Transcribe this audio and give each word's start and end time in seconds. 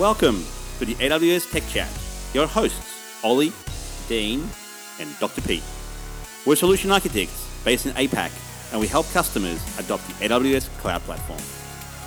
Welcome 0.00 0.46
to 0.78 0.86
the 0.86 0.94
AWS 0.94 1.52
Tech 1.52 1.62
Chat. 1.68 1.90
Your 2.32 2.46
hosts, 2.46 3.20
Ollie, 3.22 3.52
Dean, 4.08 4.48
and 4.98 5.14
Dr. 5.18 5.42
Pete. 5.42 5.62
We're 6.46 6.56
solution 6.56 6.90
architects 6.90 7.46
based 7.66 7.84
in 7.84 7.92
APAC, 7.92 8.30
and 8.72 8.80
we 8.80 8.86
help 8.86 9.06
customers 9.10 9.60
adopt 9.78 10.06
the 10.06 10.14
AWS 10.26 10.70
cloud 10.78 11.02
platform. 11.02 11.38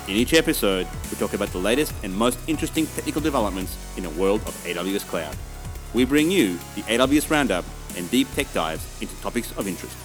In 0.08 0.16
each 0.16 0.34
episode, 0.34 0.88
we 1.08 1.16
talk 1.18 1.34
about 1.34 1.50
the 1.50 1.58
latest 1.58 1.94
and 2.02 2.12
most 2.12 2.36
interesting 2.48 2.88
technical 2.96 3.20
developments 3.20 3.76
in 3.96 4.02
the 4.02 4.10
world 4.10 4.40
of 4.40 4.54
AWS 4.64 5.06
Cloud. 5.06 5.36
We 5.94 6.04
bring 6.04 6.32
you 6.32 6.58
the 6.74 6.82
AWS 6.88 7.30
Roundup 7.30 7.64
and 7.96 8.10
deep 8.10 8.26
tech 8.34 8.52
dives 8.52 8.84
into 9.00 9.14
topics 9.22 9.56
of 9.56 9.68
interest. 9.68 9.96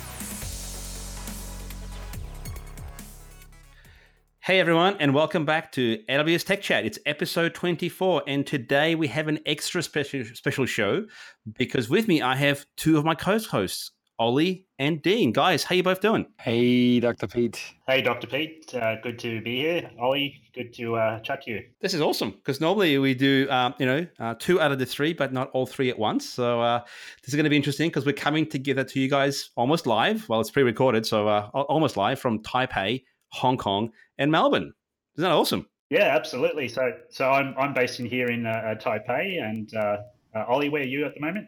Hey 4.49 4.59
everyone, 4.59 4.95
and 4.99 5.13
welcome 5.13 5.45
back 5.45 5.71
to 5.73 5.99
AWS 6.09 6.43
Tech 6.43 6.59
Chat. 6.59 6.83
It's 6.83 6.97
episode 7.05 7.53
24, 7.53 8.23
and 8.25 8.47
today 8.47 8.95
we 8.95 9.07
have 9.07 9.27
an 9.27 9.37
extra 9.45 9.83
special 9.83 10.25
special 10.33 10.65
show 10.65 11.05
because 11.55 11.87
with 11.87 12.07
me 12.07 12.23
I 12.23 12.35
have 12.35 12.65
two 12.75 12.97
of 12.97 13.05
my 13.05 13.13
co-hosts, 13.13 13.91
Ollie 14.17 14.65
and 14.79 15.03
Dean. 15.03 15.33
Guys, 15.33 15.63
how 15.63 15.75
you 15.75 15.83
both 15.83 16.01
doing? 16.01 16.25
Hey, 16.41 16.99
Dr. 16.99 17.27
Pete. 17.27 17.63
Hey, 17.87 18.01
Dr. 18.01 18.25
Pete. 18.25 18.73
Uh, 18.73 18.95
good 19.03 19.19
to 19.19 19.39
be 19.41 19.57
here. 19.57 19.91
Ollie, 20.01 20.41
good 20.55 20.73
to 20.73 20.95
uh, 20.95 21.19
chat 21.19 21.43
to 21.43 21.51
you. 21.51 21.61
This 21.79 21.93
is 21.93 22.01
awesome 22.01 22.31
because 22.31 22.59
normally 22.59 22.97
we 22.97 23.13
do, 23.13 23.47
um, 23.51 23.75
you 23.77 23.85
know, 23.85 24.07
uh, 24.19 24.33
two 24.39 24.59
out 24.59 24.71
of 24.71 24.79
the 24.79 24.85
three, 24.87 25.13
but 25.13 25.31
not 25.31 25.51
all 25.51 25.67
three 25.67 25.91
at 25.91 25.99
once. 25.99 26.27
So 26.27 26.59
uh, 26.59 26.79
this 27.21 27.29
is 27.29 27.35
going 27.35 27.43
to 27.43 27.51
be 27.51 27.55
interesting 27.55 27.89
because 27.89 28.03
we're 28.03 28.13
coming 28.13 28.49
together 28.49 28.83
to 28.83 28.99
you 28.99 29.09
guys 29.11 29.51
almost 29.55 29.85
live. 29.85 30.27
Well, 30.27 30.41
it's 30.41 30.49
pre-recorded, 30.49 31.05
so 31.05 31.27
uh, 31.27 31.49
almost 31.53 31.97
live 31.97 32.19
from 32.19 32.41
Taipei, 32.41 33.03
Hong 33.29 33.57
Kong, 33.57 33.91
and 34.17 34.31
Melbourne. 34.31 34.73
Isn't 35.17 35.29
that 35.29 35.31
awesome? 35.31 35.67
Yeah, 35.89 36.15
absolutely. 36.15 36.67
So, 36.67 36.91
so 37.09 37.29
I'm 37.29 37.55
I'm 37.57 37.73
based 37.73 37.99
in 37.99 38.05
here 38.05 38.27
in 38.27 38.45
uh, 38.45 38.75
Taipei, 38.79 39.41
and 39.43 39.73
Ollie, 40.35 40.69
where 40.69 40.83
are 40.83 40.85
you 40.85 41.05
at 41.05 41.15
the 41.15 41.21
moment? 41.21 41.47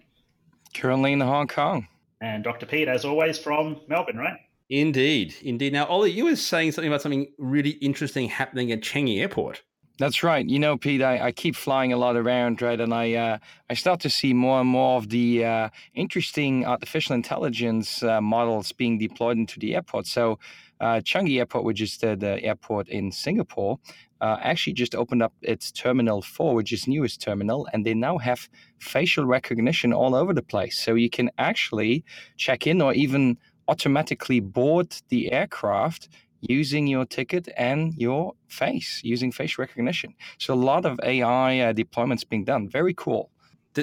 Currently 0.73 1.13
in 1.13 1.21
Hong 1.21 1.47
Kong 1.47 1.87
and 2.21 2.43
Dr. 2.43 2.65
Pete, 2.65 2.87
as 2.87 3.03
always, 3.03 3.37
from 3.37 3.81
Melbourne, 3.87 4.17
right? 4.17 4.37
Indeed, 4.69 5.35
indeed. 5.41 5.73
Now, 5.73 5.85
Ollie, 5.85 6.11
you 6.11 6.25
were 6.25 6.35
saying 6.35 6.71
something 6.71 6.89
about 6.89 7.01
something 7.01 7.27
really 7.37 7.71
interesting 7.71 8.29
happening 8.29 8.71
at 8.71 8.81
Changi 8.81 9.19
Airport. 9.19 9.63
That's 9.99 10.23
right. 10.23 10.47
You 10.47 10.57
know, 10.57 10.77
Pete, 10.77 11.01
I, 11.01 11.27
I 11.27 11.31
keep 11.31 11.55
flying 11.55 11.91
a 11.93 11.97
lot 11.97 12.15
around, 12.15 12.61
right? 12.61 12.79
And 12.79 12.93
I 12.93 13.13
uh, 13.13 13.37
I 13.69 13.73
start 13.73 13.99
to 14.01 14.09
see 14.09 14.33
more 14.33 14.61
and 14.61 14.69
more 14.69 14.97
of 14.97 15.09
the 15.09 15.45
uh, 15.45 15.69
interesting 15.93 16.65
artificial 16.65 17.13
intelligence 17.13 18.01
uh, 18.01 18.21
models 18.21 18.71
being 18.71 18.97
deployed 18.97 19.37
into 19.37 19.59
the 19.59 19.75
airport. 19.75 20.07
So, 20.07 20.39
uh, 20.81 20.99
Changi 20.99 21.37
Airport, 21.37 21.63
which 21.63 21.79
is 21.79 21.97
the, 21.97 22.15
the 22.15 22.43
airport 22.43 22.89
in 22.89 23.11
Singapore, 23.11 23.79
uh, 24.19 24.37
actually 24.41 24.73
just 24.73 24.95
opened 24.95 25.23
up 25.23 25.33
its 25.41 25.71
Terminal 25.71 26.21
4, 26.21 26.55
which 26.55 26.73
is 26.73 26.87
newest 26.87 27.21
terminal, 27.21 27.67
and 27.71 27.85
they 27.85 27.93
now 27.93 28.17
have 28.17 28.49
facial 28.79 29.25
recognition 29.25 29.93
all 29.93 30.15
over 30.15 30.33
the 30.33 30.43
place. 30.43 30.77
So 30.77 30.95
you 30.95 31.09
can 31.09 31.31
actually 31.37 32.03
check 32.37 32.67
in 32.67 32.81
or 32.81 32.93
even 32.93 33.37
automatically 33.67 34.39
board 34.39 34.95
the 35.09 35.31
aircraft 35.31 36.09
using 36.41 36.87
your 36.87 37.05
ticket 37.05 37.47
and 37.55 37.93
your 37.95 38.33
face, 38.47 39.01
using 39.03 39.31
face 39.31 39.57
recognition. 39.57 40.13
So 40.39 40.53
a 40.53 40.55
lot 40.55 40.85
of 40.85 40.99
AI 41.03 41.59
uh, 41.59 41.73
deployments 41.73 42.27
being 42.27 42.43
done. 42.43 42.67
Very 42.69 42.95
cool. 42.95 43.29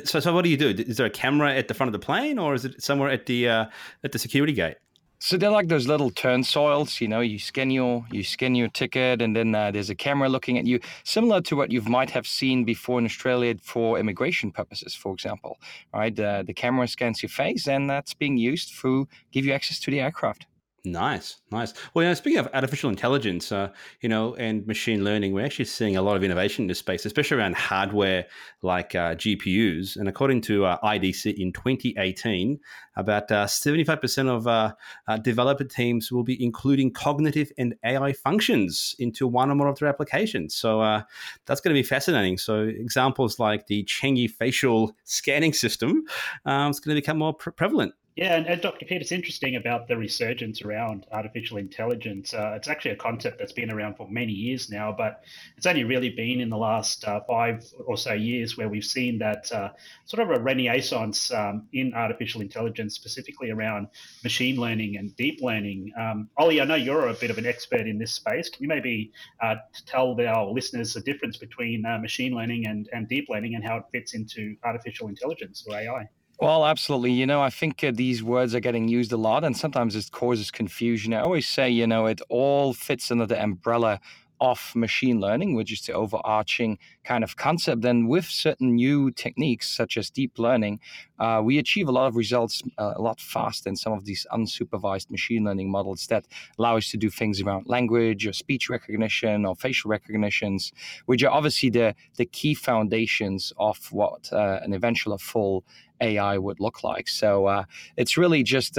So, 0.04 0.20
so 0.20 0.34
what 0.34 0.42
do 0.42 0.50
you 0.50 0.56
do? 0.56 0.69
Is 0.69 0.98
there 0.98 1.06
a 1.06 1.10
camera 1.10 1.54
at 1.54 1.69
the 1.69 1.74
front 1.74 1.88
of 1.88 1.92
the 1.92 2.04
plane, 2.04 2.38
or 2.38 2.54
is 2.54 2.64
it 2.64 2.82
somewhere 2.82 3.08
at 3.08 3.24
the 3.26 3.48
uh, 3.48 3.64
at 4.04 4.12
the 4.12 4.19
security 4.19 4.52
gate? 4.52 4.76
So 5.20 5.36
they're 5.36 5.50
like 5.50 5.66
those 5.66 5.88
little 5.88 6.11
turnstiles, 6.11 7.00
you 7.00 7.08
know. 7.08 7.20
You 7.20 7.41
scan 7.41 7.70
your 7.70 8.06
you 8.12 8.22
scan 8.22 8.55
your 8.55 8.69
ticket, 8.69 9.20
and 9.20 9.34
then 9.34 9.52
uh, 9.52 9.72
there's 9.72 9.91
a 9.91 9.94
camera 9.94 10.28
looking 10.28 10.58
at 10.58 10.66
you, 10.66 10.78
similar 11.02 11.41
to 11.42 11.56
what 11.56 11.72
you 11.72 11.83
might 11.83 12.10
have 12.10 12.27
seen 12.27 12.64
before 12.64 13.00
in 13.00 13.05
Australia 13.05 13.56
for 13.60 13.98
immigration 13.98 14.52
purposes, 14.52 14.94
for 14.94 15.12
example. 15.12 15.59
Right, 15.93 16.19
uh, 16.19 16.44
the 16.44 16.54
camera 16.54 16.87
scans 16.87 17.20
your 17.20 17.31
face, 17.31 17.66
and 17.66 17.91
that's 17.91 18.15
being 18.15 18.37
used 18.37 18.81
to 18.81 19.09
give 19.32 19.44
you 19.44 19.53
access 19.53 19.81
to 19.81 19.91
the 19.91 20.00
aircraft. 20.00 20.47
Nice, 20.84 21.39
nice. 21.50 21.75
Well, 21.93 22.05
you 22.05 22.11
know, 22.11 22.15
speaking 22.15 22.39
of 22.39 22.49
artificial 22.55 22.89
intelligence, 22.89 23.50
uh, 23.50 23.71
you 24.00 24.09
know, 24.09 24.37
and 24.37 24.65
machine 24.66 25.03
learning, 25.03 25.33
we're 25.33 25.44
actually 25.44 25.65
seeing 25.65 25.97
a 25.97 26.03
lot 26.03 26.16
of 26.16 26.22
innovation 26.22 26.65
in 26.65 26.69
this 26.69 26.78
space, 26.78 27.05
especially 27.05 27.39
around 27.39 27.56
hardware 27.56 28.27
like 28.62 28.94
uh, 28.94 29.17
GPUs. 29.17 29.97
And 29.97 30.09
according 30.09 30.41
to 30.43 30.67
uh, 30.67 30.78
IDC 30.84 31.34
in 31.37 31.53
2018, 31.53 32.61
about 32.94 33.28
75% 33.28 34.28
uh, 34.28 34.31
of 34.31 34.47
uh, 34.47 34.72
uh, 35.09 35.17
developer 35.17 35.65
teams 35.65 36.12
will 36.12 36.22
be 36.22 36.43
including 36.43 36.93
cognitive 36.93 37.50
and 37.59 37.75
AI 37.84 38.12
functions 38.12 38.94
into 39.00 39.27
one 39.27 39.50
or 39.50 39.56
more 39.56 39.69
of 39.69 39.81
their 39.81 39.88
applications. 39.88 40.55
So 40.55 41.03
that's 41.47 41.61
going 41.61 41.75
to 41.75 41.78
be 41.78 41.87
fascinating. 41.87 42.38
So 42.38 42.62
examples 42.62 43.41
like 43.41 43.67
the 43.67 43.83
Changi 43.84 44.31
facial 44.31 44.94
scanning 45.03 45.53
system 45.53 46.05
um, 46.44 46.71
is 46.71 46.78
going 46.78 46.94
to 46.94 47.00
become 47.00 47.19
more 47.19 47.34
pre- 47.34 47.53
prevalent 47.53 47.94
yeah, 48.19 48.34
and, 48.34 48.49
and, 48.49 48.61
Dr. 48.61 48.84
Pete, 48.84 49.01
it's 49.01 49.12
interesting 49.12 49.55
about 49.55 49.87
the 49.87 49.97
resurgence 49.97 50.62
around 50.62 51.06
artificial 51.12 51.56
intelligence. 51.56 52.34
Uh, 52.34 52.55
it's 52.56 52.67
actually 52.67 52.91
a 52.91 52.97
concept 52.97 53.39
that's 53.39 53.53
been 53.53 53.71
around 53.71 53.95
for 53.95 54.09
many 54.11 54.33
years 54.33 54.69
now, 54.69 54.91
but 54.91 55.23
it's 55.56 55.67
only 55.67 55.84
really 55.84 56.11
been 56.11 56.41
in 56.41 56.49
the 56.49 56.56
last 56.56 57.06
uh, 57.06 57.21
five 57.29 57.65
or 57.87 57.97
so 57.97 58.15
years 58.15 58.56
where 58.56 58.69
we've 58.69 58.83
seen 58.83 59.21
that 59.21 59.53
uh, 59.53 59.69
sort 60.05 60.21
of 60.21 60.37
a 60.37 60.43
renaissance 60.43 61.31
um, 61.31 61.69
in 61.73 61.95
artificial 61.95 62.41
intelligence, 62.41 62.97
specifically 62.97 63.51
around 63.51 63.87
machine 64.25 64.56
learning 64.56 64.97
and 64.97 65.15
deep 65.15 65.39
learning. 65.41 65.93
Um, 65.97 66.29
Ollie, 66.39 66.61
I 66.61 66.65
know 66.65 66.75
you're 66.75 67.06
a 67.06 67.15
bit 67.15 67.31
of 67.31 67.39
an 67.39 67.47
expert 67.47 67.87
in 67.87 67.99
this 67.99 68.15
space. 68.15 68.50
Can 68.50 68.65
you 68.65 68.69
maybe 68.69 69.12
uh, 69.41 69.55
tell 69.87 70.21
our 70.27 70.50
listeners 70.50 70.93
the 70.93 71.03
difference 71.03 71.37
between 71.37 71.87
uh, 71.87 71.99
machine 71.99 72.35
learning 72.35 72.67
and, 72.67 72.89
and 72.93 73.09
deep 73.09 73.29
learning 73.29 73.55
and 73.55 73.62
how 73.62 73.77
it 73.77 73.85
fits 73.93 74.15
into 74.15 74.56
artificial 74.65 75.06
intelligence 75.06 75.65
or 75.69 75.77
AI? 75.77 76.09
Well, 76.41 76.65
absolutely. 76.65 77.12
You 77.12 77.26
know, 77.26 77.43
I 77.43 77.50
think 77.50 77.82
uh, 77.82 77.91
these 77.93 78.22
words 78.22 78.54
are 78.54 78.60
getting 78.60 78.87
used 78.88 79.12
a 79.12 79.16
lot, 79.16 79.43
and 79.43 79.56
sometimes 79.56 79.97
it 79.97 80.10
causes 80.12 80.50
confusion. 80.50 81.12
I 81.12 81.21
always 81.21 81.49
say, 81.49 81.69
you 81.69 81.87
know, 81.87 82.06
it 82.06 82.21
all 82.28 82.72
fits 82.75 83.10
under 83.10 83.26
the 83.26 83.43
umbrella 83.43 84.00
of 84.41 84.72
machine 84.75 85.21
learning, 85.21 85.54
which 85.54 85.72
is 85.72 85.81
the 85.82 85.93
overarching 85.93 86.78
kind 87.04 87.25
of 87.25 87.37
concept. 87.37 87.82
then 87.82 88.06
with 88.09 88.25
certain 88.25 88.75
new 88.75 89.10
techniques, 89.10 89.69
such 89.69 89.97
as 89.97 90.10
deep 90.10 90.38
learning, 90.38 90.81
uh, 91.19 91.41
we 91.44 91.59
achieve 91.59 91.88
a 91.88 91.93
lot 91.93 92.06
of 92.06 92.16
results 92.16 92.62
uh, 92.78 92.94
a 92.97 93.03
lot 93.03 93.21
faster 93.21 93.65
than 93.65 93.76
some 93.76 93.93
of 93.93 94.04
these 94.04 94.26
unsupervised 94.32 95.10
machine 95.10 95.44
learning 95.44 95.71
models 95.71 96.06
that 96.06 96.26
allow 96.59 96.76
us 96.76 96.91
to 96.91 96.97
do 96.97 97.10
things 97.10 97.41
around 97.41 97.66
language 97.66 98.26
or 98.26 98.32
speech 98.32 98.69
recognition 98.69 99.44
or 99.44 99.56
facial 99.56 99.91
recognitions, 99.91 100.72
which 101.06 101.22
are 101.22 101.31
obviously 101.31 101.70
the, 101.70 101.94
the 102.16 102.26
key 102.26 102.55
foundations 102.55 103.53
of 103.59 103.91
what 103.91 104.32
uh, 104.32 104.60
an 104.62 104.72
eventual 104.72 105.19
full 105.19 105.65
AI 106.00 106.38
would 106.38 106.60
look 106.60 106.84
like. 106.84 107.09
So 107.09 107.47
uh, 107.47 107.65
it's 107.97 108.16
really 108.16 108.43
just 108.43 108.78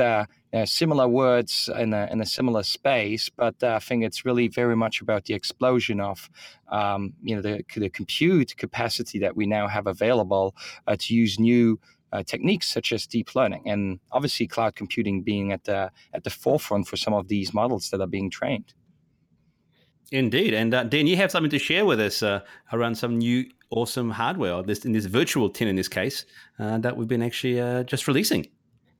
uh, 0.54 0.66
similar 0.66 1.08
words 1.08 1.70
in 1.78 1.94
a, 1.94 2.08
in 2.12 2.22
a 2.22 2.26
similar 2.26 2.64
space, 2.64 3.30
but 3.30 3.56
uh, 3.62 3.74
I 3.76 3.80
think 3.80 4.04
it's 4.04 4.26
really 4.26 4.48
very 4.48 4.76
much 4.76 5.02
about 5.02 5.26
the 5.26 5.34
explosion 5.34 6.00
of 6.00 6.30
um, 6.72 7.14
you 7.22 7.36
know 7.36 7.42
the, 7.42 7.64
the 7.76 7.90
compute 7.90 8.58
capacity 8.58 9.20
that 9.20 9.36
we 9.36 9.46
now 9.46 9.68
have 9.68 9.88
available 9.88 10.56
uh, 10.88 10.96
to 11.00 11.14
use 11.14 11.40
new 11.40 11.80
uh, 12.12 12.24
techniques 12.24 12.68
such 12.68 12.92
as 12.92 13.06
deep 13.06 13.36
learning, 13.36 13.64
and 13.68 14.00
obviously 14.12 14.48
cloud 14.48 14.76
computing 14.76 15.22
being 15.22 15.52
at 15.52 15.64
the 15.66 15.92
at 16.14 16.24
the 16.24 16.30
forefront 16.30 16.88
for 16.88 16.98
some 16.98 17.14
of 17.14 17.28
these 17.28 17.54
models 17.54 17.90
that 17.92 18.02
are 18.02 18.08
being 18.08 18.30
trained. 18.30 18.74
Indeed, 20.12 20.56
and 20.56 20.74
uh, 20.74 20.84
Dan, 20.86 21.06
you 21.06 21.18
have 21.18 21.30
something 21.30 21.52
to 21.52 21.60
share 21.60 21.86
with 21.86 22.00
us 22.00 22.24
uh, 22.24 22.42
around 22.74 22.96
some 22.96 23.20
new 23.20 23.46
awesome 23.70 24.10
hardware, 24.10 24.64
this 24.64 24.84
in 24.84 24.92
this 24.92 25.06
virtual 25.06 25.50
tin 25.50 25.68
in 25.68 25.76
this 25.76 25.88
case, 25.88 26.26
uh, 26.58 26.80
that 26.80 26.98
we've 26.98 27.08
been 27.08 27.22
actually 27.22 27.62
uh, 27.62 27.84
just 27.84 28.08
releasing. 28.08 28.48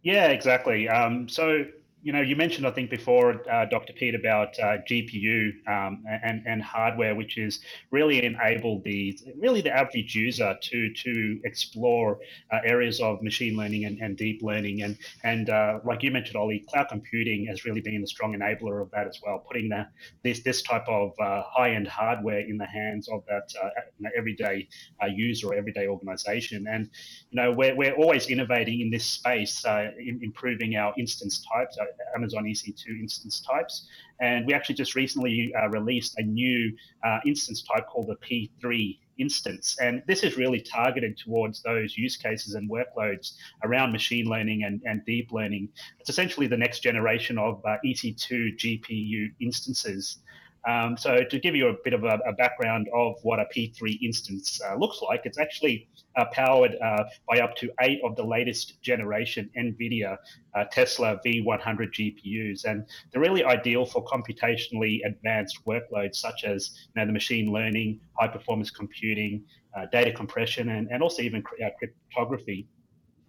Yeah, 0.02 0.28
exactly. 0.28 0.88
Um, 0.88 1.28
so 1.28 1.66
you 2.02 2.14
know, 2.14 2.22
you 2.22 2.36
mentioned 2.36 2.66
I 2.66 2.72
think 2.72 2.90
before, 2.90 3.44
uh, 3.52 3.66
Dr. 3.66 3.92
Pete, 3.94 4.16
about 4.16 4.58
uh, 4.60 4.78
GPU 4.90 5.52
um, 5.68 6.04
and 6.24 6.42
and 6.46 6.62
hardware, 6.62 7.14
which 7.14 7.38
is 7.38 7.60
really 7.92 8.24
enabled 8.24 8.84
the 8.86 9.18
really 9.38 9.62
the 9.62 9.76
average 9.76 10.16
user 10.16 10.56
to 10.62 10.94
to 10.94 11.40
explore 11.44 12.20
uh, 12.52 12.60
areas 12.64 13.02
of 13.02 13.22
machine 13.22 13.58
learning 13.58 13.86
and, 13.86 14.00
and 14.00 14.16
deep 14.16 14.42
learning, 14.42 14.82
and 14.84 14.98
and 15.24 15.50
uh, 15.50 15.80
like 15.84 16.02
you 16.02 16.12
mentioned, 16.12 16.38
Ollie, 16.38 16.66
cloud 16.70 16.88
computing 16.90 17.46
has 17.48 17.66
really 17.66 17.82
been 17.82 18.02
a 18.02 18.08
strong 18.08 18.34
enabler 18.34 18.82
of 18.82 18.90
that 18.92 19.08
as 19.08 19.20
well, 19.22 19.44
putting 19.46 19.68
the, 19.68 19.86
this 20.24 20.42
this 20.42 20.62
type 20.62 20.88
of 20.88 21.12
uh, 21.20 21.44
high 21.46 21.72
end 21.72 21.88
hardware 21.88 22.40
in 22.40 22.58
the 22.58 22.68
hands 22.68 23.10
of 23.10 23.24
that 23.28 23.52
uh, 23.62 23.70
everyday 24.18 24.68
user 25.10 25.48
or 25.48 25.56
everyday 25.56 25.88
organization, 25.88 26.66
and 26.70 26.90
you 27.30 27.42
know 27.42 27.52
we're 27.52 27.76
we're 27.76 27.96
always 27.96 28.28
innovating 28.28 28.80
in 28.80 28.90
this 28.90 29.06
space, 29.06 29.66
in, 29.66 30.20
improving 30.24 30.78
our 30.78 30.94
instance 30.98 31.46
types 31.54 31.78
Amazon 32.16 32.44
EC2 32.44 33.00
instance 33.00 33.42
types. 33.42 33.88
And 34.20 34.46
we 34.46 34.54
actually 34.54 34.76
just 34.76 34.96
recently 34.96 35.54
uh, 35.62 35.70
released 35.70 36.18
a 36.18 36.24
new 36.24 36.76
uh, 37.06 37.20
instance 37.26 37.64
type 37.64 37.88
called 37.88 38.08
the 38.08 38.16
P3 38.16 38.98
instance. 39.20 39.78
And 39.82 40.02
this 40.08 40.24
is 40.24 40.38
really 40.38 40.62
targeted 40.62 41.18
towards 41.18 41.62
those 41.62 41.98
use 41.98 42.18
cases 42.18 42.56
and 42.56 42.70
workloads 42.70 43.34
around 43.64 43.92
machine 43.92 44.26
learning 44.26 44.64
and, 44.64 44.82
and 44.86 45.06
deep 45.06 45.32
learning. 45.32 45.70
It's 46.00 46.10
essentially 46.10 46.48
the 46.48 46.58
next 46.58 46.80
generation 46.80 47.38
of 47.38 47.62
uh, 47.66 47.78
EC2 47.86 48.58
GPU 48.58 49.28
instances. 49.40 50.20
Um, 50.68 50.98
so 50.98 51.24
to 51.24 51.40
give 51.40 51.56
you 51.56 51.70
a 51.70 51.74
bit 51.84 51.94
of 51.94 52.04
a, 52.04 52.20
a 52.28 52.34
background 52.34 52.88
of 52.94 53.16
what 53.24 53.40
a 53.40 53.46
P3 53.56 54.00
instance 54.02 54.60
uh, 54.68 54.76
looks 54.76 55.02
like, 55.02 55.22
it's 55.24 55.40
actually 55.40 55.88
uh, 56.18 56.26
powered 56.32 56.76
uh, 56.84 57.04
by 57.28 57.40
up 57.40 57.56
to 57.58 57.72
eight 57.82 58.02
of 58.04 58.16
the 58.16 58.24
latest 58.24 58.82
generation 58.82 59.50
NVIDIA 59.58 60.18
uh, 60.56 60.64
Tesla 60.72 61.20
V100 61.26 61.62
GPUs. 61.94 62.66
And 62.66 62.86
they're 63.12 63.22
really 63.22 63.44
ideal 63.44 63.86
for 63.86 64.04
computationally 64.04 65.00
advanced 65.06 65.60
workloads 65.66 66.16
such 66.16 66.44
as 66.44 66.72
you 66.96 67.02
know, 67.02 67.06
the 67.06 67.14
machine 67.14 67.52
learning, 67.52 68.00
high 68.20 68.28
performance 68.28 68.70
computing, 68.70 69.44
uh, 69.78 69.86
data 69.92 70.12
compression, 70.12 70.70
and, 70.70 70.90
and 70.92 71.02
also 71.02 71.22
even 71.22 71.44
uh, 71.64 71.70
cryptography. 71.78 72.68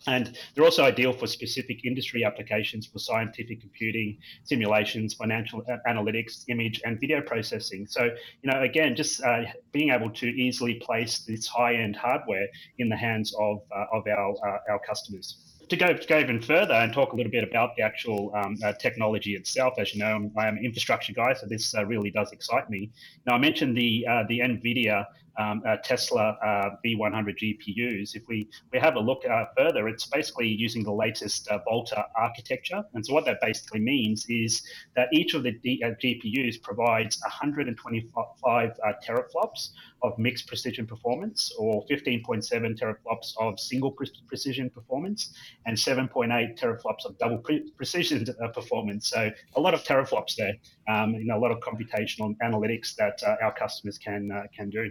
And 0.06 0.36
they're 0.54 0.64
also 0.64 0.84
ideal 0.84 1.12
for 1.12 1.26
specific 1.26 1.84
industry 1.84 2.24
applications 2.24 2.86
for 2.86 2.98
scientific 2.98 3.60
computing, 3.60 4.18
simulations, 4.44 5.14
financial 5.14 5.62
analytics, 5.86 6.44
image, 6.48 6.80
and 6.84 6.98
video 6.98 7.20
processing. 7.20 7.86
So, 7.86 8.04
you 8.04 8.50
know, 8.50 8.62
again, 8.62 8.96
just 8.96 9.22
uh, 9.22 9.42
being 9.72 9.90
able 9.90 10.10
to 10.10 10.26
easily 10.26 10.74
place 10.74 11.18
this 11.18 11.46
high-end 11.46 11.96
hardware 11.96 12.46
in 12.78 12.88
the 12.88 12.96
hands 12.96 13.34
of, 13.38 13.60
uh, 13.74 13.84
of 13.92 14.06
our, 14.06 14.34
uh, 14.46 14.72
our 14.72 14.80
customers 14.86 15.36
to 15.70 15.76
go 15.76 15.92
to 15.92 16.06
go 16.06 16.18
even 16.18 16.42
further 16.42 16.74
and 16.74 16.92
talk 16.92 17.12
a 17.12 17.16
little 17.16 17.30
bit 17.30 17.44
about 17.44 17.76
the 17.76 17.82
actual 17.82 18.32
um, 18.34 18.56
uh, 18.62 18.72
technology 18.72 19.36
itself, 19.36 19.74
as 19.78 19.94
you 19.94 20.00
know, 20.00 20.06
I'm, 20.06 20.32
I'm, 20.36 20.56
an 20.56 20.64
infrastructure 20.64 21.12
guy, 21.12 21.32
so 21.32 21.46
this 21.46 21.74
uh, 21.74 21.86
really 21.86 22.10
does 22.10 22.32
excite 22.32 22.68
me. 22.68 22.90
Now, 23.24 23.34
I 23.34 23.38
mentioned 23.38 23.76
the 23.76 24.04
uh, 24.10 24.24
the 24.28 24.40
NVIDIA 24.40 25.06
um, 25.40 25.62
uh, 25.66 25.76
Tesla 25.82 26.36
uh, 26.44 26.70
V100 26.84 27.36
GPUs. 27.42 28.14
If 28.14 28.22
we, 28.28 28.48
we 28.72 28.78
have 28.78 28.96
a 28.96 29.00
look 29.00 29.22
uh, 29.24 29.46
further, 29.56 29.88
it's 29.88 30.06
basically 30.06 30.48
using 30.48 30.84
the 30.84 30.92
latest 30.92 31.48
uh, 31.48 31.58
Volta 31.68 32.04
architecture. 32.16 32.82
And 32.94 33.04
so 33.04 33.14
what 33.14 33.24
that 33.24 33.40
basically 33.40 33.80
means 33.80 34.26
is 34.28 34.62
that 34.96 35.08
each 35.12 35.34
of 35.34 35.42
the 35.42 35.52
D, 35.52 35.82
uh, 35.84 35.90
GPUs 36.02 36.62
provides 36.62 37.20
125 37.22 38.70
uh, 38.70 38.92
teraflops 39.06 39.70
of 40.02 40.18
mixed 40.18 40.46
precision 40.46 40.86
performance 40.86 41.52
or 41.58 41.84
15.7 41.86 42.78
teraflops 42.78 43.32
of 43.38 43.58
single 43.58 43.92
pre- 43.92 44.10
precision 44.26 44.70
performance 44.70 45.34
and 45.66 45.76
7.8 45.76 46.58
teraflops 46.58 47.04
of 47.04 47.16
double 47.18 47.38
pre- 47.38 47.70
precision 47.76 48.26
performance. 48.54 49.10
So 49.10 49.30
a 49.56 49.60
lot 49.60 49.74
of 49.74 49.84
teraflops 49.84 50.36
there, 50.36 50.54
um, 50.88 51.14
you 51.14 51.26
know, 51.26 51.36
a 51.36 51.42
lot 51.42 51.50
of 51.50 51.60
computational 51.60 52.34
analytics 52.42 52.94
that 52.96 53.22
our 53.42 53.54
customers 53.54 53.98
can, 53.98 54.30
can 54.56 54.70
do. 54.70 54.90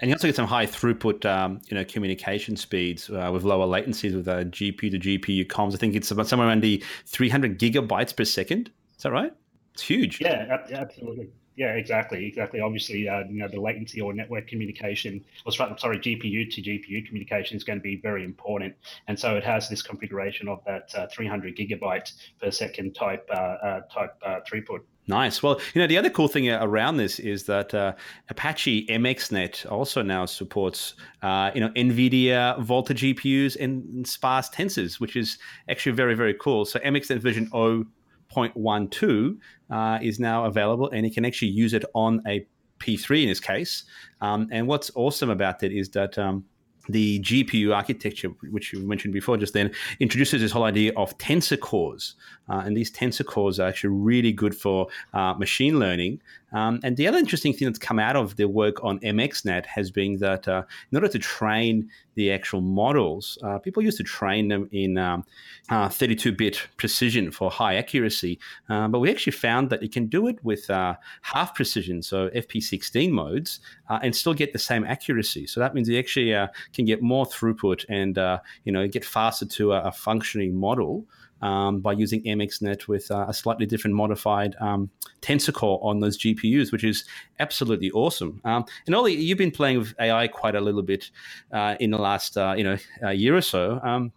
And 0.00 0.10
you 0.10 0.14
also 0.14 0.28
get 0.28 0.36
some 0.36 0.46
high 0.46 0.66
throughput, 0.66 1.24
um, 1.24 1.60
you 1.68 1.74
know, 1.74 1.84
communication 1.84 2.56
speeds 2.56 3.08
uh, 3.08 3.30
with 3.32 3.44
lower 3.44 3.66
latencies 3.66 4.14
with 4.14 4.28
uh, 4.28 4.44
GPU 4.44 4.90
to 4.90 4.98
GPU 4.98 5.46
comms. 5.46 5.74
I 5.74 5.78
think 5.78 5.94
it's 5.94 6.10
about 6.10 6.26
somewhere 6.26 6.48
around 6.48 6.62
the 6.62 6.82
300 7.06 7.58
gigabytes 7.58 8.14
per 8.14 8.24
second. 8.24 8.70
Is 8.96 9.02
that 9.04 9.12
right? 9.12 9.32
It's 9.72 9.82
huge. 9.82 10.20
Yeah, 10.20 10.58
absolutely. 10.70 11.30
Yeah, 11.56 11.72
exactly, 11.72 12.26
exactly. 12.26 12.60
Obviously, 12.60 13.08
uh, 13.08 13.20
you 13.30 13.38
know, 13.38 13.48
the 13.48 13.58
latency 13.58 14.02
or 14.02 14.12
network 14.12 14.46
communication, 14.46 15.24
or 15.46 15.52
sorry, 15.52 15.98
GPU 15.98 16.50
to 16.54 16.62
GPU 16.62 17.06
communication 17.06 17.56
is 17.56 17.64
going 17.64 17.78
to 17.78 17.82
be 17.82 17.96
very 17.96 18.24
important. 18.24 18.74
And 19.08 19.18
so 19.18 19.36
it 19.36 19.44
has 19.44 19.70
this 19.70 19.80
configuration 19.80 20.48
of 20.48 20.62
that 20.66 20.94
uh, 20.94 21.06
300 21.10 21.56
gigabyte 21.56 22.12
per 22.42 22.50
second 22.50 22.94
type 22.94 23.26
uh, 23.32 23.38
uh 23.38 23.80
type 23.90 24.20
throughput. 24.46 24.80
Nice. 25.08 25.40
Well, 25.40 25.60
you 25.72 25.80
know, 25.80 25.86
the 25.86 25.98
other 25.98 26.10
cool 26.10 26.26
thing 26.26 26.50
around 26.50 26.96
this 26.96 27.20
is 27.20 27.44
that 27.44 27.72
uh, 27.72 27.92
Apache 28.28 28.86
MXNet 28.86 29.70
also 29.70 30.02
now 30.02 30.26
supports, 30.26 30.94
uh, 31.22 31.52
you 31.54 31.60
know, 31.60 31.68
NVIDIA 31.70 32.60
Volta 32.60 32.92
GPUs 32.92 33.56
and 33.60 34.06
sparse 34.06 34.48
tensors, 34.50 34.98
which 34.98 35.14
is 35.14 35.38
actually 35.70 35.92
very, 35.92 36.14
very 36.14 36.34
cool. 36.34 36.64
So 36.64 36.80
MXNet 36.80 37.20
version 37.20 37.48
0.12 37.50 39.38
uh, 39.70 39.98
is 40.02 40.18
now 40.18 40.44
available, 40.44 40.90
and 40.90 41.06
you 41.06 41.12
can 41.12 41.24
actually 41.24 41.52
use 41.52 41.72
it 41.72 41.84
on 41.94 42.20
a 42.26 42.44
P3 42.80 43.22
in 43.22 43.28
this 43.28 43.40
case. 43.40 43.84
Um, 44.20 44.48
and 44.50 44.66
what's 44.66 44.90
awesome 44.96 45.30
about 45.30 45.60
that 45.60 45.70
is 45.70 45.90
that 45.90 46.18
um, 46.18 46.44
the 46.88 47.20
GPU 47.20 47.74
architecture, 47.74 48.28
which 48.50 48.72
you 48.72 48.80
mentioned 48.80 49.12
before 49.12 49.36
just 49.36 49.54
then, 49.54 49.70
introduces 50.00 50.40
this 50.40 50.52
whole 50.52 50.64
idea 50.64 50.92
of 50.96 51.16
tensor 51.18 51.58
cores. 51.58 52.14
Uh, 52.48 52.62
and 52.64 52.76
these 52.76 52.90
tensor 52.90 53.24
cores 53.24 53.58
are 53.58 53.68
actually 53.68 53.90
really 53.90 54.32
good 54.32 54.54
for 54.54 54.88
uh, 55.14 55.34
machine 55.34 55.78
learning. 55.78 56.20
Um, 56.52 56.80
and 56.84 56.96
the 56.96 57.06
other 57.08 57.18
interesting 57.18 57.52
thing 57.52 57.66
that's 57.66 57.78
come 57.78 57.98
out 57.98 58.16
of 58.16 58.36
the 58.36 58.46
work 58.46 58.82
on 58.84 58.98
MXNet 59.00 59.66
has 59.66 59.90
been 59.90 60.18
that 60.18 60.46
uh, 60.46 60.62
in 60.90 60.96
order 60.96 61.08
to 61.08 61.18
train 61.18 61.90
the 62.14 62.32
actual 62.32 62.60
models, 62.60 63.36
uh, 63.42 63.58
people 63.58 63.82
used 63.82 63.98
to 63.98 64.04
train 64.04 64.48
them 64.48 64.68
in 64.72 64.96
um, 64.96 65.24
32 65.70 66.30
uh, 66.30 66.32
bit 66.32 66.68
precision 66.76 67.30
for 67.30 67.50
high 67.50 67.74
accuracy. 67.74 68.38
Uh, 68.68 68.88
but 68.88 69.00
we 69.00 69.10
actually 69.10 69.32
found 69.32 69.70
that 69.70 69.82
you 69.82 69.88
can 69.88 70.06
do 70.06 70.28
it 70.28 70.42
with 70.44 70.66
half 70.68 71.54
precision, 71.54 72.02
so 72.02 72.30
FP16 72.30 73.10
modes, 73.10 73.60
and 73.88 74.14
still 74.14 74.34
get 74.34 74.52
the 74.52 74.58
same 74.58 74.84
accuracy. 74.84 75.46
So 75.46 75.60
that 75.60 75.74
means 75.74 75.88
you 75.88 75.98
actually 75.98 76.32
can 76.72 76.84
get 76.84 77.02
more 77.02 77.26
throughput 77.26 77.84
and 77.88 78.16
you 78.64 78.72
know 78.72 78.86
get 78.86 79.04
faster 79.04 79.44
to 79.46 79.72
a, 79.72 79.82
a 79.82 79.92
functioning 79.92 80.54
model 80.54 81.06
um, 81.42 81.80
by 81.80 81.92
using 81.92 82.22
MXNet 82.22 82.88
with 82.88 83.10
uh, 83.10 83.26
a 83.28 83.34
slightly 83.34 83.66
different 83.66 83.94
modified 83.94 84.56
um, 84.60 84.90
tensor 85.20 85.52
core 85.52 85.78
on 85.82 86.00
those 86.00 86.18
GPUs, 86.18 86.72
which 86.72 86.84
is 86.84 87.04
absolutely 87.40 87.90
awesome. 87.90 88.40
Um, 88.44 88.64
and 88.86 88.94
Ollie, 88.94 89.14
you've 89.14 89.38
been 89.38 89.50
playing 89.50 89.78
with 89.78 89.94
AI 90.00 90.28
quite 90.28 90.54
a 90.54 90.60
little 90.60 90.82
bit 90.82 91.10
uh, 91.52 91.76
in 91.80 91.90
the 91.90 91.98
last 91.98 92.36
uh, 92.36 92.54
you 92.56 92.64
know 92.64 93.10
year 93.10 93.36
or 93.36 93.42
so. 93.42 93.80
Um, 93.82 94.12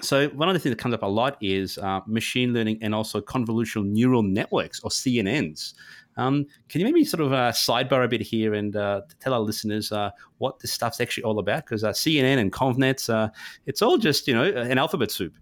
so 0.00 0.28
one 0.28 0.48
of 0.48 0.54
the 0.54 0.60
things 0.60 0.72
that 0.72 0.80
comes 0.80 0.94
up 0.94 1.02
a 1.02 1.06
lot 1.06 1.36
is 1.40 1.76
uh, 1.78 2.00
machine 2.06 2.52
learning 2.52 2.78
and 2.82 2.94
also 2.94 3.20
convolutional 3.20 3.84
neural 3.84 4.22
networks 4.22 4.80
or 4.80 4.90
CNNs. 4.90 5.74
Um, 6.16 6.46
can 6.68 6.80
you 6.80 6.84
maybe 6.84 7.04
sort 7.04 7.20
of 7.20 7.32
uh, 7.32 7.52
sidebar 7.52 8.04
a 8.04 8.08
bit 8.08 8.20
here 8.20 8.54
and 8.54 8.74
uh, 8.74 9.02
tell 9.20 9.34
our 9.34 9.40
listeners 9.40 9.92
what 10.38 10.58
this 10.58 10.72
stuff's 10.72 11.00
actually 11.00 11.24
all 11.24 11.38
about? 11.38 11.64
Because 11.64 11.82
CNN 11.82 12.38
and 12.38 12.52
ConvNets, 12.52 13.32
it's 13.66 13.82
all 13.82 13.98
just 13.98 14.26
you 14.26 14.34
know 14.34 14.44
an 14.44 14.78
alphabet 14.78 15.10
soup. 15.10 15.34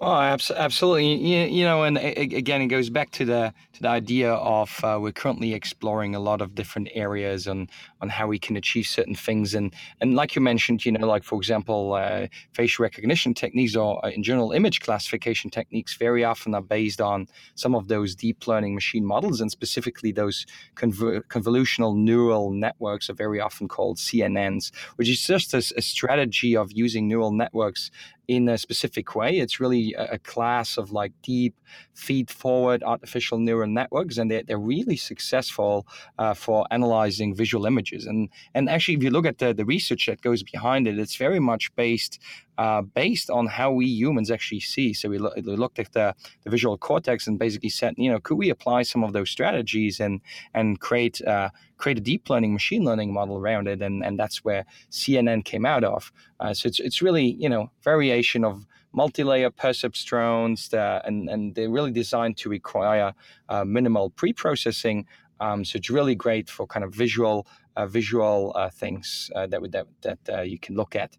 Oh, 0.00 0.12
absolutely. 0.14 1.16
You, 1.16 1.64
know, 1.64 1.82
and 1.82 1.98
again, 1.98 2.62
it 2.62 2.68
goes 2.68 2.88
back 2.88 3.10
to 3.12 3.24
the 3.24 3.52
to 3.72 3.82
the 3.82 3.88
idea 3.88 4.32
of 4.32 4.78
uh, 4.84 4.96
we're 5.00 5.10
currently 5.10 5.54
exploring 5.54 6.14
a 6.14 6.20
lot 6.20 6.40
of 6.40 6.54
different 6.54 6.88
areas 6.94 7.48
on 7.48 7.68
on 8.00 8.08
how 8.08 8.28
we 8.28 8.38
can 8.38 8.56
achieve 8.56 8.86
certain 8.86 9.16
things, 9.16 9.54
and 9.54 9.74
and 10.00 10.14
like 10.14 10.36
you 10.36 10.40
mentioned, 10.40 10.84
you 10.86 10.92
know, 10.92 11.04
like 11.04 11.24
for 11.24 11.34
example, 11.36 11.94
uh, 11.94 12.28
facial 12.52 12.84
recognition 12.84 13.34
techniques 13.34 13.74
or 13.74 14.04
uh, 14.06 14.10
in 14.10 14.22
general 14.22 14.52
image 14.52 14.78
classification 14.80 15.50
techniques 15.50 15.96
very 15.96 16.22
often 16.22 16.54
are 16.54 16.62
based 16.62 17.00
on 17.00 17.26
some 17.56 17.74
of 17.74 17.88
those 17.88 18.14
deep 18.14 18.46
learning 18.46 18.76
machine 18.76 19.04
models, 19.04 19.40
and 19.40 19.50
specifically 19.50 20.12
those 20.12 20.46
conv- 20.76 21.22
convolutional 21.24 21.96
neural 21.96 22.52
networks 22.52 23.10
are 23.10 23.14
very 23.14 23.40
often 23.40 23.66
called 23.66 23.96
CNNs, 23.98 24.70
which 24.94 25.08
is 25.08 25.26
just 25.26 25.54
a, 25.54 25.58
a 25.76 25.82
strategy 25.82 26.56
of 26.56 26.70
using 26.70 27.08
neural 27.08 27.32
networks 27.32 27.90
in 28.28 28.48
a 28.48 28.58
specific 28.58 29.14
way. 29.14 29.38
It's 29.38 29.58
really 29.58 29.94
a, 29.94 30.12
a 30.12 30.18
class 30.18 30.76
of 30.76 30.92
like 30.92 31.12
deep 31.22 31.54
feed 31.94 32.30
forward 32.30 32.82
artificial 32.82 33.38
neural 33.38 33.68
networks, 33.68 34.18
and 34.18 34.30
they're, 34.30 34.42
they're 34.42 34.58
really 34.58 34.96
successful 34.96 35.86
uh, 36.18 36.34
for 36.34 36.66
analyzing 36.70 37.34
visual 37.34 37.66
images. 37.66 38.06
And 38.06 38.28
and 38.54 38.68
actually, 38.68 38.98
if 38.98 39.02
you 39.02 39.10
look 39.10 39.26
at 39.26 39.38
the, 39.38 39.54
the 39.54 39.64
research 39.64 40.06
that 40.06 40.20
goes 40.20 40.42
behind 40.42 40.86
it, 40.86 40.98
it's 40.98 41.16
very 41.16 41.40
much 41.40 41.74
based 41.74 42.20
uh, 42.58 42.82
based 42.82 43.30
on 43.30 43.46
how 43.46 43.70
we 43.70 43.86
humans 43.86 44.30
actually 44.30 44.60
see. 44.60 44.92
So 44.92 45.08
we, 45.08 45.18
lo- 45.18 45.32
we 45.36 45.42
looked 45.42 45.78
at 45.78 45.92
the, 45.92 46.14
the, 46.42 46.50
visual 46.50 46.76
cortex 46.76 47.28
and 47.28 47.38
basically 47.38 47.68
said, 47.68 47.94
you 47.96 48.10
know, 48.10 48.18
could 48.18 48.36
we 48.36 48.50
apply 48.50 48.82
some 48.82 49.04
of 49.04 49.12
those 49.12 49.30
strategies 49.30 50.00
and 50.00 50.20
and 50.54 50.80
create 50.80 51.22
uh, 51.22 51.50
create 51.76 51.98
a 51.98 52.00
deep 52.00 52.28
learning 52.28 52.52
machine 52.52 52.84
learning 52.84 53.14
model 53.14 53.38
around 53.38 53.68
it? 53.68 53.80
And 53.80 54.04
and 54.04 54.18
that's 54.18 54.44
where 54.44 54.64
CNN 54.90 55.44
came 55.44 55.64
out 55.64 55.84
of. 55.84 56.12
Uh, 56.40 56.52
so 56.52 56.66
it's 56.66 56.80
it's 56.80 57.00
really 57.00 57.36
you 57.38 57.48
know 57.48 57.70
variation 57.84 58.44
of 58.44 58.66
multi-layer 58.92 59.50
perceptrons, 59.50 60.74
uh, 60.74 61.00
and 61.04 61.30
and 61.30 61.54
they're 61.54 61.70
really 61.70 61.92
designed 61.92 62.36
to 62.38 62.48
require 62.48 63.14
uh, 63.48 63.64
minimal 63.64 64.10
pre-processing. 64.10 65.06
Um, 65.40 65.64
so 65.64 65.76
it's 65.76 65.90
really 65.90 66.16
great 66.16 66.50
for 66.50 66.66
kind 66.66 66.84
of 66.84 66.92
visual 66.92 67.46
uh, 67.76 67.86
visual 67.86 68.52
uh, 68.56 68.68
things 68.68 69.30
uh, 69.36 69.46
that 69.46 69.60
that 69.70 69.86
that 70.02 70.18
uh, 70.38 70.42
you 70.42 70.58
can 70.58 70.74
look 70.74 70.96
at. 70.96 71.16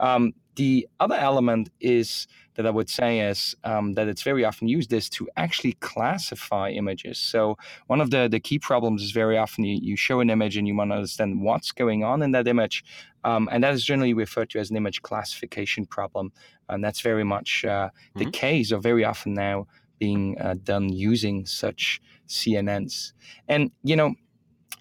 Um, 0.00 0.34
the 0.56 0.88
other 1.00 1.16
element 1.16 1.70
is 1.80 2.26
that 2.54 2.66
I 2.66 2.70
would 2.70 2.88
say 2.88 3.20
is 3.20 3.56
um, 3.64 3.94
that 3.94 4.08
it's 4.08 4.22
very 4.22 4.44
often 4.44 4.68
used 4.68 4.92
is 4.92 5.08
to 5.10 5.28
actually 5.36 5.72
classify 5.74 6.70
images. 6.70 7.18
So 7.18 7.58
one 7.88 8.00
of 8.00 8.10
the, 8.10 8.28
the 8.28 8.40
key 8.40 8.58
problems 8.58 9.02
is 9.02 9.10
very 9.10 9.36
often 9.36 9.64
you, 9.64 9.78
you 9.82 9.96
show 9.96 10.20
an 10.20 10.30
image 10.30 10.56
and 10.56 10.68
you 10.68 10.76
want 10.76 10.92
to 10.92 10.96
understand 10.96 11.40
what's 11.40 11.72
going 11.72 12.04
on 12.04 12.22
in 12.22 12.30
that 12.32 12.46
image. 12.46 12.84
Um, 13.24 13.48
and 13.50 13.64
that 13.64 13.74
is 13.74 13.84
generally 13.84 14.14
referred 14.14 14.50
to 14.50 14.60
as 14.60 14.70
an 14.70 14.76
image 14.76 15.02
classification 15.02 15.86
problem. 15.86 16.32
And 16.68 16.84
that's 16.84 17.00
very 17.00 17.24
much 17.24 17.64
uh, 17.64 17.90
the 18.14 18.24
mm-hmm. 18.24 18.30
case, 18.30 18.70
or 18.70 18.78
very 18.78 19.04
often 19.04 19.34
now 19.34 19.66
being 19.98 20.38
uh, 20.40 20.54
done 20.62 20.90
using 20.90 21.46
such 21.46 22.00
CNNs. 22.28 23.12
And, 23.48 23.70
you 23.82 23.96
know, 23.96 24.14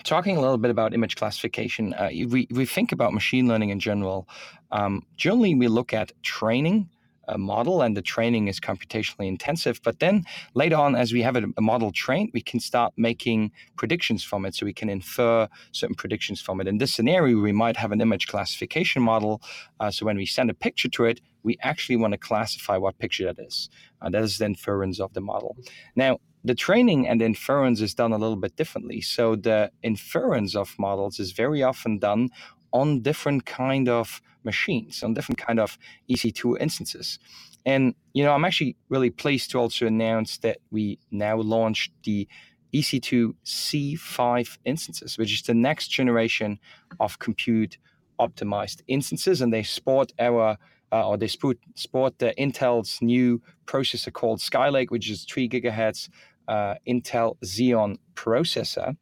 talking 0.03 0.37
a 0.37 0.41
little 0.41 0.57
bit 0.57 0.71
about 0.71 0.93
image 0.93 1.15
classification, 1.15 1.93
uh, 1.93 2.09
we, 2.27 2.47
we 2.51 2.65
think 2.65 2.91
about 2.91 3.13
machine 3.13 3.47
learning 3.47 3.69
in 3.69 3.79
general, 3.79 4.27
um, 4.71 5.03
generally 5.17 5.55
we 5.55 5.67
look 5.67 5.93
at 5.93 6.11
training 6.23 6.89
a 7.27 7.37
model 7.37 7.81
and 7.81 7.95
the 7.95 8.01
training 8.01 8.47
is 8.47 8.59
computationally 8.59 9.27
intensive. 9.27 9.79
But 9.83 9.99
then 9.99 10.25
later 10.53 10.75
on, 10.75 10.95
as 10.95 11.13
we 11.13 11.21
have 11.21 11.35
a, 11.35 11.43
a, 11.57 11.61
model 11.61 11.91
trained, 11.91 12.31
we 12.33 12.41
can 12.41 12.59
start 12.59 12.93
making 12.97 13.51
predictions 13.77 14.23
from 14.23 14.45
it. 14.45 14.55
So 14.55 14.65
we 14.65 14.73
can 14.73 14.89
infer 14.89 15.47
certain 15.71 15.95
predictions 15.95 16.41
from 16.41 16.59
it. 16.59 16.67
In 16.67 16.77
this 16.77 16.93
scenario, 16.93 17.39
we 17.39 17.51
might 17.51 17.77
have 17.77 17.91
an 17.91 18.01
image 18.01 18.27
classification 18.27 19.01
model. 19.01 19.41
Uh, 19.79 19.91
so 19.91 20.05
when 20.05 20.17
we 20.17 20.25
send 20.25 20.49
a 20.49 20.53
picture 20.53 20.89
to 20.89 21.05
it, 21.05 21.21
we 21.43 21.57
actually 21.61 21.95
want 21.95 22.13
to 22.13 22.17
classify 22.17 22.77
what 22.77 22.97
picture 22.99 23.25
that 23.25 23.41
is. 23.41 23.69
Uh, 24.01 24.09
that 24.09 24.23
is 24.23 24.37
the 24.37 24.45
inference 24.45 24.99
of 24.99 25.13
the 25.13 25.21
model. 25.21 25.55
Now, 25.95 26.19
the 26.43 26.55
training 26.55 27.07
and 27.07 27.21
inference 27.21 27.81
is 27.81 27.93
done 27.93 28.11
a 28.11 28.17
little 28.17 28.35
bit 28.35 28.55
differently. 28.55 29.01
So 29.01 29.35
the 29.35 29.71
inference 29.81 30.55
of 30.55 30.75
models 30.77 31.19
is 31.19 31.31
very 31.31 31.63
often 31.63 31.99
done 31.99 32.29
on 32.71 33.01
different 33.01 33.45
kind 33.45 33.87
of 33.87 34.21
machines, 34.43 35.03
on 35.03 35.13
different 35.13 35.37
kind 35.37 35.59
of 35.59 35.77
EC2 36.09 36.59
instances. 36.59 37.19
And 37.65 37.95
you 38.13 38.23
know, 38.23 38.33
I'm 38.33 38.43
actually 38.43 38.75
really 38.89 39.09
pleased 39.09 39.51
to 39.51 39.59
also 39.59 39.87
announce 39.87 40.37
that 40.39 40.57
we 40.71 40.99
now 41.11 41.37
launched 41.37 41.93
the 42.03 42.27
EC2 42.73 43.35
C5 43.45 44.57
instances, 44.65 45.17
which 45.17 45.33
is 45.33 45.43
the 45.43 45.53
next 45.53 45.89
generation 45.89 46.59
of 46.99 47.19
compute 47.19 47.77
optimized 48.19 48.81
instances, 48.87 49.41
and 49.41 49.53
they 49.53 49.63
sport 49.63 50.11
our 50.19 50.57
uh, 50.91 51.07
or 51.07 51.17
they 51.17 51.27
sport 51.27 52.19
the 52.19 52.33
Intel's 52.37 53.01
new 53.01 53.41
processor 53.65 54.13
called 54.13 54.39
Skylake, 54.39 54.91
which 54.91 55.09
is 55.09 55.23
three 55.23 55.49
gigahertz 55.49 56.07
uh, 56.47 56.75
Intel 56.87 57.37
Xeon 57.43 57.97
processor. 58.15 58.95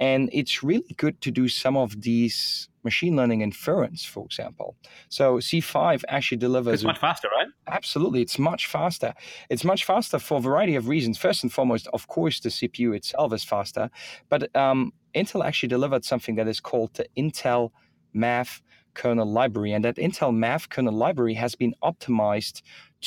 And 0.00 0.28
it's 0.32 0.62
really 0.62 0.94
good 0.96 1.20
to 1.22 1.30
do 1.30 1.48
some 1.48 1.76
of 1.76 2.02
these 2.02 2.68
machine 2.86 3.16
learning 3.16 3.40
inference, 3.42 4.04
for 4.04 4.24
example. 4.24 4.76
So 5.08 5.38
C5 5.38 6.04
actually 6.08 6.38
delivers. 6.38 6.74
It's 6.74 6.84
much 6.84 6.98
faster, 6.98 7.28
right? 7.36 7.48
Absolutely. 7.66 8.22
It's 8.22 8.38
much 8.38 8.66
faster. 8.66 9.12
It's 9.50 9.64
much 9.64 9.84
faster 9.84 10.18
for 10.18 10.38
a 10.38 10.40
variety 10.40 10.76
of 10.76 10.88
reasons. 10.88 11.18
First 11.18 11.42
and 11.42 11.52
foremost, 11.52 11.88
of 11.92 12.06
course, 12.06 12.40
the 12.40 12.48
CPU 12.48 12.94
itself 12.94 13.32
is 13.32 13.44
faster. 13.44 13.90
But 14.28 14.54
um, 14.56 14.92
Intel 15.14 15.44
actually 15.44 15.68
delivered 15.68 16.04
something 16.04 16.36
that 16.36 16.48
is 16.48 16.60
called 16.60 16.94
the 16.94 17.06
Intel 17.16 17.72
Math 18.12 18.62
kernel 18.94 19.30
library. 19.40 19.72
And 19.72 19.84
that 19.84 19.96
Intel 19.96 20.34
Math 20.34 20.68
kernel 20.68 20.94
library 20.94 21.34
has 21.34 21.54
been 21.54 21.74
optimized 21.82 22.62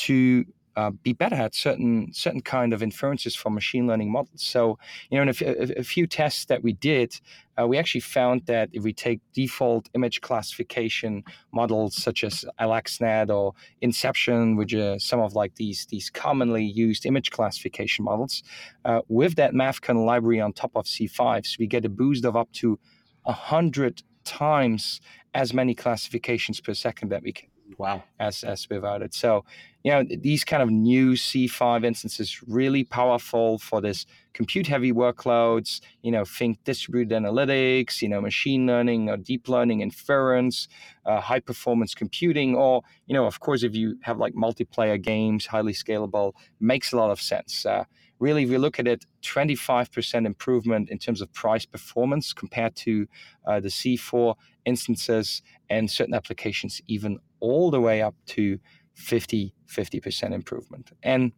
to 0.06 0.44
uh, 0.76 0.90
be 0.90 1.12
better 1.12 1.34
at 1.34 1.54
certain 1.54 2.12
certain 2.12 2.40
kind 2.40 2.72
of 2.72 2.82
inferences 2.82 3.34
from 3.34 3.54
machine 3.54 3.86
learning 3.86 4.10
models. 4.10 4.42
So, 4.42 4.78
you 5.10 5.16
know, 5.16 5.22
in 5.22 5.28
a, 5.28 5.80
a 5.80 5.82
few 5.82 6.06
tests 6.06 6.44
that 6.46 6.62
we 6.62 6.72
did, 6.72 7.14
uh, 7.60 7.66
we 7.66 7.76
actually 7.78 8.00
found 8.00 8.46
that 8.46 8.68
if 8.72 8.82
we 8.82 8.92
take 8.92 9.20
default 9.34 9.88
image 9.94 10.20
classification 10.20 11.24
models 11.52 11.96
such 11.96 12.24
as 12.24 12.44
AlexNet 12.60 13.30
or 13.30 13.52
Inception, 13.80 14.56
which 14.56 14.74
are 14.74 14.98
some 14.98 15.20
of 15.20 15.34
like 15.34 15.56
these 15.56 15.86
these 15.86 16.08
commonly 16.10 16.64
used 16.64 17.04
image 17.04 17.30
classification 17.30 18.04
models, 18.04 18.42
uh, 18.84 19.00
with 19.08 19.34
that 19.36 19.54
math 19.54 19.80
kernel 19.80 20.06
library 20.06 20.40
on 20.40 20.52
top 20.52 20.72
of 20.74 20.84
C5s, 20.86 21.58
we 21.58 21.66
get 21.66 21.84
a 21.84 21.88
boost 21.88 22.24
of 22.24 22.36
up 22.36 22.50
to 22.52 22.78
hundred 23.26 24.02
times 24.24 25.00
as 25.34 25.52
many 25.54 25.74
classifications 25.74 26.60
per 26.60 26.74
second 26.74 27.10
that 27.10 27.22
we 27.22 27.32
can 27.32 27.49
wow. 27.78 28.02
as 28.18 28.44
as 28.44 28.68
we've 28.70 28.84
it 28.84 29.14
so 29.14 29.44
you 29.84 29.90
know 29.90 30.04
these 30.04 30.44
kind 30.44 30.62
of 30.62 30.70
new 30.70 31.12
c5 31.12 31.84
instances 31.84 32.40
really 32.46 32.84
powerful 32.84 33.58
for 33.58 33.80
this 33.80 34.06
compute 34.32 34.66
heavy 34.66 34.92
workloads 34.92 35.80
you 36.02 36.10
know 36.10 36.24
think 36.24 36.62
distributed 36.64 37.14
analytics 37.16 38.02
you 38.02 38.08
know 38.08 38.20
machine 38.20 38.66
learning 38.66 39.08
or 39.08 39.16
deep 39.16 39.48
learning 39.48 39.80
inference 39.80 40.68
uh, 41.06 41.20
high 41.20 41.40
performance 41.40 41.94
computing 41.94 42.54
or 42.54 42.82
you 43.06 43.14
know 43.14 43.26
of 43.26 43.40
course 43.40 43.62
if 43.62 43.74
you 43.74 43.96
have 44.02 44.18
like 44.18 44.34
multiplayer 44.34 45.00
games 45.00 45.46
highly 45.46 45.72
scalable 45.72 46.32
makes 46.60 46.92
a 46.92 46.96
lot 46.96 47.10
of 47.10 47.20
sense. 47.20 47.66
Uh, 47.66 47.84
really, 48.18 48.42
if 48.42 48.50
you 48.50 48.58
look 48.58 48.78
at 48.78 48.86
it, 48.86 49.04
25% 49.22 50.26
improvement 50.26 50.90
in 50.90 50.98
terms 50.98 51.20
of 51.20 51.32
price 51.32 51.64
performance 51.64 52.32
compared 52.32 52.76
to 52.76 53.06
uh, 53.46 53.60
the 53.60 53.68
C4 53.68 54.34
instances 54.64 55.42
and 55.68 55.90
certain 55.90 56.14
applications, 56.14 56.80
even 56.86 57.18
all 57.40 57.70
the 57.70 57.80
way 57.80 58.02
up 58.02 58.14
to 58.26 58.58
50, 58.94 59.54
50% 59.68 60.32
improvement. 60.32 60.90
And 61.02 61.32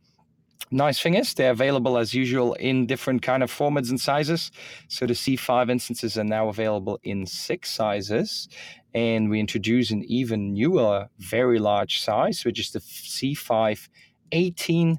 nice 0.70 1.00
thing 1.00 1.14
is 1.14 1.34
they're 1.34 1.50
available 1.50 1.98
as 1.98 2.14
usual 2.14 2.54
in 2.54 2.86
different 2.86 3.22
kind 3.22 3.42
of 3.42 3.50
formats 3.52 3.90
and 3.90 4.00
sizes. 4.00 4.50
So 4.88 5.06
the 5.06 5.14
C5 5.14 5.70
instances 5.70 6.18
are 6.18 6.24
now 6.24 6.48
available 6.48 6.98
in 7.02 7.26
six 7.26 7.70
sizes. 7.70 8.48
And 8.94 9.30
we 9.30 9.40
introduce 9.40 9.90
an 9.90 10.04
even 10.04 10.52
newer, 10.52 11.08
very 11.18 11.58
large 11.58 12.00
size, 12.00 12.44
which 12.44 12.58
is 12.58 12.72
the 12.72 12.80
C5 12.80 13.88
18 14.32 14.98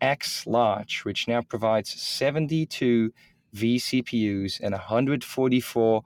X 0.00 0.46
Large, 0.46 1.04
which 1.04 1.26
now 1.26 1.42
provides 1.42 1.90
72 1.90 3.12
vCPUs 3.54 4.60
and 4.60 4.72
144 4.72 6.02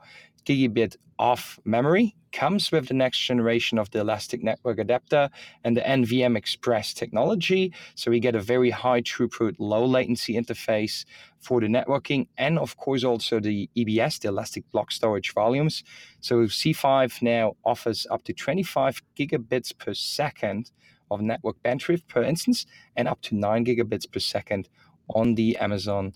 gigabit 0.46 0.96
of 1.18 1.60
memory 1.64 2.16
comes 2.32 2.72
with 2.72 2.88
the 2.88 2.94
next 2.94 3.18
generation 3.18 3.78
of 3.78 3.90
the 3.90 4.00
Elastic 4.00 4.42
Network 4.42 4.78
Adapter 4.78 5.30
and 5.64 5.76
the 5.76 5.80
NVM 5.82 6.36
Express 6.36 6.94
technology. 6.94 7.72
So 7.94 8.10
we 8.10 8.20
get 8.20 8.34
a 8.34 8.40
very 8.40 8.70
high 8.70 9.02
throughput, 9.02 9.56
low 9.58 9.84
latency 9.84 10.34
interface 10.34 11.04
for 11.38 11.60
the 11.60 11.66
networking, 11.66 12.28
and 12.38 12.58
of 12.58 12.76
course 12.76 13.04
also 13.04 13.40
the 13.40 13.68
EBS, 13.76 14.20
the 14.20 14.28
Elastic 14.28 14.64
Block 14.72 14.92
Storage 14.92 15.32
volumes. 15.32 15.84
So 16.20 16.44
C5 16.44 17.22
now 17.22 17.56
offers 17.64 18.06
up 18.10 18.24
to 18.24 18.32
25 18.32 19.02
gigabits 19.18 19.76
per 19.76 19.94
second 19.94 20.70
of 21.10 21.20
network 21.20 21.56
bandwidth 21.62 22.06
per 22.08 22.22
instance 22.22 22.66
and 22.96 23.06
up 23.06 23.20
to 23.22 23.34
9 23.34 23.64
gigabits 23.64 24.10
per 24.10 24.18
second 24.18 24.68
on 25.14 25.34
the 25.34 25.56
Amazon 25.58 26.12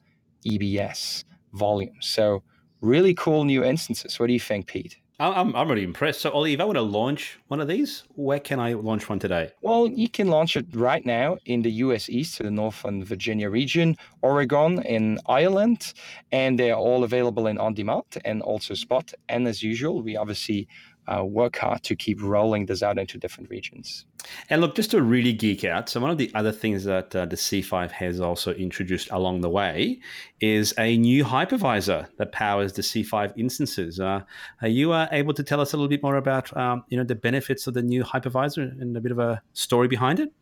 EBS 0.47 1.25
volume. 1.53 1.97
So, 2.01 2.43
really 2.81 3.15
cool 3.15 3.45
new 3.45 3.65
instances. 3.65 4.19
What 4.19 4.29
do 4.29 4.33
you 4.33 4.41
think, 4.41 4.67
Pete? 4.67 4.99
I'm, 5.19 5.57
I'm 5.57 5.69
really 5.69 5.83
impressed. 5.83 6.21
So, 6.21 6.31
Ollie, 6.31 6.53
if 6.53 6.61
I 6.61 6.65
want 6.65 6.77
to 6.77 6.83
launch 6.83 7.39
one 7.49 7.59
of 7.59 7.69
these, 7.69 8.05
where 8.17 8.39
can 8.39 8.61
I 8.61 8.75
launch 8.75 9.09
one 9.09 9.19
today? 9.19 9.51
Well, 9.63 9.89
you 9.89 10.11
can 10.11 10.29
launch 10.29 10.59
it 10.59 10.67
right 10.75 11.05
now 11.07 11.39
in 11.47 11.63
the 11.63 11.71
US 11.71 12.11
East, 12.11 12.39
the 12.39 12.51
Northern 12.51 13.03
Virginia 13.03 13.49
region, 13.49 13.97
Oregon, 14.21 14.83
in 14.83 15.19
Ireland, 15.27 15.95
and 16.33 16.59
they're 16.59 16.77
all 16.77 17.03
available 17.03 17.47
in 17.47 17.57
on 17.57 17.73
demand 17.73 18.05
and 18.27 18.43
also 18.43 18.75
spot. 18.75 19.15
And 19.31 19.49
as 19.49 19.63
usual, 19.63 20.03
we 20.03 20.19
obviously 20.19 20.69
uh, 21.09 21.25
work 21.25 21.57
hard 21.57 21.83
to 21.85 21.97
keep 21.97 22.23
rolling 22.23 22.67
this 22.67 22.83
out 22.83 22.99
into 22.99 23.19
different 23.19 23.51
regions. 23.51 24.05
And 24.51 24.61
look, 24.61 24.75
just 24.75 24.91
to 24.91 25.03
really 25.03 25.33
geek 25.33 25.65
out, 25.65 25.89
so 25.89 26.01
one 26.01 26.11
of 26.11 26.19
the 26.19 26.31
other 26.35 26.53
things 26.53 26.85
that 26.85 27.15
uh, 27.15 27.27
the 27.27 27.37
C5 27.37 27.91
has 27.93 28.21
also 28.21 28.53
introduced 28.55 29.11
along 29.11 29.41
the 29.41 29.51
way 29.51 30.01
is 30.41 30.75
a 30.79 30.97
new 30.97 31.25
hypervisor 31.25 32.09
that 32.19 32.33
powers 32.33 32.73
the 32.73 32.83
C5 32.83 33.33
instances. 33.37 34.01
Uh, 34.01 34.23
are 34.63 34.69
you 34.69 34.93
uh, 34.93 35.09
able 35.13 35.35
to 35.35 35.43
tell 35.43 35.61
us 35.61 35.73
a 35.73 35.77
little 35.77 35.89
bit 35.89 36.03
more 36.03 36.17
about 36.17 36.55
um, 36.57 36.85
you 36.89 36.97
know 36.97 37.05
the 37.05 37.15
benefits 37.15 37.67
of 37.67 37.75
the 37.75 37.83
new 37.83 38.03
hypervisor 38.03 38.81
and 38.81 38.97
a 38.97 39.01
bit 39.01 39.13
of 39.13 39.19
a 39.19 39.41
story 39.53 39.89
behind 39.89 40.21
it? 40.21 40.33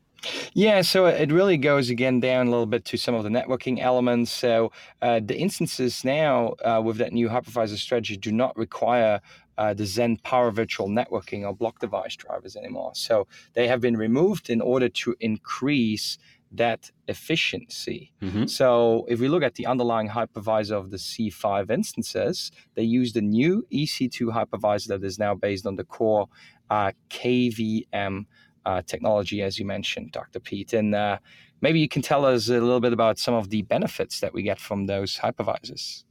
Yeah, 0.55 0.83
so 0.83 1.07
it 1.07 1.31
really 1.33 1.57
goes 1.57 1.91
again 1.91 2.21
down 2.21 2.47
a 2.47 2.51
little 2.51 2.67
bit 2.67 2.85
to 2.87 2.97
some 2.97 3.15
of 3.15 3.25
the 3.25 3.29
networking 3.29 3.81
elements. 3.81 4.31
So 4.31 4.73
uh, 5.03 5.21
the 5.25 5.37
instances 5.37 6.05
now 6.05 6.55
uh, 6.65 6.81
with 6.85 6.97
that 6.99 7.13
new 7.13 7.29
hypervisor 7.29 7.77
strategy 7.77 8.17
do 8.17 8.33
not 8.33 8.57
require 8.57 9.21
uh, 9.59 9.75
the 9.75 9.85
Xen 9.85 10.21
paravirtual 10.23 10.89
Networking 10.89 11.45
or 11.47 11.55
block 11.55 11.79
device 11.79 12.17
drivers 12.17 12.57
anymore. 12.57 12.93
So 12.95 13.27
they 13.55 13.69
have 13.69 13.81
been 13.81 13.97
removed 13.97 14.51
in 14.51 14.61
order 14.61 14.89
to 14.89 15.15
increase 15.21 16.19
that 16.53 16.91
efficiency. 17.09 18.13
Mm-hmm. 18.23 18.47
So 18.47 19.07
if 19.09 19.19
we 19.21 19.29
look 19.29 19.43
at 19.43 19.55
the 19.55 19.67
underlying 19.67 20.09
hypervisor 20.09 20.73
of 20.73 20.91
the 20.91 20.97
C5 20.97 21.71
instances, 21.71 22.53
they 22.75 22.83
use 22.83 23.13
the 23.13 23.21
new 23.21 23.67
EC2 23.73 24.33
hypervisor 24.33 24.89
that 24.89 25.05
is 25.05 25.19
now 25.19 25.35
based 25.35 25.67
on 25.67 25.77
the 25.77 25.85
core 25.85 26.29
uh, 26.71 26.93
KVM 27.11 28.27
uh, 28.67 28.83
technology, 28.87 29.43
as 29.43 29.59
you 29.59 29.67
mentioned, 29.67 30.13
Dr. 30.13 30.41
Pete. 30.41 30.73
And 30.73 30.95
uh, 30.95 31.19
maybe 31.61 31.81
you 31.81 31.89
can 31.89 32.03
tell 32.03 32.25
us 32.25 32.49
a 32.49 32.53
little 32.53 32.81
bit 32.81 32.93
about 32.93 33.19
some 33.19 33.35
of 33.35 33.51
the 33.51 33.63
benefits 33.63 34.21
that 34.21 34.33
we 34.33 34.43
get 34.43 34.61
from 34.61 34.87
those 34.87 35.19
hypervisors 35.19 36.05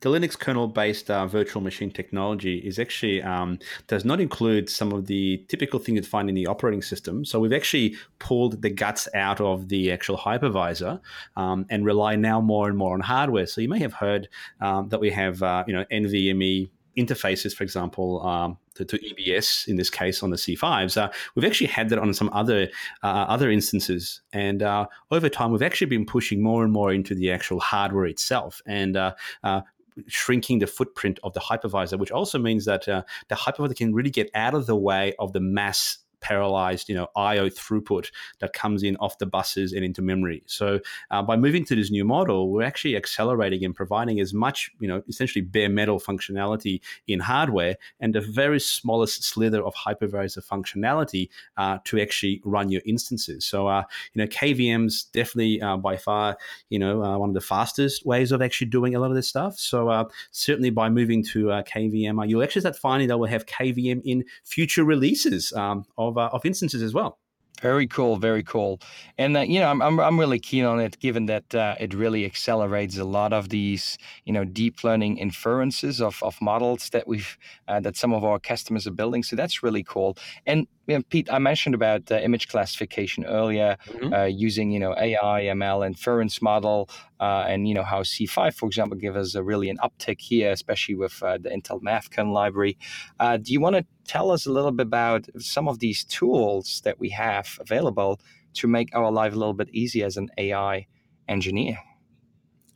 the 0.00 0.10
Linux 0.10 0.38
kernel-based 0.38 1.10
uh, 1.10 1.26
virtual 1.26 1.62
machine 1.62 1.90
technology 1.90 2.58
is 2.58 2.78
actually 2.78 3.22
um, 3.22 3.58
does 3.86 4.04
not 4.04 4.20
include 4.20 4.68
some 4.68 4.92
of 4.92 5.06
the 5.06 5.44
typical 5.48 5.78
things 5.78 5.96
you'd 5.96 6.06
find 6.06 6.28
in 6.28 6.34
the 6.34 6.46
operating 6.46 6.82
system. 6.82 7.24
So 7.24 7.40
we've 7.40 7.52
actually 7.52 7.96
pulled 8.18 8.62
the 8.62 8.70
guts 8.70 9.08
out 9.14 9.40
of 9.40 9.68
the 9.68 9.90
actual 9.92 10.16
hypervisor 10.18 11.00
um, 11.36 11.66
and 11.70 11.84
rely 11.84 12.16
now 12.16 12.40
more 12.40 12.68
and 12.68 12.76
more 12.76 12.94
on 12.94 13.00
hardware. 13.00 13.46
So 13.46 13.60
you 13.60 13.68
may 13.68 13.80
have 13.80 13.94
heard 13.94 14.28
um, 14.60 14.88
that 14.90 15.00
we 15.00 15.10
have 15.10 15.42
uh, 15.42 15.64
you 15.66 15.72
know 15.72 15.84
NVMe 15.90 16.70
interfaces, 16.96 17.54
for 17.54 17.62
example, 17.62 18.26
um, 18.26 18.58
to, 18.74 18.84
to, 18.84 18.98
EBS 18.98 19.68
in 19.68 19.76
this 19.76 19.90
case 19.90 20.22
on 20.22 20.30
the 20.30 20.36
C5s. 20.36 20.96
Uh, 20.96 21.10
we've 21.34 21.44
actually 21.44 21.66
had 21.68 21.88
that 21.90 21.98
on 21.98 22.12
some 22.14 22.30
other 22.32 22.68
uh, 23.02 23.26
other 23.28 23.50
instances, 23.50 24.22
and 24.32 24.62
uh, 24.62 24.86
over 25.10 25.28
time 25.28 25.52
we've 25.52 25.62
actually 25.62 25.88
been 25.88 26.06
pushing 26.06 26.42
more 26.42 26.64
and 26.64 26.72
more 26.72 26.92
into 26.92 27.14
the 27.14 27.30
actual 27.30 27.60
hardware 27.60 28.06
itself. 28.06 28.60
And 28.66 28.96
uh, 28.96 29.14
uh, 29.44 29.60
shrinking 30.06 30.58
the 30.58 30.66
footprint 30.66 31.18
of 31.22 31.32
the 31.32 31.40
hypervisor, 31.40 31.98
which 31.98 32.10
also 32.10 32.38
means 32.38 32.64
that 32.64 32.88
uh, 32.88 33.02
the 33.28 33.34
hypervisor 33.34 33.76
can 33.76 33.94
really 33.94 34.10
get 34.10 34.30
out 34.34 34.54
of 34.54 34.66
the 34.66 34.76
way 34.76 35.14
of 35.18 35.32
the 35.32 35.40
mass 35.40 35.98
parallelized, 36.26 36.88
you 36.88 36.94
know, 36.94 37.08
I/O 37.16 37.48
throughput 37.48 38.10
that 38.40 38.52
comes 38.52 38.82
in 38.82 38.96
off 38.96 39.18
the 39.18 39.26
buses 39.26 39.72
and 39.72 39.84
into 39.84 40.02
memory. 40.02 40.42
So 40.46 40.80
uh, 41.10 41.22
by 41.22 41.36
moving 41.36 41.64
to 41.66 41.74
this 41.76 41.90
new 41.90 42.04
model, 42.04 42.50
we're 42.50 42.62
actually 42.62 42.96
accelerating 42.96 43.64
and 43.64 43.74
providing 43.74 44.20
as 44.20 44.32
much, 44.34 44.70
you 44.80 44.88
know, 44.88 45.02
essentially 45.08 45.42
bare 45.42 45.68
metal 45.68 45.98
functionality 46.00 46.80
in 47.06 47.20
hardware 47.20 47.76
and 48.00 48.14
the 48.14 48.20
very 48.20 48.60
smallest 48.60 49.24
slither 49.24 49.62
of 49.64 49.74
hypervisor 49.74 50.42
functionality 50.44 51.28
uh, 51.56 51.78
to 51.84 52.00
actually 52.00 52.40
run 52.44 52.70
your 52.70 52.82
instances. 52.86 53.44
So, 53.44 53.66
uh, 53.68 53.84
you 54.14 54.22
know, 54.22 54.28
KVM's 54.28 55.04
definitely 55.04 55.60
uh, 55.60 55.76
by 55.76 55.96
far, 55.96 56.36
you 56.70 56.78
know, 56.78 57.02
uh, 57.02 57.18
one 57.18 57.30
of 57.30 57.34
the 57.34 57.40
fastest 57.40 58.04
ways 58.04 58.32
of 58.32 58.42
actually 58.42 58.68
doing 58.68 58.94
a 58.94 59.00
lot 59.00 59.10
of 59.10 59.16
this 59.16 59.28
stuff. 59.28 59.58
So 59.58 59.88
uh, 59.88 60.04
certainly 60.30 60.70
by 60.70 60.88
moving 60.88 61.22
to 61.24 61.46
KVM, 61.46 62.28
you'll 62.28 62.42
actually 62.42 62.60
start 62.60 62.76
finding 62.76 63.08
that 63.08 63.18
we'll 63.18 63.30
have 63.30 63.46
KVM 63.46 64.02
in 64.04 64.24
future 64.44 64.84
releases 64.84 65.52
um, 65.52 65.84
of, 65.96 66.15
of 66.24 66.44
instances 66.44 66.82
as 66.82 66.94
well. 66.94 67.18
Very 67.62 67.86
cool, 67.86 68.16
very 68.18 68.42
cool, 68.42 68.80
and 69.16 69.34
uh, 69.34 69.40
you 69.40 69.58
know 69.60 69.70
I'm, 69.70 69.80
I'm 69.80 69.98
I'm 69.98 70.20
really 70.20 70.38
keen 70.38 70.66
on 70.66 70.78
it, 70.78 70.98
given 71.00 71.24
that 71.26 71.54
uh, 71.54 71.74
it 71.80 71.94
really 71.94 72.26
accelerates 72.26 72.98
a 72.98 73.04
lot 73.04 73.32
of 73.32 73.48
these 73.48 73.96
you 74.26 74.32
know 74.34 74.44
deep 74.44 74.84
learning 74.84 75.16
inferences 75.16 76.02
of, 76.02 76.22
of 76.22 76.38
models 76.42 76.90
that 76.90 77.08
we've 77.08 77.38
uh, 77.66 77.80
that 77.80 77.96
some 77.96 78.12
of 78.12 78.24
our 78.24 78.38
customers 78.38 78.86
are 78.86 78.90
building. 78.90 79.22
So 79.22 79.36
that's 79.36 79.62
really 79.62 79.82
cool. 79.82 80.18
And 80.44 80.66
you 80.86 80.96
know, 80.96 81.02
Pete, 81.08 81.28
I 81.30 81.38
mentioned 81.38 81.74
about 81.74 82.10
uh, 82.10 82.16
image 82.16 82.48
classification 82.48 83.24
earlier, 83.24 83.76
mm-hmm. 83.86 84.12
uh, 84.12 84.24
using 84.24 84.70
you 84.70 84.78
know 84.78 84.94
AI, 84.96 85.42
ML, 85.44 85.86
inference 85.86 86.40
model, 86.40 86.88
uh, 87.20 87.44
and 87.48 87.68
you 87.68 87.74
know 87.74 87.82
how 87.82 88.02
C5, 88.02 88.54
for 88.54 88.66
example, 88.66 88.96
give 88.96 89.16
us 89.16 89.34
a 89.34 89.42
really 89.42 89.68
an 89.68 89.78
uptick 89.78 90.20
here, 90.20 90.52
especially 90.52 90.94
with 90.94 91.22
uh, 91.22 91.38
the 91.38 91.50
Intel 91.50 91.82
Math 91.82 92.10
kernel 92.10 92.32
library. 92.32 92.78
Uh, 93.18 93.36
do 93.36 93.52
you 93.52 93.60
want 93.60 93.76
to 93.76 93.84
tell 94.06 94.30
us 94.30 94.46
a 94.46 94.52
little 94.52 94.72
bit 94.72 94.86
about 94.86 95.26
some 95.38 95.68
of 95.68 95.80
these 95.80 96.04
tools 96.04 96.80
that 96.84 96.98
we 97.00 97.10
have 97.10 97.58
available 97.60 98.20
to 98.54 98.68
make 98.68 98.94
our 98.94 99.10
life 99.10 99.32
a 99.32 99.36
little 99.36 99.54
bit 99.54 99.68
easier 99.70 100.06
as 100.06 100.16
an 100.16 100.28
AI 100.38 100.86
engineer? 101.28 101.78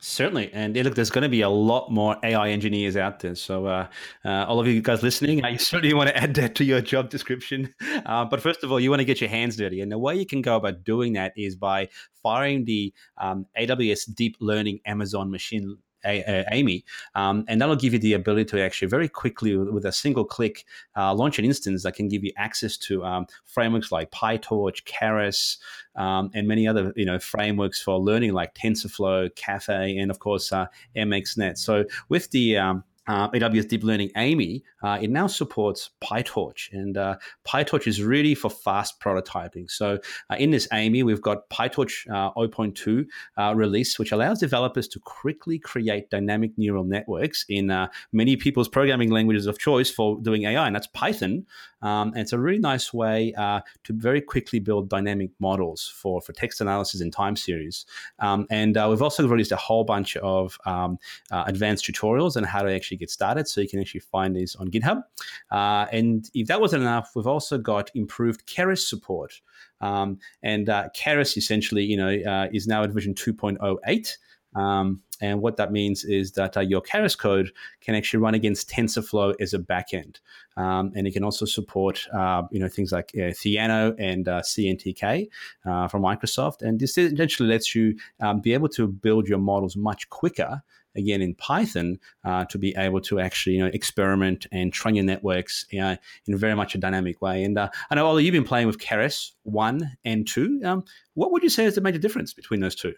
Certainly, 0.02 0.50
and 0.54 0.74
look, 0.76 0.94
there's 0.94 1.10
going 1.10 1.24
to 1.24 1.28
be 1.28 1.42
a 1.42 1.48
lot 1.50 1.90
more 1.90 2.16
AI 2.24 2.48
engineers 2.48 2.96
out 2.96 3.20
there. 3.20 3.34
So, 3.34 3.66
uh, 3.66 3.86
uh, 4.24 4.46
all 4.46 4.58
of 4.58 4.66
you 4.66 4.80
guys 4.80 5.02
listening, 5.02 5.44
I 5.44 5.56
certainly 5.58 5.92
want 5.92 6.08
to 6.08 6.16
add 6.16 6.34
that 6.34 6.54
to 6.56 6.64
your 6.64 6.80
job 6.80 7.10
description. 7.10 7.74
Uh, 8.06 8.24
but 8.24 8.40
first 8.40 8.64
of 8.64 8.72
all, 8.72 8.80
you 8.80 8.88
want 8.88 9.00
to 9.00 9.04
get 9.04 9.20
your 9.20 9.28
hands 9.28 9.56
dirty, 9.56 9.82
and 9.82 9.92
the 9.92 9.98
way 9.98 10.16
you 10.16 10.24
can 10.24 10.40
go 10.40 10.56
about 10.56 10.84
doing 10.84 11.12
that 11.12 11.32
is 11.36 11.54
by 11.54 11.88
firing 12.22 12.64
the 12.64 12.94
um, 13.18 13.44
AWS 13.58 14.14
Deep 14.14 14.36
Learning 14.40 14.80
Amazon 14.86 15.30
Machine 15.30 15.76
AMI, 16.04 16.84
um, 17.14 17.44
and 17.48 17.60
that'll 17.60 17.76
give 17.76 17.92
you 17.92 17.98
the 17.98 18.14
ability 18.14 18.44
to 18.46 18.60
actually 18.60 18.88
very 18.88 19.08
quickly, 19.08 19.56
with 19.56 19.84
a 19.84 19.92
single 19.92 20.24
click, 20.24 20.64
uh, 20.96 21.14
launch 21.14 21.38
an 21.38 21.44
instance 21.44 21.82
that 21.82 21.94
can 21.94 22.08
give 22.08 22.24
you 22.24 22.32
access 22.36 22.76
to 22.78 23.04
um, 23.04 23.26
frameworks 23.44 23.92
like 23.92 24.10
PyTorch, 24.10 24.84
Keras, 24.84 25.58
um, 25.96 26.30
and 26.34 26.46
many 26.46 26.66
other 26.66 26.92
you 26.96 27.04
know 27.04 27.18
frameworks 27.18 27.80
for 27.82 27.98
learning 27.98 28.32
like 28.32 28.54
TensorFlow, 28.54 29.34
Caffe, 29.36 29.68
and 29.68 30.10
of 30.10 30.18
course 30.18 30.52
uh, 30.52 30.66
MXNet. 30.96 31.58
So 31.58 31.84
with 32.08 32.30
the 32.30 32.58
um, 32.58 32.84
uh, 33.06 33.28
AWS 33.30 33.68
Deep 33.68 33.82
Learning 33.82 34.10
AMI, 34.14 34.62
uh, 34.82 34.98
it 35.00 35.10
now 35.10 35.26
supports 35.26 35.90
PyTorch, 36.02 36.72
and 36.72 36.96
uh, 36.96 37.16
PyTorch 37.46 37.86
is 37.86 38.02
really 38.02 38.34
for 38.34 38.50
fast 38.50 39.00
prototyping. 39.00 39.70
So 39.70 39.98
uh, 40.30 40.36
in 40.38 40.50
this 40.50 40.68
AMI, 40.70 41.02
we've 41.02 41.20
got 41.20 41.48
PyTorch 41.50 42.08
uh, 42.10 42.32
0.2 42.34 43.06
uh, 43.38 43.54
release, 43.54 43.98
which 43.98 44.12
allows 44.12 44.38
developers 44.38 44.86
to 44.88 45.00
quickly 45.00 45.58
create 45.58 46.10
dynamic 46.10 46.52
neural 46.56 46.84
networks 46.84 47.44
in 47.48 47.70
many 48.12 48.36
people's 48.36 48.68
programming 48.68 49.10
languages 49.10 49.46
of 49.46 49.58
choice 49.58 49.90
for 49.90 50.20
doing 50.20 50.44
AI, 50.44 50.66
and 50.66 50.76
that's 50.76 50.86
Python. 50.88 51.46
Um, 51.82 52.08
and 52.08 52.18
it's 52.18 52.34
a 52.34 52.38
really 52.38 52.58
nice 52.58 52.92
way 52.92 53.32
to 53.32 53.62
very 53.88 54.20
quickly 54.20 54.60
build 54.60 54.88
dynamic 54.88 55.30
models 55.40 55.92
for, 55.96 56.20
for 56.20 56.32
text 56.32 56.60
analysis 56.60 57.00
and 57.00 57.12
time 57.12 57.36
series. 57.36 57.86
Um, 58.18 58.46
and 58.50 58.76
we've 58.88 59.02
also 59.02 59.26
released 59.26 59.52
a 59.52 59.56
whole 59.56 59.84
bunch 59.84 60.16
of 60.18 60.58
um, 60.66 60.98
advanced 61.30 61.86
tutorials 61.86 62.36
on 62.36 62.44
how 62.44 62.62
to 62.62 62.72
actually 62.72 62.89
get 62.96 63.10
started. 63.10 63.48
So 63.48 63.60
you 63.60 63.68
can 63.68 63.80
actually 63.80 64.00
find 64.00 64.34
these 64.34 64.56
on 64.56 64.68
GitHub. 64.68 65.02
Uh, 65.50 65.86
and 65.92 66.28
if 66.34 66.48
that 66.48 66.60
wasn't 66.60 66.82
enough, 66.82 67.12
we've 67.14 67.26
also 67.26 67.58
got 67.58 67.90
improved 67.94 68.46
Keras 68.46 68.86
support. 68.86 69.40
Um, 69.80 70.18
and 70.42 70.68
uh, 70.68 70.88
Keras 70.96 71.36
essentially, 71.36 71.84
you 71.84 71.96
know, 71.96 72.10
uh, 72.30 72.48
is 72.52 72.66
now 72.66 72.82
at 72.82 72.90
version 72.90 73.14
2.08. 73.14 74.16
Um, 74.54 75.02
and 75.20 75.42
what 75.42 75.56
that 75.56 75.70
means 75.70 76.04
is 76.04 76.32
that 76.32 76.56
uh, 76.56 76.60
your 76.60 76.80
Keras 76.80 77.16
code 77.16 77.52
can 77.80 77.94
actually 77.94 78.20
run 78.20 78.34
against 78.34 78.70
TensorFlow 78.70 79.34
as 79.38 79.52
a 79.54 79.58
backend, 79.58 80.16
um, 80.56 80.92
and 80.94 81.06
it 81.06 81.12
can 81.12 81.24
also 81.24 81.44
support 81.44 82.06
uh, 82.12 82.42
you 82.50 82.58
know 82.58 82.68
things 82.68 82.90
like 82.90 83.10
uh, 83.14 83.30
Theano 83.30 83.94
and 83.98 84.28
uh, 84.28 84.40
CNTK 84.40 85.28
uh, 85.66 85.88
from 85.88 86.02
Microsoft. 86.02 86.62
And 86.62 86.80
this 86.80 86.96
essentially 86.96 87.48
lets 87.48 87.74
you 87.74 87.96
um, 88.20 88.40
be 88.40 88.54
able 88.54 88.68
to 88.70 88.88
build 88.88 89.28
your 89.28 89.38
models 89.38 89.76
much 89.76 90.08
quicker 90.08 90.62
again 90.96 91.22
in 91.22 91.34
Python 91.34 91.98
uh, 92.24 92.44
to 92.46 92.58
be 92.58 92.74
able 92.76 93.00
to 93.02 93.20
actually 93.20 93.56
you 93.56 93.64
know 93.64 93.70
experiment 93.72 94.46
and 94.52 94.72
train 94.72 94.94
your 94.94 95.04
networks 95.04 95.66
you 95.70 95.80
know, 95.80 95.96
in 96.26 96.36
very 96.36 96.54
much 96.54 96.74
a 96.74 96.78
dynamic 96.78 97.20
way. 97.22 97.44
And 97.44 97.58
uh, 97.58 97.68
I 97.90 97.94
know 97.94 98.06
Ollie, 98.06 98.24
you've 98.24 98.32
been 98.32 98.44
playing 98.44 98.66
with 98.66 98.78
Keras 98.78 99.30
one 99.42 99.96
and 100.04 100.26
two. 100.26 100.60
Um, 100.64 100.84
what 101.14 101.32
would 101.32 101.42
you 101.42 101.50
say 101.50 101.64
is 101.64 101.74
the 101.74 101.80
major 101.80 101.98
difference 101.98 102.34
between 102.34 102.60
those 102.60 102.74
two? 102.74 102.94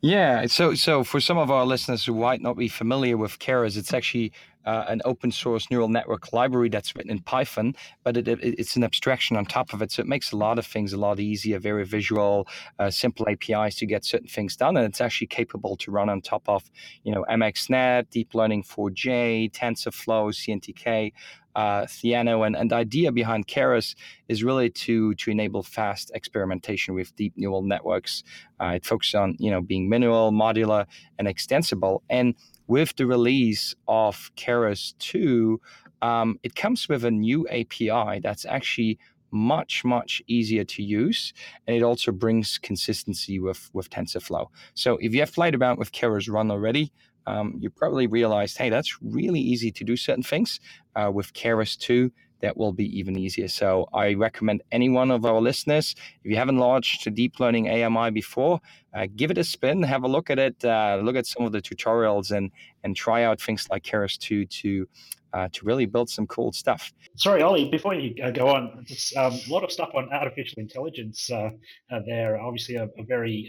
Yeah, 0.00 0.46
so 0.46 0.74
so 0.74 1.02
for 1.02 1.20
some 1.20 1.38
of 1.38 1.50
our 1.50 1.66
listeners 1.66 2.04
who 2.04 2.14
might 2.14 2.40
not 2.40 2.56
be 2.56 2.68
familiar 2.68 3.16
with 3.16 3.38
Keras, 3.40 3.76
it's 3.76 3.92
actually 3.92 4.32
uh, 4.64 4.84
an 4.88 5.00
open 5.04 5.30
source 5.30 5.70
neural 5.70 5.88
network 5.88 6.32
library 6.32 6.68
that's 6.68 6.94
written 6.94 7.10
in 7.10 7.20
Python, 7.20 7.74
but 8.04 8.16
it, 8.16 8.28
it, 8.28 8.38
it's 8.42 8.76
an 8.76 8.84
abstraction 8.84 9.36
on 9.36 9.44
top 9.46 9.72
of 9.72 9.82
it. 9.82 9.92
So 9.92 10.02
it 10.02 10.06
makes 10.06 10.32
a 10.32 10.36
lot 10.36 10.58
of 10.58 10.66
things 10.66 10.92
a 10.92 10.98
lot 10.98 11.20
easier, 11.20 11.58
very 11.58 11.84
visual, 11.84 12.46
uh, 12.78 12.90
simple 12.90 13.26
APIs 13.28 13.76
to 13.76 13.86
get 13.86 14.04
certain 14.04 14.28
things 14.28 14.56
done, 14.56 14.76
and 14.76 14.86
it's 14.86 15.00
actually 15.00 15.28
capable 15.28 15.76
to 15.76 15.90
run 15.90 16.08
on 16.08 16.20
top 16.20 16.48
of 16.48 16.70
you 17.04 17.12
know 17.12 17.24
MXNet, 17.30 18.10
Deep 18.10 18.34
Learning 18.34 18.62
4J, 18.62 19.52
TensorFlow, 19.52 20.32
CNTK 20.32 21.12
uh, 21.54 21.82
Theano. 21.82 22.46
And, 22.46 22.56
and 22.56 22.70
the 22.70 22.76
idea 22.76 23.12
behind 23.12 23.46
Keras 23.46 23.94
is 24.28 24.44
really 24.44 24.70
to 24.70 25.14
to 25.14 25.30
enable 25.30 25.62
fast 25.62 26.10
experimentation 26.14 26.94
with 26.94 27.14
deep 27.16 27.32
neural 27.36 27.62
networks. 27.62 28.22
Uh, 28.60 28.72
it 28.76 28.84
focuses 28.84 29.14
on 29.14 29.36
you 29.38 29.50
know 29.50 29.60
being 29.60 29.88
minimal, 29.88 30.32
modular, 30.32 30.86
and 31.18 31.28
extensible. 31.28 32.02
And 32.08 32.34
with 32.66 32.96
the 32.96 33.06
release 33.06 33.74
of 33.86 34.30
Keras 34.36 34.94
2, 34.98 35.60
um, 36.02 36.38
it 36.42 36.54
comes 36.54 36.88
with 36.88 37.04
a 37.04 37.10
new 37.10 37.48
API 37.48 38.20
that's 38.20 38.44
actually 38.44 38.98
much 39.30 39.84
much 39.84 40.22
easier 40.26 40.64
to 40.64 40.82
use 40.82 41.32
and 41.66 41.76
it 41.76 41.82
also 41.82 42.10
brings 42.10 42.58
consistency 42.58 43.38
with 43.38 43.68
with 43.74 43.90
tensorflow 43.90 44.46
so 44.74 44.96
if 45.02 45.12
you 45.12 45.20
have 45.20 45.32
played 45.32 45.54
about 45.54 45.78
with 45.78 45.92
keras 45.92 46.30
one 46.30 46.50
already 46.50 46.90
um, 47.28 47.54
you 47.60 47.68
probably 47.68 48.06
realized, 48.06 48.56
hey, 48.56 48.70
that's 48.70 49.02
really 49.02 49.40
easy 49.40 49.70
to 49.70 49.84
do 49.84 49.96
certain 49.96 50.22
things. 50.22 50.60
Uh, 50.96 51.10
with 51.12 51.32
Keras 51.34 51.78
2, 51.78 52.10
that 52.40 52.56
will 52.56 52.72
be 52.72 52.86
even 52.98 53.18
easier. 53.18 53.48
So 53.48 53.86
I 53.92 54.14
recommend 54.14 54.62
any 54.72 54.88
one 54.88 55.10
of 55.10 55.24
our 55.24 55.40
listeners, 55.40 55.94
if 56.24 56.30
you 56.30 56.36
haven't 56.36 56.58
launched 56.58 57.06
a 57.06 57.10
deep 57.10 57.38
learning 57.40 57.68
AMI 57.68 58.10
before, 58.10 58.60
uh, 58.94 59.06
give 59.14 59.30
it 59.30 59.38
a 59.38 59.44
spin, 59.44 59.82
have 59.82 60.04
a 60.04 60.08
look 60.08 60.30
at 60.30 60.38
it, 60.38 60.64
uh, 60.64 61.00
look 61.02 61.16
at 61.16 61.26
some 61.26 61.44
of 61.44 61.52
the 61.52 61.60
tutorials, 61.60 62.30
and 62.30 62.50
and 62.84 62.96
try 62.96 63.24
out 63.24 63.40
things 63.40 63.68
like 63.70 63.82
Keras 63.82 64.16
2 64.18 64.46
to 64.46 64.88
uh, 65.34 65.48
to 65.52 65.66
really 65.66 65.84
build 65.84 66.08
some 66.08 66.26
cool 66.26 66.52
stuff. 66.52 66.92
Sorry, 67.16 67.42
Ollie, 67.42 67.68
before 67.68 67.94
you 67.94 68.14
uh, 68.22 68.30
go 68.30 68.48
on, 68.48 68.86
um, 69.16 69.32
a 69.32 69.52
lot 69.52 69.62
of 69.62 69.70
stuff 69.70 69.90
on 69.94 70.08
artificial 70.10 70.60
intelligence 70.60 71.30
uh, 71.30 71.50
uh 71.90 72.00
there. 72.06 72.40
Obviously, 72.40 72.76
a, 72.76 72.84
a 72.84 73.04
very 73.06 73.46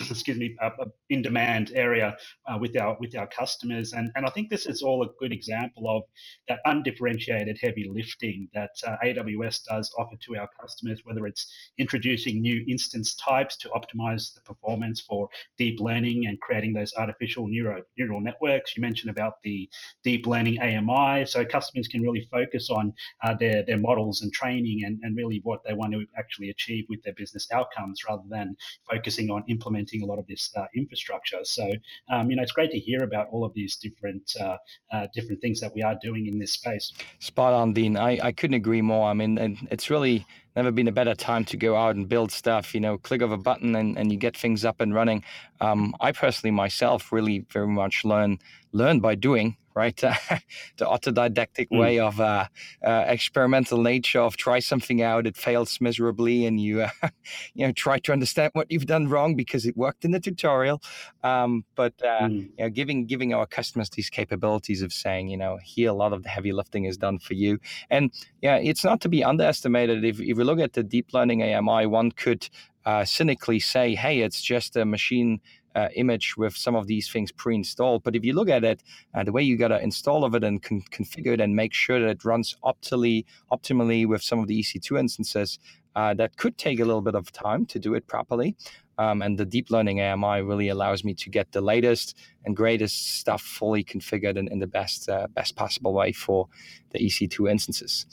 excuse 0.10 0.38
me, 0.38 0.56
a, 0.60 0.68
a 0.68 0.86
in 1.10 1.22
demand 1.22 1.72
area 1.74 2.16
uh, 2.46 2.56
with 2.58 2.76
our 2.76 2.96
with 3.00 3.16
our 3.16 3.26
customers, 3.26 3.92
and 3.92 4.10
and 4.14 4.26
I 4.26 4.30
think 4.30 4.50
this 4.50 4.66
is 4.66 4.82
all 4.82 5.02
a 5.02 5.08
good 5.18 5.32
example 5.32 5.84
of 5.88 6.02
that 6.48 6.60
undifferentiated 6.64 7.58
heavy 7.60 7.88
lifting 7.92 8.48
that 8.54 8.70
AWS 9.04 9.64
does 9.64 9.92
offer 9.98 10.16
to 10.16 10.36
our 10.36 10.48
customers, 10.60 11.00
whether 11.04 11.26
it's 11.26 11.52
introducing 11.78 12.40
new 12.40 12.64
instance 12.68 13.14
types 13.14 13.56
to 13.58 13.68
optimize 13.70 14.34
the 14.34 14.40
performance 14.42 15.00
for 15.00 15.28
deep 15.58 15.80
learning 15.80 16.26
and 16.26 16.40
creating 16.40 16.72
those 16.72 16.92
artificial 16.96 17.46
neuro 17.48 17.82
neural 17.98 18.20
networks. 18.20 18.76
You 18.76 18.80
mentioned 18.80 19.10
about 19.10 19.34
the 19.42 19.68
deep 20.04 20.26
learning 20.26 20.60
AMI 20.60 21.26
so 21.26 21.44
customers 21.44 21.88
can 21.88 22.02
really 22.02 22.26
focus 22.30 22.70
on 22.70 22.92
uh, 23.22 23.34
their, 23.34 23.62
their 23.64 23.78
models 23.78 24.22
and 24.22 24.32
training 24.32 24.84
and, 24.84 24.98
and 25.02 25.16
really 25.16 25.40
what 25.44 25.60
they 25.64 25.74
want 25.74 25.92
to 25.92 26.04
actually 26.16 26.50
achieve 26.50 26.86
with 26.88 27.02
their 27.02 27.14
business 27.14 27.48
outcomes 27.52 28.00
rather 28.08 28.22
than 28.28 28.56
focusing 28.90 29.30
on 29.30 29.44
implementing 29.48 29.89
a 29.98 30.06
lot 30.06 30.18
of 30.18 30.26
this 30.26 30.50
uh, 30.56 30.64
infrastructure. 30.76 31.38
So, 31.42 31.70
um, 32.10 32.30
you 32.30 32.36
know, 32.36 32.42
it's 32.42 32.52
great 32.52 32.70
to 32.70 32.78
hear 32.78 33.02
about 33.02 33.28
all 33.32 33.44
of 33.44 33.52
these 33.54 33.76
different 33.76 34.32
uh, 34.40 34.56
uh 34.92 35.06
different 35.14 35.40
things 35.40 35.60
that 35.60 35.74
we 35.74 35.82
are 35.82 35.96
doing 36.00 36.26
in 36.26 36.38
this 36.38 36.52
space. 36.52 36.92
Spot 37.18 37.52
on, 37.52 37.72
Dean. 37.72 37.96
I, 37.96 38.18
I 38.22 38.32
couldn't 38.32 38.54
agree 38.54 38.82
more. 38.82 39.08
I 39.08 39.14
mean, 39.14 39.58
it's 39.70 39.90
really 39.90 40.26
never 40.56 40.70
been 40.70 40.88
a 40.88 40.92
better 40.92 41.14
time 41.14 41.44
to 41.46 41.56
go 41.56 41.76
out 41.76 41.96
and 41.96 42.08
build 42.08 42.32
stuff. 42.32 42.74
You 42.74 42.80
know, 42.80 42.98
click 42.98 43.22
of 43.22 43.32
a 43.32 43.38
button 43.38 43.74
and, 43.76 43.98
and 43.98 44.10
you 44.12 44.18
get 44.18 44.36
things 44.36 44.64
up 44.64 44.80
and 44.80 44.94
running. 44.94 45.24
Um, 45.60 45.94
I 46.00 46.12
personally 46.12 46.52
myself 46.52 47.12
really 47.12 47.44
very 47.50 47.68
much 47.68 48.04
learn 48.04 48.38
learn 48.72 49.00
by 49.00 49.14
doing 49.14 49.56
right? 49.74 49.96
the 49.96 50.40
autodidactic 50.80 51.68
mm. 51.70 51.78
way 51.78 51.98
of 51.98 52.20
uh, 52.20 52.46
uh, 52.84 53.04
experimental 53.06 53.80
nature 53.80 54.20
of 54.20 54.36
try 54.36 54.58
something 54.58 55.02
out, 55.02 55.26
it 55.26 55.36
fails 55.36 55.80
miserably, 55.80 56.46
and 56.46 56.60
you 56.60 56.82
uh, 57.02 57.08
you 57.54 57.66
know 57.66 57.72
try 57.72 57.98
to 57.98 58.12
understand 58.12 58.50
what 58.54 58.70
you've 58.70 58.86
done 58.86 59.08
wrong 59.08 59.34
because 59.34 59.66
it 59.66 59.76
worked 59.76 60.04
in 60.04 60.10
the 60.10 60.20
tutorial. 60.20 60.82
Um, 61.22 61.64
but 61.74 61.96
mm. 61.98 62.50
you 62.58 62.64
know, 62.64 62.70
giving 62.70 63.06
giving 63.06 63.34
our 63.34 63.46
customers 63.46 63.90
these 63.90 64.10
capabilities 64.10 64.82
of 64.82 64.92
saying, 64.92 65.28
you 65.28 65.36
know, 65.36 65.58
here 65.62 65.90
a 65.90 65.94
lot 65.94 66.12
of 66.12 66.22
the 66.22 66.28
heavy 66.28 66.52
lifting 66.52 66.84
is 66.84 66.96
done 66.96 67.18
for 67.18 67.34
you, 67.34 67.58
and 67.90 68.12
yeah, 68.42 68.56
it's 68.56 68.84
not 68.84 69.00
to 69.02 69.08
be 69.08 69.22
underestimated. 69.24 70.04
If 70.04 70.20
if 70.20 70.36
we 70.36 70.44
look 70.44 70.60
at 70.60 70.72
the 70.72 70.82
deep 70.82 71.12
learning 71.12 71.42
AMI, 71.42 71.86
one 71.86 72.12
could 72.12 72.48
uh, 72.84 73.04
cynically 73.04 73.60
say, 73.60 73.94
hey, 73.94 74.20
it's 74.20 74.40
just 74.40 74.76
a 74.76 74.84
machine 74.84 75.40
uh, 75.74 75.88
image 75.94 76.36
with 76.36 76.56
some 76.56 76.74
of 76.74 76.86
these 76.86 77.10
things 77.10 77.32
pre-installed. 77.32 78.02
But 78.02 78.16
if 78.16 78.24
you 78.24 78.32
look 78.32 78.48
at 78.48 78.64
it, 78.64 78.82
uh, 79.14 79.24
the 79.24 79.32
way 79.32 79.42
you 79.42 79.56
got 79.56 79.68
to 79.68 79.82
install 79.82 80.24
of 80.24 80.34
it 80.34 80.44
and 80.44 80.62
con- 80.62 80.84
configure 80.90 81.34
it 81.34 81.40
and 81.40 81.54
make 81.54 81.72
sure 81.72 82.00
that 82.00 82.08
it 82.08 82.24
runs 82.24 82.56
optimally, 82.64 83.24
optimally 83.52 84.06
with 84.06 84.22
some 84.22 84.38
of 84.38 84.46
the 84.46 84.60
EC2 84.60 84.98
instances, 84.98 85.58
uh, 85.96 86.14
that 86.14 86.36
could 86.36 86.56
take 86.56 86.80
a 86.80 86.84
little 86.84 87.02
bit 87.02 87.14
of 87.14 87.32
time 87.32 87.66
to 87.66 87.78
do 87.78 87.94
it 87.94 88.06
properly. 88.06 88.56
Um, 88.98 89.22
and 89.22 89.38
the 89.38 89.46
deep 89.46 89.70
learning 89.70 90.00
AMI 90.00 90.42
really 90.42 90.68
allows 90.68 91.04
me 91.04 91.14
to 91.14 91.30
get 91.30 91.52
the 91.52 91.60
latest 91.60 92.16
and 92.44 92.54
greatest 92.54 93.18
stuff 93.18 93.40
fully 93.40 93.82
configured 93.82 94.36
in, 94.36 94.46
in 94.48 94.58
the 94.58 94.66
best 94.66 95.08
uh, 95.08 95.26
best 95.34 95.56
possible 95.56 95.94
way 95.94 96.12
for 96.12 96.48
the 96.90 96.98
EC2 96.98 97.50
instances. 97.50 98.06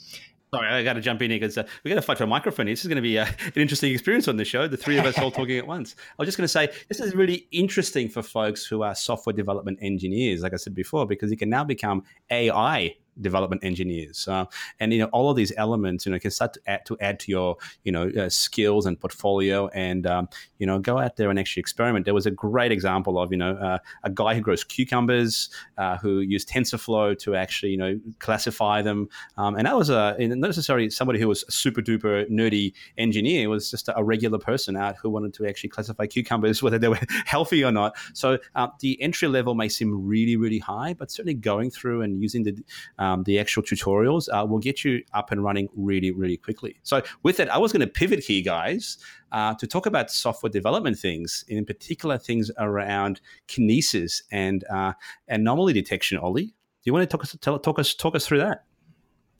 Sorry, 0.54 0.66
I 0.66 0.82
got 0.82 0.94
to 0.94 1.02
jump 1.02 1.20
in 1.20 1.30
here 1.30 1.38
because 1.38 1.58
uh, 1.58 1.66
we 1.84 1.90
got 1.90 1.96
to 1.96 2.02
fight 2.02 2.16
for 2.16 2.24
a 2.24 2.26
microphone. 2.26 2.66
This 2.66 2.80
is 2.82 2.88
going 2.88 2.96
to 2.96 3.02
be 3.02 3.18
uh, 3.18 3.26
an 3.44 3.52
interesting 3.54 3.92
experience 3.92 4.28
on 4.28 4.38
the 4.38 4.44
show. 4.44 4.66
The 4.66 4.78
three 4.78 4.96
of 4.96 5.04
us 5.04 5.18
all 5.18 5.30
talking 5.30 5.58
at 5.58 5.66
once. 5.66 5.94
I 5.98 6.22
was 6.22 6.26
just 6.26 6.38
going 6.38 6.44
to 6.44 6.48
say 6.48 6.70
this 6.88 7.00
is 7.00 7.14
really 7.14 7.46
interesting 7.52 8.08
for 8.08 8.22
folks 8.22 8.64
who 8.64 8.82
are 8.82 8.94
software 8.94 9.34
development 9.34 9.78
engineers, 9.82 10.42
like 10.42 10.54
I 10.54 10.56
said 10.56 10.74
before, 10.74 11.06
because 11.06 11.30
you 11.30 11.36
can 11.36 11.50
now 11.50 11.64
become 11.64 12.02
AI 12.30 12.94
development 13.20 13.62
engineers. 13.64 14.26
Uh, 14.28 14.44
and 14.80 14.92
you 14.92 14.98
know 14.98 15.06
all 15.06 15.30
of 15.30 15.36
these 15.36 15.52
elements, 15.56 16.06
you 16.06 16.12
know, 16.12 16.18
can 16.18 16.30
start 16.30 16.52
to 16.54 16.60
add 16.66 16.86
to 16.86 16.96
add 17.00 17.20
to 17.20 17.30
your 17.30 17.56
you 17.84 17.92
know 17.92 18.10
uh, 18.10 18.28
skills 18.28 18.86
and 18.86 19.00
portfolio, 19.00 19.68
and 19.68 20.06
um, 20.06 20.28
you 20.58 20.66
know 20.66 20.78
go 20.78 20.98
out 20.98 21.16
there 21.16 21.30
and 21.30 21.38
actually 21.38 21.60
experiment. 21.60 22.04
There 22.04 22.14
was 22.14 22.26
a 22.26 22.30
great 22.30 22.72
example 22.72 23.18
of 23.18 23.30
you 23.32 23.38
know 23.38 23.56
uh, 23.56 23.78
a 24.04 24.10
guy 24.10 24.34
who 24.34 24.40
grows 24.40 24.64
cucumbers 24.64 25.50
uh, 25.76 25.96
who 25.98 26.20
used 26.20 26.48
TensorFlow 26.48 27.18
to 27.20 27.34
actually 27.34 27.72
you 27.72 27.78
know 27.78 28.00
classify 28.18 28.82
them, 28.82 29.08
um, 29.36 29.56
and 29.56 29.66
that 29.66 29.76
was 29.76 29.90
a 29.90 30.16
not 30.18 30.38
necessarily 30.38 30.90
somebody 30.90 31.18
who 31.18 31.28
was 31.28 31.44
a 31.48 31.52
super 31.52 31.82
duper 31.82 32.28
nerdy 32.30 32.72
engineer. 32.96 33.44
It 33.44 33.48
was 33.48 33.70
just 33.70 33.88
a 33.94 34.04
regular 34.04 34.38
person 34.38 34.76
out 34.76 34.96
who 34.96 35.10
wanted 35.10 35.34
to 35.34 35.46
actually 35.46 35.70
classify 35.70 36.06
cucumbers 36.06 36.62
whether 36.68 36.78
they 36.78 36.88
were 36.88 37.00
healthy 37.24 37.64
or 37.64 37.72
not. 37.72 37.96
So 38.14 38.38
uh, 38.54 38.68
the 38.80 39.00
entry 39.00 39.28
level 39.28 39.54
may 39.54 39.68
seem 39.68 40.06
really 40.06 40.36
really 40.36 40.58
high, 40.58 40.94
but 40.94 41.10
certainly 41.10 41.34
going 41.34 41.70
through 41.70 42.02
and 42.02 42.20
using 42.22 42.42
the 42.42 42.56
uh, 42.98 43.07
um, 43.08 43.22
the 43.24 43.38
actual 43.38 43.62
tutorials 43.62 44.28
uh, 44.32 44.44
will 44.44 44.58
get 44.58 44.84
you 44.84 45.02
up 45.14 45.30
and 45.32 45.42
running 45.42 45.68
really, 45.74 46.10
really 46.10 46.36
quickly. 46.36 46.76
So, 46.82 47.02
with 47.22 47.36
that, 47.38 47.52
I 47.52 47.58
was 47.58 47.72
going 47.72 47.80
to 47.80 47.86
pivot 47.86 48.22
here, 48.22 48.42
guys, 48.42 48.98
uh, 49.32 49.54
to 49.54 49.66
talk 49.66 49.86
about 49.86 50.10
software 50.10 50.50
development 50.50 50.98
things, 50.98 51.44
in 51.48 51.64
particular 51.64 52.18
things 52.18 52.50
around 52.58 53.20
kinesis 53.48 54.22
and 54.30 54.64
uh, 54.70 54.92
anomaly 55.28 55.72
detection. 55.72 56.18
Ollie, 56.18 56.46
do 56.46 56.52
you 56.84 56.92
want 56.92 57.02
to 57.02 57.16
talk 57.16 57.24
us, 57.24 57.36
tell, 57.40 57.58
talk 57.58 57.78
us, 57.78 57.94
talk 57.94 58.14
us 58.14 58.26
through 58.26 58.38
that? 58.38 58.64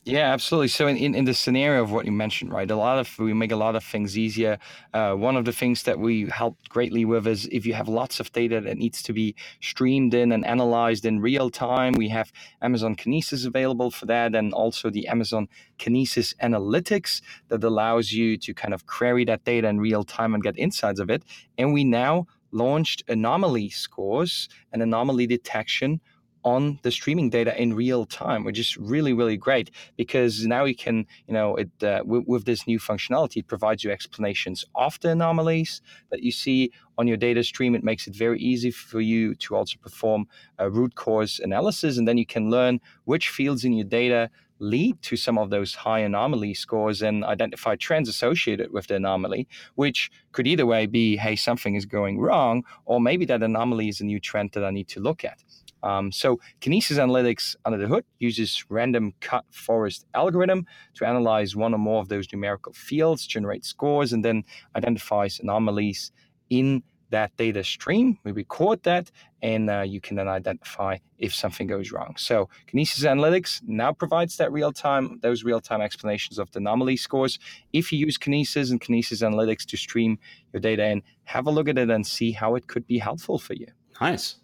Yeah, 0.09 0.33
absolutely. 0.33 0.69
So 0.69 0.87
in, 0.87 0.97
in, 0.97 1.13
in, 1.13 1.25
the 1.25 1.35
scenario 1.35 1.83
of 1.83 1.91
what 1.91 2.07
you 2.07 2.11
mentioned, 2.11 2.51
right, 2.51 2.69
a 2.71 2.75
lot 2.75 2.97
of 2.97 3.19
we 3.19 3.31
make 3.35 3.51
a 3.51 3.55
lot 3.55 3.75
of 3.75 3.83
things 3.83 4.17
easier. 4.17 4.57
Uh, 4.91 5.13
one 5.13 5.37
of 5.37 5.45
the 5.45 5.53
things 5.53 5.83
that 5.83 5.99
we 5.99 6.25
help 6.29 6.57
greatly 6.67 7.05
with 7.05 7.27
is 7.27 7.47
if 7.51 7.63
you 7.63 7.75
have 7.75 7.87
lots 7.87 8.19
of 8.19 8.31
data 8.31 8.59
that 8.59 8.77
needs 8.79 9.03
to 9.03 9.13
be 9.13 9.35
streamed 9.61 10.15
in 10.15 10.31
and 10.31 10.43
analyzed 10.47 11.05
in 11.05 11.19
real 11.19 11.51
time, 11.51 11.93
we 11.93 12.09
have 12.09 12.31
Amazon 12.63 12.95
Kinesis 12.95 13.45
available 13.45 13.91
for 13.91 14.07
that, 14.07 14.33
and 14.33 14.51
also 14.51 14.89
the 14.89 15.07
Amazon 15.07 15.47
Kinesis 15.77 16.33
Analytics 16.41 17.21
that 17.49 17.63
allows 17.63 18.11
you 18.11 18.35
to 18.37 18.53
kind 18.53 18.73
of 18.73 18.87
query 18.87 19.25
that 19.25 19.43
data 19.45 19.67
in 19.67 19.79
real 19.79 20.03
time 20.03 20.33
and 20.33 20.41
get 20.41 20.57
insights 20.57 20.99
of 20.99 21.11
it. 21.11 21.23
And 21.59 21.71
we 21.71 21.83
now 21.83 22.25
launched 22.51 23.03
anomaly 23.09 23.69
scores 23.69 24.49
and 24.73 24.81
anomaly 24.81 25.27
detection 25.27 26.01
on 26.43 26.79
the 26.83 26.91
streaming 26.91 27.29
data 27.29 27.59
in 27.61 27.73
real 27.73 28.05
time, 28.05 28.43
which 28.43 28.59
is 28.59 28.77
really, 28.77 29.13
really 29.13 29.37
great 29.37 29.71
because 29.97 30.45
now 30.45 30.65
you 30.65 30.75
can, 30.75 31.05
you 31.27 31.33
know, 31.33 31.55
it 31.55 31.69
uh, 31.83 32.01
with 32.05 32.45
this 32.45 32.65
new 32.67 32.79
functionality, 32.79 33.37
it 33.37 33.47
provides 33.47 33.83
you 33.83 33.91
explanations 33.91 34.65
of 34.75 34.99
the 35.01 35.09
anomalies 35.09 35.81
that 36.11 36.23
you 36.23 36.31
see 36.31 36.71
on 36.97 37.07
your 37.07 37.17
data 37.17 37.43
stream. 37.43 37.75
It 37.75 37.83
makes 37.83 38.07
it 38.07 38.15
very 38.15 38.39
easy 38.39 38.71
for 38.71 39.01
you 39.01 39.35
to 39.35 39.55
also 39.55 39.77
perform 39.81 40.27
a 40.57 40.69
root 40.69 40.95
cause 40.95 41.39
analysis, 41.43 41.97
and 41.97 42.07
then 42.07 42.17
you 42.17 42.25
can 42.25 42.49
learn 42.49 42.79
which 43.05 43.29
fields 43.29 43.65
in 43.65 43.73
your 43.73 43.87
data 43.87 44.29
lead 44.59 45.01
to 45.01 45.15
some 45.15 45.37
of 45.37 45.49
those 45.49 45.73
high 45.73 45.99
anomaly 45.99 46.53
scores 46.53 47.01
and 47.01 47.23
identify 47.23 47.75
trends 47.75 48.09
associated 48.09 48.71
with 48.71 48.87
the 48.87 48.95
anomaly, 48.95 49.47
which 49.75 50.11
could 50.33 50.45
either 50.47 50.65
way 50.65 50.85
be, 50.85 51.17
hey, 51.17 51.35
something 51.35 51.75
is 51.75 51.85
going 51.85 52.19
wrong, 52.19 52.63
or 52.85 52.99
maybe 52.99 53.25
that 53.25 53.41
anomaly 53.41 53.87
is 53.87 54.01
a 54.01 54.05
new 54.05 54.19
trend 54.19 54.51
that 54.53 54.65
I 54.65 54.71
need 54.71 54.87
to 54.89 54.99
look 54.99 55.23
at. 55.23 55.43
Um, 55.83 56.11
so 56.11 56.39
Kinesis 56.61 56.97
Analytics 56.97 57.55
under 57.65 57.77
the 57.77 57.87
hood 57.87 58.05
uses 58.19 58.65
random 58.69 59.13
cut 59.21 59.45
forest 59.51 60.05
algorithm 60.13 60.65
to 60.95 61.05
analyze 61.05 61.55
one 61.55 61.73
or 61.73 61.79
more 61.79 62.01
of 62.01 62.09
those 62.09 62.31
numerical 62.31 62.73
fields, 62.73 63.25
generate 63.25 63.65
scores, 63.65 64.13
and 64.13 64.23
then 64.23 64.43
identifies 64.75 65.39
anomalies 65.39 66.11
in 66.49 66.83
that 67.11 67.35
data 67.37 67.63
stream. 67.63 68.17
We 68.23 68.31
record 68.31 68.83
that, 68.83 69.11
and 69.41 69.69
uh, 69.69 69.81
you 69.81 69.99
can 69.99 70.15
then 70.15 70.27
identify 70.27 70.97
if 71.17 71.33
something 71.33 71.67
goes 71.67 71.91
wrong. 71.91 72.15
So 72.17 72.49
Kinesis 72.67 73.03
Analytics 73.03 73.61
now 73.65 73.93
provides 73.93 74.37
that 74.37 74.51
real 74.51 74.71
time, 74.71 75.19
those 75.21 75.43
real 75.43 75.59
time 75.59 75.81
explanations 75.81 76.39
of 76.39 76.51
the 76.51 76.59
anomaly 76.59 76.97
scores. 76.97 77.39
If 77.73 77.91
you 77.91 77.99
use 77.99 78.17
Kinesis 78.17 78.71
and 78.71 78.79
Kinesis 78.79 79.27
Analytics 79.27 79.65
to 79.65 79.77
stream 79.77 80.19
your 80.53 80.61
data 80.61 80.85
in, 80.85 81.01
have 81.23 81.47
a 81.47 81.51
look 81.51 81.67
at 81.67 81.77
it 81.77 81.89
and 81.89 82.05
see 82.05 82.31
how 82.31 82.55
it 82.55 82.67
could 82.67 82.85
be 82.85 82.99
helpful 82.99 83.39
for 83.39 83.53
you. 83.53 83.67
Nice. 83.99 84.35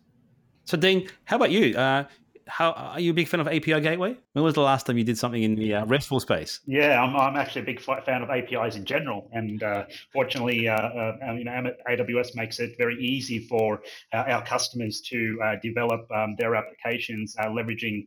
So, 0.65 0.77
Dean, 0.77 1.09
how 1.25 1.35
about 1.37 1.51
you? 1.51 1.75
Uh, 1.77 2.05
how 2.47 2.71
are 2.71 2.99
you 2.99 3.11
a 3.11 3.13
big 3.13 3.27
fan 3.27 3.39
of 3.39 3.47
API 3.47 3.79
Gateway? 3.81 4.17
When 4.35 4.43
was 4.43 4.55
the 4.55 4.59
last 4.59 4.85
time 4.85 4.97
you 4.97 5.05
did 5.05 5.17
something 5.17 5.43
in 5.43 5.55
the 5.55 5.75
uh, 5.75 5.85
RESTful 5.85 6.19
space? 6.19 6.59
Yeah, 6.65 7.01
I'm, 7.01 7.15
I'm 7.15 7.37
actually 7.37 7.61
a 7.61 7.65
big 7.65 7.79
fan 7.79 8.21
of 8.21 8.29
APIs 8.29 8.75
in 8.75 8.83
general, 8.83 9.29
and 9.31 9.63
uh, 9.63 9.85
fortunately, 10.11 10.67
uh, 10.67 10.75
uh 10.75 11.33
you 11.37 11.45
know, 11.45 11.71
AWS 11.89 12.35
makes 12.35 12.59
it 12.59 12.75
very 12.77 13.01
easy 13.01 13.47
for 13.47 13.81
uh, 14.13 14.25
our 14.27 14.43
customers 14.43 14.99
to 15.09 15.39
uh, 15.41 15.55
develop 15.63 16.05
um, 16.11 16.35
their 16.37 16.53
applications 16.53 17.37
leveraging, 17.39 18.05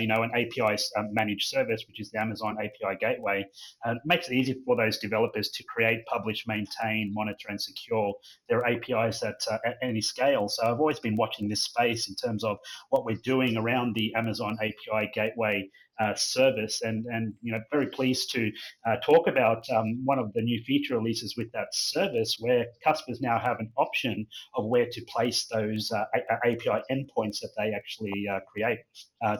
you 0.00 0.06
know, 0.06 0.22
an 0.22 0.30
API 0.34 0.76
managed 1.12 1.48
service, 1.48 1.84
which 1.88 1.98
is 1.98 2.10
the 2.10 2.20
Amazon 2.20 2.58
API 2.58 2.98
Gateway. 3.00 3.46
it 3.86 3.98
makes 4.04 4.28
it 4.28 4.34
easy 4.34 4.60
for 4.66 4.76
those 4.76 4.98
developers 4.98 5.48
to 5.48 5.62
create, 5.62 6.04
publish, 6.04 6.46
maintain, 6.46 7.10
monitor, 7.14 7.48
and 7.48 7.58
secure 7.58 8.12
their 8.50 8.66
APIs 8.66 9.22
at, 9.22 9.40
at 9.64 9.76
any 9.80 10.02
scale. 10.02 10.46
So 10.46 10.62
I've 10.62 10.78
always 10.78 11.00
been 11.00 11.16
watching 11.16 11.48
this 11.48 11.64
space 11.64 12.10
in 12.10 12.16
terms 12.16 12.44
of 12.44 12.58
what 12.90 13.06
we're 13.06 13.22
doing 13.24 13.56
around 13.56 13.94
the 13.94 14.14
Amazon 14.14 14.58
API 14.60 15.10
Gateway 15.14 15.69
uh, 16.00 16.14
service, 16.14 16.82
and 16.82 17.06
and 17.06 17.34
you 17.42 17.52
know 17.52 17.60
very 17.70 17.86
pleased 17.88 18.30
to 18.32 18.50
uh, 18.86 18.96
talk 19.04 19.26
about 19.26 19.68
um, 19.70 20.00
one 20.04 20.18
of 20.18 20.32
the 20.32 20.42
new 20.42 20.62
feature 20.64 20.96
releases 20.96 21.36
with 21.36 21.50
that 21.52 21.68
service, 21.72 22.36
where 22.40 22.66
customers 22.82 23.20
now 23.20 23.38
have 23.38 23.58
an 23.60 23.70
option 23.76 24.26
of 24.54 24.66
where 24.66 24.86
to 24.90 25.02
place 25.02 25.46
those 25.46 25.90
uh, 25.92 26.04
API 26.44 26.82
endpoints 26.90 27.40
that 27.40 27.50
they 27.56 27.72
actually 27.72 28.26
uh, 28.30 28.40
create 28.52 28.78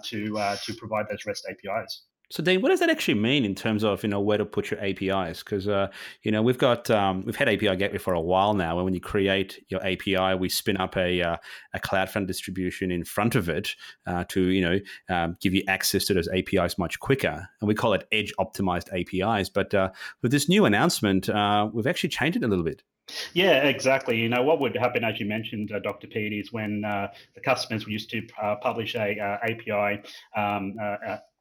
to 0.05 0.57
to 0.65 0.75
provide 0.75 1.07
those 1.09 1.25
REST 1.27 1.49
APIs. 1.51 2.03
So, 2.31 2.45
Dean, 2.45 2.63
what 2.63 2.69
does 2.69 2.79
that 2.79 2.91
actually 2.91 3.15
mean 3.15 3.45
in 3.45 3.57
terms 3.57 3.83
of 3.83 4.05
you 4.05 4.09
know 4.09 4.21
where 4.21 4.39
to 4.39 4.45
put 4.45 4.71
your 4.71 4.81
APIs? 4.81 5.41
Because 5.41 5.67
uh, 5.67 5.89
you 6.23 6.31
know 6.31 6.43
we've 6.43 6.59
got 6.59 6.89
um, 6.89 7.25
we've 7.25 7.35
had 7.35 7.49
API 7.49 7.75
Gateway 7.75 7.99
for 7.99 8.15
a 8.15 8.21
while 8.21 8.55
now, 8.55 8.77
and 8.77 8.85
when 8.85 8.95
you 8.95 9.01
create 9.01 9.65
your 9.69 9.85
API, 9.85 10.37
we 10.37 10.49
spin 10.49 10.77
up 10.77 10.97
a 10.97 11.21
uh, 11.21 11.37
a 11.75 11.81
CloudFront 11.81 12.29
distribution 12.29 12.93
in 12.93 13.03
front 13.03 13.35
of 13.35 13.49
it 13.49 13.75
uh, 14.07 14.25
to 14.29 14.43
you 14.43 14.61
know 14.61 14.79
um, 15.09 15.37
give 15.41 15.55
you 15.55 15.65
access 15.67 16.05
to 16.05 16.15
those 16.15 16.29
APIs 16.29 16.79
much 16.79 17.01
quicker, 17.01 17.49
and 17.61 17.67
we 17.67 17.75
call 17.75 17.95
it 17.95 18.07
edge 18.13 18.33
optimized 18.39 18.89
APIs. 18.93 19.49
But 19.49 19.75
uh, 19.75 19.91
with 20.23 20.31
this 20.31 20.49
new 20.49 20.65
announcement, 20.65 21.29
uh, 21.29 21.69
we've 21.73 21.89
actually 21.89 22.11
changed 22.11 22.37
it 22.37 22.45
a 22.45 22.49
little 22.49 22.65
bit. 22.65 22.85
Yeah, 23.35 23.65
exactly. 23.65 24.17
You 24.17 24.29
know, 24.29 24.43
what 24.43 24.61
would 24.61 24.77
happen, 24.77 25.05
as 25.05 25.19
you 25.19 25.27
mentioned, 25.27 25.73
uh, 25.73 25.81
Dr. 25.81 26.07
Pete, 26.07 26.33
is 26.33 26.53
when 26.53 26.85
uh, 26.85 27.09
the 27.35 27.41
customers 27.41 27.85
used 27.87 28.11
to 28.11 28.23
uh, 28.41 28.57
publish 28.57 28.95
a 28.95 29.19
uh, 29.19 29.39
API 29.43 30.03
um, 30.37 30.77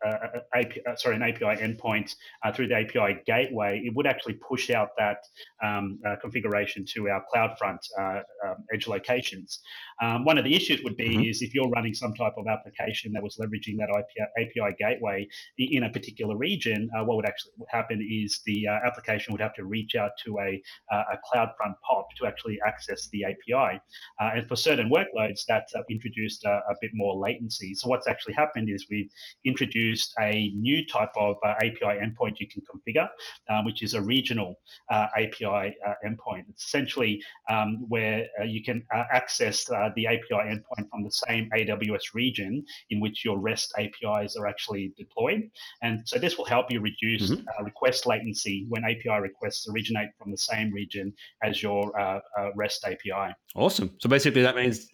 uh, 0.05 0.09
uh, 0.09 0.39
API, 0.53 0.81
uh, 0.85 0.95
sorry, 0.95 1.15
an 1.15 1.23
API 1.23 1.61
endpoint 1.61 2.15
uh, 2.43 2.51
through 2.51 2.67
the 2.67 2.75
API 2.75 3.19
gateway, 3.25 3.81
it 3.83 3.93
would 3.95 4.07
actually 4.07 4.35
push 4.35 4.69
out 4.69 4.89
that 4.97 5.17
um, 5.63 5.99
uh, 6.07 6.15
configuration 6.21 6.85
to 6.85 7.09
our 7.09 7.23
CloudFront 7.33 7.79
uh, 7.99 8.21
um, 8.47 8.55
edge 8.73 8.87
locations. 8.87 9.59
Um, 10.01 10.23
one 10.23 10.37
of 10.37 10.45
the 10.45 10.55
issues 10.55 10.81
would 10.83 10.95
be 10.95 11.09
mm-hmm. 11.09 11.23
is 11.23 11.41
if 11.41 11.53
you're 11.53 11.69
running 11.69 11.93
some 11.93 12.13
type 12.13 12.33
of 12.37 12.47
application 12.47 13.11
that 13.13 13.23
was 13.23 13.37
leveraging 13.37 13.77
that 13.77 13.89
API, 13.89 14.49
API 14.49 14.75
gateway 14.79 15.27
in 15.57 15.83
a 15.83 15.89
particular 15.89 16.37
region, 16.37 16.89
what 17.05 17.17
would 17.17 17.25
actually 17.25 17.51
happen 17.69 18.07
is 18.09 18.41
the 18.45 18.67
application 18.67 19.33
would 19.33 19.41
have 19.41 19.53
to 19.55 19.65
reach 19.65 19.95
out 19.95 20.11
to 20.23 20.39
a, 20.39 20.61
a 20.91 21.17
CloudFront 21.27 21.73
POP 21.87 22.07
to 22.17 22.25
actually 22.25 22.59
access 22.65 23.09
the 23.09 23.25
API. 23.25 23.79
and 24.19 24.47
for 24.47 24.55
certain 24.55 24.89
workloads, 24.89 25.45
that 25.47 25.67
introduced 25.89 26.45
a, 26.45 26.61
a 26.69 26.75
bit 26.81 26.91
more 26.93 27.15
latency. 27.15 27.73
So 27.73 27.89
what's 27.89 28.07
actually 28.07 28.33
happened 28.33 28.69
is 28.69 28.85
we've 28.89 29.09
introduced 29.45 29.88
a 30.19 30.51
new 30.55 30.85
type 30.85 31.11
of 31.15 31.37
uh, 31.43 31.53
API 31.61 31.99
endpoint 32.03 32.39
you 32.39 32.47
can 32.47 32.61
configure, 32.61 33.07
um, 33.49 33.65
which 33.65 33.83
is 33.83 33.93
a 33.93 34.01
regional 34.01 34.59
uh, 34.91 35.07
API 35.17 35.75
uh, 35.85 35.93
endpoint. 36.05 36.45
It's 36.49 36.65
essentially 36.65 37.21
um, 37.49 37.85
where 37.87 38.27
uh, 38.39 38.43
you 38.43 38.63
can 38.63 38.83
uh, 38.93 39.03
access 39.11 39.69
uh, 39.69 39.89
the 39.95 40.07
API 40.07 40.21
endpoint 40.31 40.89
from 40.89 41.03
the 41.03 41.11
same 41.11 41.49
AWS 41.55 42.13
region 42.13 42.63
in 42.89 42.99
which 42.99 43.23
your 43.25 43.37
REST 43.39 43.73
APIs 43.77 44.35
are 44.35 44.47
actually 44.47 44.93
deployed. 44.97 45.49
And 45.81 46.01
so 46.07 46.19
this 46.19 46.37
will 46.37 46.45
help 46.45 46.71
you 46.71 46.81
reduce 46.81 47.31
mm-hmm. 47.31 47.63
request 47.63 48.05
latency 48.05 48.65
when 48.69 48.83
API 48.83 49.21
requests 49.21 49.67
originate 49.69 50.09
from 50.17 50.31
the 50.31 50.37
same 50.37 50.71
region 50.73 51.13
as 51.43 51.61
your 51.61 51.91
REST 52.55 52.85
API. 52.85 53.33
Awesome. 53.55 53.91
So 53.99 54.09
basically, 54.09 54.41
that 54.41 54.55
means 54.55 54.87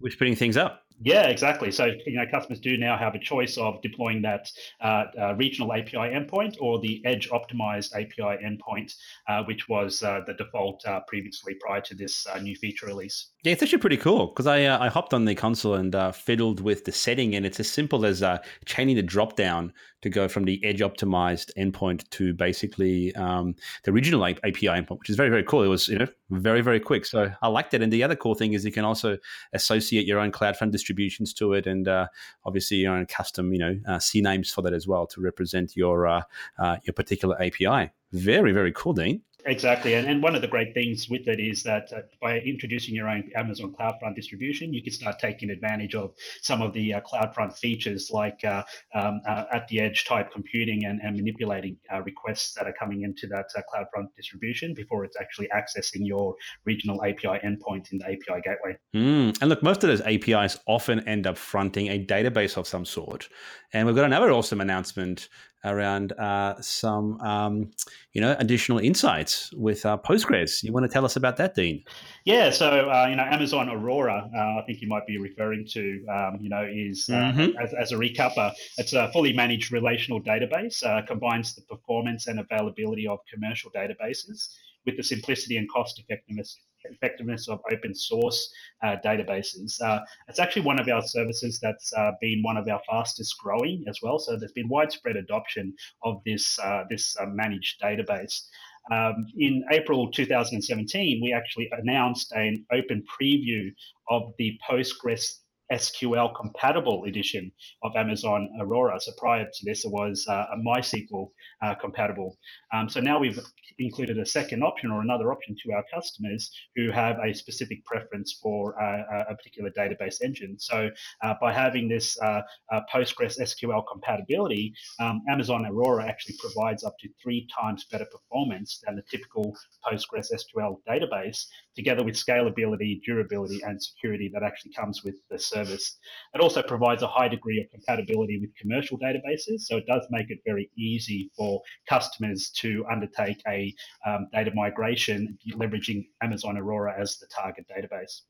we're 0.00 0.10
splitting 0.10 0.36
things 0.36 0.56
up. 0.56 0.83
Yeah, 1.02 1.26
exactly. 1.26 1.72
So 1.72 1.86
you 2.06 2.16
know, 2.16 2.24
customers 2.30 2.60
do 2.60 2.76
now 2.76 2.96
have 2.96 3.14
a 3.14 3.18
choice 3.18 3.58
of 3.58 3.82
deploying 3.82 4.22
that 4.22 4.50
uh, 4.80 5.04
uh, 5.20 5.34
regional 5.34 5.72
API 5.72 5.96
endpoint 5.96 6.56
or 6.60 6.80
the 6.80 7.02
edge 7.04 7.28
optimized 7.30 7.94
API 7.94 8.42
endpoint, 8.44 8.94
uh, 9.28 9.42
which 9.44 9.68
was 9.68 10.02
uh, 10.02 10.20
the 10.26 10.34
default 10.34 10.86
uh, 10.86 11.00
previously 11.08 11.54
prior 11.60 11.80
to 11.80 11.94
this 11.94 12.26
uh, 12.32 12.38
new 12.38 12.54
feature 12.54 12.86
release. 12.86 13.30
Yeah, 13.42 13.52
it's 13.52 13.62
actually 13.62 13.78
pretty 13.78 13.96
cool 13.96 14.28
because 14.28 14.46
I 14.46 14.84
I 14.84 14.88
hopped 14.88 15.12
on 15.12 15.24
the 15.24 15.34
console 15.34 15.74
and 15.74 15.94
fiddled 16.14 16.60
with 16.60 16.84
the 16.84 16.92
setting, 16.92 17.34
and 17.34 17.44
it's 17.44 17.60
as 17.60 17.68
simple 17.68 18.06
as 18.06 18.22
chaining 18.64 18.96
the 18.96 19.02
drop 19.02 19.36
down 19.36 19.72
to 20.02 20.10
go 20.10 20.28
from 20.28 20.44
the 20.44 20.62
edge 20.64 20.80
optimized 20.80 21.50
endpoint 21.58 22.08
to 22.10 22.34
basically 22.34 23.14
um, 23.16 23.54
the 23.84 23.92
regional 23.92 24.24
API 24.24 24.68
endpoint, 24.68 24.98
which 24.98 25.10
is 25.10 25.16
very 25.16 25.30
very 25.30 25.42
cool. 25.42 25.62
It 25.62 25.68
was 25.68 25.88
you 25.88 25.98
know 25.98 26.06
very 26.30 26.60
very 26.60 26.78
quick, 26.78 27.04
so 27.04 27.30
I 27.42 27.48
liked 27.48 27.74
it. 27.74 27.82
And 27.82 27.92
the 27.92 28.02
other 28.02 28.14
cool 28.14 28.34
thing 28.34 28.52
is 28.52 28.64
you 28.64 28.72
can 28.72 28.84
also 28.84 29.18
associate 29.52 30.06
your 30.06 30.20
own 30.20 30.30
CloudFront 30.30 30.70
distributions 30.84 31.32
to 31.32 31.54
it, 31.54 31.66
and 31.66 31.88
uh, 31.88 32.06
obviously 32.44 32.76
your 32.76 32.94
own 32.94 33.06
custom, 33.06 33.52
you 33.54 33.58
know, 33.58 33.80
uh, 33.88 33.98
names 34.14 34.52
for 34.52 34.60
that 34.62 34.74
as 34.74 34.86
well 34.86 35.06
to 35.06 35.20
represent 35.20 35.76
your 35.76 36.06
uh, 36.06 36.22
uh 36.58 36.76
your 36.84 36.92
particular 36.92 37.40
API. 37.42 37.90
Very, 38.12 38.52
very 38.52 38.72
cool, 38.72 38.92
Dean. 38.92 39.22
Exactly, 39.46 39.94
and, 39.94 40.06
and 40.06 40.22
one 40.22 40.34
of 40.34 40.40
the 40.40 40.48
great 40.48 40.72
things 40.72 41.08
with 41.10 41.28
it 41.28 41.38
is 41.38 41.62
that 41.64 41.92
uh, 41.92 42.00
by 42.20 42.38
introducing 42.38 42.94
your 42.94 43.08
own 43.08 43.30
Amazon 43.36 43.74
CloudFront 43.78 44.14
distribution, 44.14 44.72
you 44.72 44.82
can 44.82 44.92
start 44.92 45.18
taking 45.18 45.50
advantage 45.50 45.94
of 45.94 46.14
some 46.40 46.62
of 46.62 46.72
the 46.72 46.94
uh, 46.94 47.00
CloudFront 47.02 47.56
features 47.56 48.10
like 48.10 48.42
uh, 48.44 48.62
um, 48.94 49.20
uh, 49.28 49.44
at 49.52 49.68
the 49.68 49.80
edge 49.80 50.06
type 50.06 50.32
computing 50.32 50.84
and, 50.86 51.00
and 51.02 51.16
manipulating 51.16 51.76
uh, 51.92 52.00
requests 52.02 52.54
that 52.54 52.66
are 52.66 52.72
coming 52.72 53.02
into 53.02 53.26
that 53.26 53.46
uh, 53.56 53.60
CloudFront 53.72 54.06
distribution 54.16 54.72
before 54.72 55.04
it's 55.04 55.16
actually 55.20 55.48
accessing 55.48 56.06
your 56.06 56.34
regional 56.64 57.02
API 57.04 57.38
endpoint 57.44 57.92
in 57.92 57.98
the 57.98 58.06
API 58.06 58.40
gateway. 58.42 58.76
Mm. 58.94 59.36
And 59.40 59.50
look, 59.50 59.62
most 59.62 59.84
of 59.84 59.88
those 59.88 60.00
APIs 60.02 60.58
often 60.66 61.06
end 61.06 61.26
up 61.26 61.36
fronting 61.36 61.88
a 61.88 62.02
database 62.04 62.56
of 62.56 62.66
some 62.66 62.84
sort. 62.84 63.28
And 63.72 63.86
we've 63.86 63.96
got 63.96 64.06
another 64.06 64.30
awesome 64.30 64.60
announcement 64.60 65.28
around 65.64 66.12
uh, 66.12 66.60
some, 66.60 67.20
um, 67.20 67.70
you 68.12 68.20
know, 68.20 68.36
additional 68.38 68.78
insights 68.78 69.52
with 69.54 69.84
uh, 69.86 69.98
Postgres. 69.98 70.62
You 70.62 70.72
want 70.72 70.84
to 70.84 70.92
tell 70.92 71.04
us 71.04 71.16
about 71.16 71.36
that, 71.38 71.54
Dean? 71.54 71.82
Yeah, 72.24 72.50
so 72.50 72.90
uh, 72.90 73.06
you 73.08 73.16
know, 73.16 73.24
Amazon 73.24 73.68
Aurora, 73.68 74.30
uh, 74.34 74.60
I 74.60 74.62
think 74.66 74.80
you 74.80 74.88
might 74.88 75.06
be 75.06 75.18
referring 75.18 75.66
to, 75.70 76.04
um, 76.10 76.38
you 76.40 76.48
know, 76.48 76.66
is 76.70 77.08
uh, 77.10 77.14
mm-hmm. 77.14 77.58
as, 77.62 77.72
as, 77.74 77.92
a 77.92 77.96
recapper, 77.96 78.52
it's 78.78 78.92
a 78.92 79.10
fully 79.12 79.32
managed 79.32 79.72
relational 79.72 80.22
database, 80.22 80.84
uh, 80.84 81.02
combines 81.06 81.54
the 81.54 81.62
performance 81.62 82.26
and 82.26 82.40
availability 82.40 83.06
of 83.06 83.18
commercial 83.32 83.70
databases 83.70 84.54
with 84.86 84.96
the 84.96 85.02
simplicity 85.02 85.56
and 85.56 85.68
cost 85.70 85.98
effectiveness 85.98 86.58
effectiveness 86.90 87.48
of 87.48 87.60
open 87.72 87.94
source 87.94 88.52
uh, 88.82 88.96
databases. 89.04 89.80
Uh, 89.80 90.00
it's 90.28 90.38
actually 90.38 90.62
one 90.62 90.80
of 90.80 90.88
our 90.88 91.02
services 91.02 91.58
that's 91.60 91.92
uh, 91.94 92.12
been 92.20 92.42
one 92.42 92.56
of 92.56 92.68
our 92.68 92.80
fastest 92.88 93.34
growing 93.42 93.84
as 93.88 93.98
well. 94.02 94.18
So 94.18 94.36
there's 94.36 94.52
been 94.52 94.68
widespread 94.68 95.16
adoption 95.16 95.74
of 96.02 96.20
this 96.24 96.58
uh, 96.58 96.84
this 96.90 97.16
uh, 97.20 97.26
managed 97.26 97.80
database. 97.80 98.48
Um, 98.92 99.26
in 99.38 99.64
April 99.72 100.10
2017, 100.10 101.20
we 101.22 101.32
actually 101.32 101.70
announced 101.72 102.32
an 102.32 102.66
open 102.70 103.02
preview 103.18 103.72
of 104.10 104.34
the 104.38 104.58
Postgres 104.68 105.40
SQL 105.72 106.34
compatible 106.34 107.04
edition 107.04 107.50
of 107.82 107.96
Amazon 107.96 108.48
Aurora. 108.60 109.00
So 109.00 109.12
prior 109.18 109.44
to 109.44 109.64
this, 109.64 109.84
it 109.84 109.90
was 109.90 110.24
uh, 110.28 110.46
a 110.52 110.56
MySQL 110.58 111.30
uh, 111.62 111.74
compatible. 111.80 112.36
Um, 112.72 112.88
so 112.88 113.00
now 113.00 113.18
we've 113.18 113.40
included 113.78 114.18
a 114.18 114.26
second 114.26 114.62
option 114.62 114.90
or 114.90 115.00
another 115.00 115.32
option 115.32 115.56
to 115.64 115.72
our 115.72 115.84
customers 115.92 116.50
who 116.76 116.90
have 116.90 117.16
a 117.24 117.34
specific 117.34 117.84
preference 117.84 118.38
for 118.42 118.80
uh, 118.80 119.24
a 119.30 119.34
particular 119.34 119.70
database 119.70 120.22
engine. 120.22 120.56
So 120.58 120.90
uh, 121.22 121.34
by 121.40 121.52
having 121.52 121.88
this 121.88 122.16
uh, 122.20 122.42
uh, 122.72 122.80
Postgres 122.92 123.38
SQL 123.40 123.82
compatibility, 123.90 124.74
um, 125.00 125.22
Amazon 125.28 125.66
Aurora 125.66 126.06
actually 126.06 126.36
provides 126.38 126.84
up 126.84 126.94
to 127.00 127.08
three 127.22 127.48
times 127.58 127.86
better 127.90 128.06
performance 128.06 128.80
than 128.84 128.96
the 128.96 129.02
typical 129.10 129.54
Postgres 129.84 130.28
SQL 130.32 130.76
database, 130.88 131.46
together 131.74 132.04
with 132.04 132.14
scalability, 132.14 133.00
durability, 133.04 133.60
and 133.64 133.82
security 133.82 134.30
that 134.32 134.42
actually 134.42 134.72
comes 134.72 135.02
with 135.04 135.16
the 135.30 135.38
service. 135.38 135.63
It 135.72 136.40
also 136.40 136.62
provides 136.62 137.02
a 137.02 137.06
high 137.06 137.28
degree 137.28 137.60
of 137.60 137.70
compatibility 137.70 138.38
with 138.40 138.50
commercial 138.56 138.98
databases, 138.98 139.60
so 139.60 139.76
it 139.76 139.86
does 139.86 140.06
make 140.10 140.30
it 140.30 140.38
very 140.44 140.70
easy 140.76 141.30
for 141.36 141.60
customers 141.88 142.50
to 142.56 142.84
undertake 142.90 143.40
a 143.48 143.74
um, 144.06 144.28
data 144.32 144.50
migration 144.54 145.38
leveraging 145.54 146.04
Amazon 146.22 146.56
Aurora 146.56 146.94
as 146.98 147.18
the 147.18 147.26
target 147.26 147.66
database. 147.68 148.22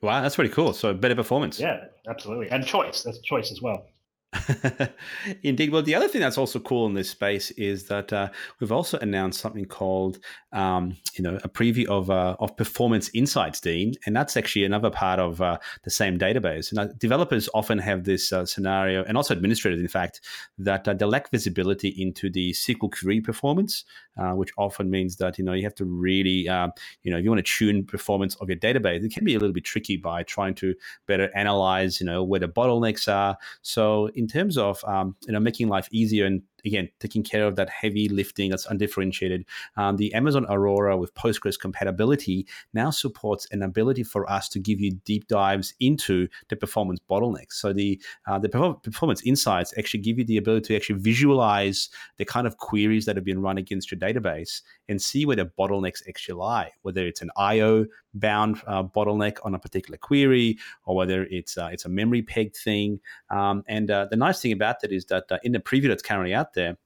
Wow, 0.00 0.20
that's 0.20 0.34
pretty 0.34 0.50
cool. 0.52 0.72
So 0.72 0.92
better 0.92 1.14
performance. 1.14 1.60
Yeah, 1.60 1.84
absolutely. 2.08 2.50
And 2.50 2.66
choice. 2.66 3.02
That's 3.02 3.20
choice 3.20 3.52
as 3.52 3.62
well. 3.62 3.86
Indeed. 5.42 5.70
Well, 5.70 5.82
the 5.82 5.94
other 5.94 6.08
thing 6.08 6.22
that's 6.22 6.38
also 6.38 6.58
cool 6.58 6.86
in 6.86 6.94
this 6.94 7.10
space 7.10 7.50
is 7.52 7.84
that 7.84 8.12
uh, 8.12 8.30
we've 8.60 8.72
also 8.72 8.98
announced 8.98 9.40
something 9.40 9.66
called, 9.66 10.18
um, 10.52 10.96
you 11.14 11.22
know, 11.22 11.38
a 11.44 11.48
preview 11.48 11.86
of 11.86 12.10
uh, 12.10 12.36
of 12.40 12.56
Performance 12.56 13.10
Insights, 13.12 13.60
Dean, 13.60 13.94
and 14.06 14.16
that's 14.16 14.36
actually 14.36 14.64
another 14.64 14.90
part 14.90 15.20
of 15.20 15.42
uh, 15.42 15.58
the 15.84 15.90
same 15.90 16.18
database. 16.18 16.70
And 16.70 16.78
uh, 16.78 16.88
developers 16.98 17.48
often 17.52 17.78
have 17.78 18.04
this 18.04 18.32
uh, 18.32 18.46
scenario, 18.46 19.04
and 19.04 19.18
also 19.18 19.34
administrators, 19.34 19.80
in 19.80 19.88
fact, 19.88 20.22
that 20.58 20.88
uh, 20.88 20.94
they 20.94 21.04
lack 21.04 21.30
visibility 21.30 21.88
into 21.88 22.30
the 22.30 22.52
SQL 22.52 22.90
query 22.90 23.20
performance, 23.20 23.84
which 24.16 24.50
often 24.56 24.90
means 24.90 25.16
that 25.16 25.38
you 25.38 25.44
know 25.44 25.52
you 25.52 25.64
have 25.64 25.74
to 25.74 25.84
really, 25.84 26.48
um, 26.48 26.72
you 27.02 27.10
know, 27.10 27.18
if 27.18 27.24
you 27.24 27.30
want 27.30 27.44
to 27.44 27.58
tune 27.58 27.84
performance 27.84 28.34
of 28.36 28.48
your 28.48 28.58
database, 28.58 29.04
it 29.04 29.12
can 29.12 29.24
be 29.24 29.34
a 29.34 29.38
little 29.38 29.52
bit 29.52 29.64
tricky 29.64 29.98
by 29.98 30.22
trying 30.22 30.54
to 30.54 30.74
better 31.06 31.30
analyze, 31.34 32.00
you 32.00 32.06
know, 32.06 32.24
where 32.24 32.40
the 32.40 32.48
bottlenecks 32.48 33.12
are. 33.12 33.36
So 33.60 34.08
in 34.22 34.28
terms 34.28 34.56
of 34.56 34.84
um, 34.84 35.16
you 35.26 35.32
know 35.32 35.40
making 35.40 35.68
life 35.68 35.88
easier 35.90 36.24
and 36.24 36.42
again, 36.64 36.88
taking 37.00 37.22
care 37.22 37.46
of 37.46 37.56
that 37.56 37.68
heavy 37.68 38.08
lifting 38.08 38.50
that's 38.50 38.66
undifferentiated. 38.66 39.44
Um, 39.76 39.96
the 39.96 40.12
Amazon 40.14 40.46
Aurora 40.48 40.96
with 40.96 41.14
Postgres 41.14 41.58
compatibility 41.58 42.46
now 42.72 42.90
supports 42.90 43.46
an 43.50 43.62
ability 43.62 44.02
for 44.02 44.30
us 44.30 44.48
to 44.50 44.58
give 44.58 44.80
you 44.80 44.92
deep 45.04 45.28
dives 45.28 45.74
into 45.80 46.28
the 46.48 46.56
performance 46.56 47.00
bottlenecks. 47.10 47.54
So 47.54 47.72
the 47.72 48.00
uh, 48.26 48.38
the 48.38 48.48
performance 48.82 49.22
insights 49.22 49.74
actually 49.78 50.00
give 50.00 50.18
you 50.18 50.24
the 50.24 50.36
ability 50.36 50.68
to 50.68 50.76
actually 50.76 51.00
visualize 51.00 51.88
the 52.16 52.24
kind 52.24 52.46
of 52.46 52.58
queries 52.58 53.06
that 53.06 53.16
have 53.16 53.24
been 53.24 53.42
run 53.42 53.58
against 53.58 53.90
your 53.90 53.98
database 53.98 54.62
and 54.88 55.00
see 55.00 55.24
where 55.26 55.36
the 55.36 55.46
bottlenecks 55.46 56.06
actually 56.08 56.34
lie, 56.34 56.70
whether 56.82 57.06
it's 57.06 57.22
an 57.22 57.30
I/O 57.36 57.86
bound 58.14 58.60
uh, 58.66 58.82
bottleneck 58.82 59.38
on 59.42 59.54
a 59.54 59.58
particular 59.58 59.96
query, 59.96 60.58
or 60.84 60.96
whether 60.96 61.24
it's 61.24 61.56
uh, 61.56 61.70
it's 61.72 61.84
a 61.84 61.88
memory 61.88 62.22
peg 62.22 62.54
thing. 62.54 63.00
Um, 63.30 63.64
and 63.66 63.90
uh, 63.90 64.06
the 64.10 64.16
nice 64.16 64.40
thing 64.40 64.52
about 64.52 64.80
that 64.80 64.92
is 64.92 65.06
that 65.06 65.24
uh, 65.30 65.38
in 65.42 65.52
the 65.52 65.58
preview 65.60 65.88
that's 65.88 66.02
currently 66.02 66.34
out 66.34 66.51
there, 66.54 66.76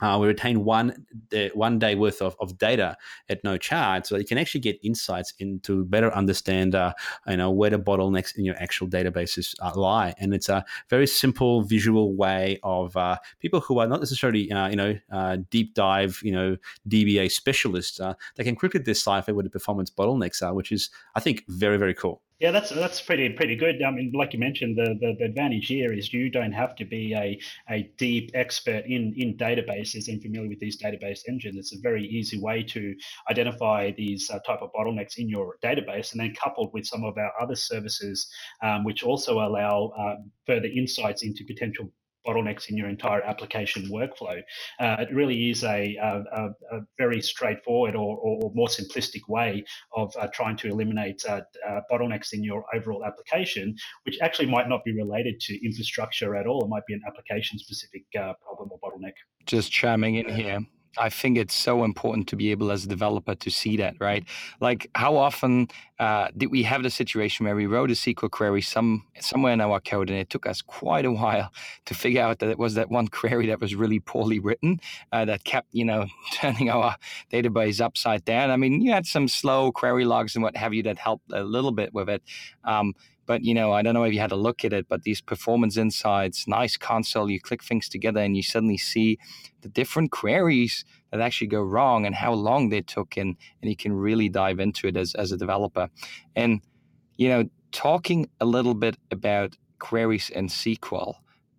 uh, 0.00 0.18
we 0.20 0.26
retain 0.26 0.62
one 0.64 1.06
uh, 1.34 1.48
one 1.54 1.78
day 1.78 1.94
worth 1.94 2.20
of, 2.20 2.36
of 2.38 2.58
data 2.58 2.96
at 3.30 3.42
no 3.44 3.56
charge, 3.56 4.04
so 4.04 4.16
you 4.16 4.26
can 4.26 4.36
actually 4.36 4.60
get 4.60 4.78
insights 4.82 5.32
into 5.38 5.84
better 5.86 6.12
understand, 6.14 6.74
uh, 6.74 6.92
you 7.26 7.36
know, 7.38 7.50
where 7.50 7.70
the 7.70 7.78
bottlenecks 7.78 8.36
in 8.36 8.44
your 8.44 8.56
actual 8.56 8.86
databases 8.86 9.54
uh, 9.62 9.72
lie. 9.74 10.14
And 10.18 10.34
it's 10.34 10.50
a 10.50 10.64
very 10.90 11.06
simple 11.06 11.62
visual 11.62 12.14
way 12.14 12.58
of 12.62 12.94
uh, 12.96 13.16
people 13.40 13.60
who 13.60 13.78
are 13.78 13.86
not 13.86 14.00
necessarily, 14.00 14.52
uh, 14.52 14.68
you 14.68 14.76
know, 14.76 15.38
deep 15.50 15.74
dive, 15.74 16.20
you 16.22 16.32
know, 16.32 16.56
DBA 16.88 17.30
specialists. 17.30 17.98
they 18.36 18.44
can 18.44 18.54
quickly 18.54 18.80
decipher 18.80 19.32
where 19.32 19.44
the 19.44 19.50
performance 19.50 19.90
bottlenecks 19.90 20.42
are, 20.42 20.52
which 20.52 20.72
is, 20.72 20.90
I 21.14 21.20
think, 21.20 21.44
very 21.48 21.78
very 21.78 21.94
cool. 21.94 22.20
Yeah, 22.38 22.50
that's 22.50 22.68
that's 22.68 23.00
pretty 23.00 23.30
pretty 23.30 23.56
good. 23.56 23.82
I 23.82 23.90
mean, 23.90 24.12
like 24.12 24.34
you 24.34 24.38
mentioned, 24.38 24.76
the, 24.76 24.94
the, 25.00 25.16
the, 25.18 25.24
advantage 25.24 25.68
here 25.68 25.94
is 25.94 26.12
you 26.12 26.28
don't 26.28 26.52
have 26.52 26.76
to 26.76 26.84
be 26.84 27.14
a, 27.14 27.40
a 27.70 27.90
deep 27.96 28.30
expert 28.34 28.84
in, 28.84 29.14
in 29.16 29.38
databases 29.38 30.08
and 30.08 30.20
familiar 30.20 30.46
with 30.46 30.60
these 30.60 30.76
database 30.76 31.20
engines. 31.28 31.56
It's 31.56 31.74
a 31.74 31.80
very 31.80 32.04
easy 32.06 32.38
way 32.38 32.62
to 32.64 32.94
identify 33.30 33.92
these 33.96 34.28
uh, 34.28 34.38
type 34.40 34.60
of 34.60 34.70
bottlenecks 34.74 35.16
in 35.16 35.30
your 35.30 35.56
database, 35.64 36.12
and 36.12 36.20
then 36.20 36.34
coupled 36.34 36.74
with 36.74 36.84
some 36.84 37.04
of 37.04 37.16
our 37.16 37.32
other 37.40 37.56
services, 37.56 38.30
um, 38.62 38.84
which 38.84 39.02
also 39.02 39.38
allow 39.38 39.90
uh, 39.98 40.16
further 40.46 40.68
insights 40.68 41.22
into 41.22 41.42
potential 41.42 41.90
bottlenecks 42.26 42.68
in 42.68 42.76
your 42.76 42.88
entire 42.88 43.22
application 43.22 43.88
workflow. 43.90 44.40
Uh, 44.80 44.96
it 44.98 45.12
really 45.12 45.50
is 45.50 45.64
a, 45.64 45.96
a, 45.96 46.48
a 46.76 46.80
very 46.98 47.20
straightforward 47.20 47.94
or, 47.94 48.16
or, 48.18 48.52
more 48.54 48.68
simplistic 48.68 49.28
way 49.28 49.62
of 49.94 50.14
uh, 50.18 50.26
trying 50.32 50.56
to 50.56 50.68
eliminate 50.68 51.22
uh, 51.28 51.40
uh, 51.68 51.80
bottlenecks 51.90 52.32
in 52.32 52.42
your 52.42 52.64
overall 52.74 53.04
application, 53.04 53.74
which 54.04 54.18
actually 54.22 54.46
might 54.46 54.68
not 54.68 54.82
be 54.84 54.92
related 54.92 55.38
to 55.40 55.64
infrastructure 55.64 56.34
at 56.36 56.46
all. 56.46 56.64
It 56.64 56.68
might 56.68 56.86
be 56.86 56.94
an 56.94 57.02
application 57.06 57.58
specific 57.58 58.04
uh, 58.18 58.32
problem 58.42 58.70
or 58.70 58.78
bottleneck. 58.78 59.12
Just 59.46 59.70
chiming 59.70 60.16
in 60.16 60.28
here. 60.28 60.60
I 60.98 61.10
think 61.10 61.38
it's 61.38 61.54
so 61.54 61.84
important 61.84 62.28
to 62.28 62.36
be 62.36 62.50
able 62.50 62.70
as 62.70 62.84
a 62.84 62.88
developer 62.88 63.34
to 63.34 63.50
see 63.50 63.76
that, 63.78 63.96
right? 64.00 64.24
Like 64.60 64.90
how 64.94 65.16
often 65.16 65.68
uh, 65.98 66.28
did 66.36 66.50
we 66.50 66.62
have 66.62 66.82
the 66.82 66.90
situation 66.90 67.46
where 67.46 67.56
we 67.56 67.66
wrote 67.66 67.90
a 67.90 67.94
SQL 67.94 68.30
query 68.30 68.62
some 68.62 69.04
somewhere 69.20 69.52
in 69.52 69.60
our 69.60 69.80
code, 69.80 70.10
and 70.10 70.18
it 70.18 70.30
took 70.30 70.46
us 70.46 70.62
quite 70.62 71.04
a 71.04 71.12
while 71.12 71.50
to 71.86 71.94
figure 71.94 72.22
out 72.22 72.38
that 72.40 72.50
it 72.50 72.58
was 72.58 72.74
that 72.74 72.90
one 72.90 73.08
query 73.20 73.46
that 73.46 73.60
was 73.60 73.74
really 73.74 74.00
poorly 74.00 74.38
written 74.38 74.80
uh, 75.12 75.24
that 75.24 75.44
kept, 75.44 75.68
you 75.72 75.84
know, 75.84 76.06
turning 76.34 76.70
our 76.70 76.96
database 77.32 77.80
upside 77.80 78.24
down. 78.24 78.50
I 78.50 78.56
mean, 78.56 78.80
you 78.82 78.92
had 78.92 79.06
some 79.06 79.28
slow 79.28 79.72
query 79.72 80.04
logs 80.04 80.34
and 80.34 80.42
what 80.42 80.56
have 80.56 80.74
you 80.74 80.82
that 80.84 80.98
helped 80.98 81.32
a 81.32 81.42
little 81.42 81.72
bit 81.72 81.94
with 81.94 82.08
it. 82.08 82.22
Um, 82.64 82.94
but 83.26 83.44
you 83.44 83.54
know, 83.54 83.72
I 83.72 83.82
don't 83.82 83.94
know 83.94 84.04
if 84.04 84.12
you 84.12 84.20
had 84.20 84.32
a 84.32 84.36
look 84.36 84.64
at 84.64 84.72
it, 84.72 84.86
but 84.88 85.02
these 85.02 85.20
performance 85.20 85.76
insights, 85.76 86.46
nice 86.46 86.76
console, 86.76 87.30
you 87.30 87.40
click 87.40 87.62
things 87.62 87.88
together 87.88 88.20
and 88.20 88.36
you 88.36 88.42
suddenly 88.42 88.78
see 88.78 89.18
the 89.62 89.68
different 89.68 90.12
queries 90.12 90.84
that 91.10 91.20
actually 91.20 91.48
go 91.48 91.60
wrong 91.60 92.06
and 92.06 92.14
how 92.14 92.32
long 92.32 92.68
they 92.68 92.82
took 92.82 93.16
and 93.16 93.36
and 93.60 93.70
you 93.70 93.76
can 93.76 93.92
really 93.92 94.28
dive 94.28 94.60
into 94.60 94.86
it 94.86 94.96
as, 94.96 95.14
as 95.14 95.32
a 95.32 95.36
developer. 95.36 95.88
And 96.34 96.60
you 97.16 97.28
know, 97.28 97.44
talking 97.72 98.28
a 98.40 98.44
little 98.44 98.74
bit 98.74 98.96
about 99.10 99.56
queries 99.78 100.30
in 100.30 100.48
SQL, 100.48 101.14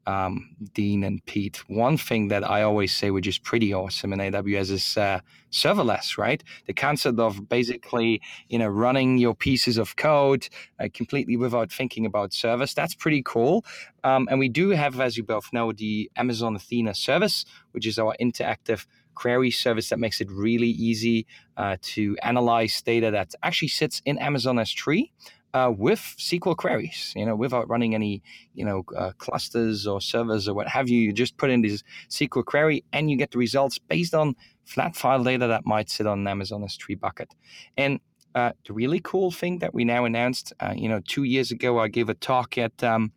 um, 0.07 0.55
Dean 0.73 1.03
and 1.03 1.23
Pete, 1.25 1.57
one 1.67 1.97
thing 1.97 2.29
that 2.29 2.49
I 2.49 2.63
always 2.63 2.95
say, 2.95 3.11
which 3.11 3.27
is 3.27 3.37
pretty 3.37 3.73
awesome 3.73 4.13
in 4.13 4.19
AWS, 4.19 4.71
is 4.71 4.97
uh, 4.97 5.19
serverless, 5.51 6.17
right? 6.17 6.41
The 6.65 6.73
concept 6.73 7.19
of 7.19 7.49
basically, 7.49 8.21
you 8.47 8.57
know, 8.57 8.67
running 8.67 9.17
your 9.17 9.35
pieces 9.35 9.77
of 9.77 9.97
code 9.97 10.47
uh, 10.79 10.87
completely 10.93 11.35
without 11.35 11.71
thinking 11.71 12.05
about 12.05 12.31
service. 12.33 12.73
That's 12.73 12.95
pretty 12.95 13.21
cool. 13.21 13.65
Um, 14.05 14.29
and 14.31 14.39
we 14.39 14.47
do 14.47 14.69
have, 14.69 14.99
as 15.01 15.17
you 15.17 15.23
both 15.23 15.51
know, 15.51 15.73
the 15.73 16.09
Amazon 16.15 16.55
Athena 16.55 16.95
service, 16.95 17.45
which 17.71 17.85
is 17.85 17.99
our 17.99 18.15
interactive 18.21 18.85
query 19.13 19.51
service 19.51 19.89
that 19.89 19.99
makes 19.99 20.21
it 20.21 20.31
really 20.31 20.69
easy 20.69 21.25
uh, 21.57 21.75
to 21.81 22.15
analyze 22.21 22.81
data 22.81 23.11
that 23.11 23.33
actually 23.43 23.67
sits 23.67 24.01
in 24.05 24.17
Amazon 24.19 24.55
S3 24.55 25.09
uh, 25.57 25.71
with 25.71 25.99
SQL 26.17 26.55
queries, 26.55 27.13
you 27.15 27.25
know, 27.25 27.35
without 27.35 27.67
running 27.69 27.95
any, 27.95 28.21
you 28.53 28.63
know, 28.63 28.83
uh, 28.95 29.11
clusters 29.17 29.87
or 29.87 29.99
servers 29.99 30.47
or 30.47 30.53
what 30.53 30.67
have 30.67 30.87
you. 30.89 30.99
You 31.01 31.11
just 31.13 31.37
put 31.37 31.49
in 31.49 31.61
this 31.61 31.83
SQL 32.09 32.45
query 32.45 32.83
and 32.93 33.09
you 33.09 33.17
get 33.17 33.31
the 33.31 33.39
results 33.39 33.79
based 33.79 34.13
on 34.13 34.35
flat 34.65 34.95
file 34.95 35.23
data 35.23 35.47
that 35.47 35.65
might 35.65 35.89
sit 35.89 36.05
on 36.05 36.27
Amazon 36.27 36.61
S3 36.61 36.99
bucket. 36.99 37.33
And 37.75 37.99
uh, 38.35 38.51
the 38.67 38.73
really 38.73 39.01
cool 39.03 39.31
thing 39.31 39.59
that 39.59 39.73
we 39.73 39.83
now 39.83 40.05
announced, 40.05 40.53
uh, 40.59 40.73
you 40.75 40.89
know, 40.89 41.01
two 41.07 41.23
years 41.23 41.49
ago, 41.51 41.79
I 41.79 41.87
gave 41.87 42.09
a 42.09 42.13
talk 42.13 42.57
at 42.57 42.83
um, 42.83 43.11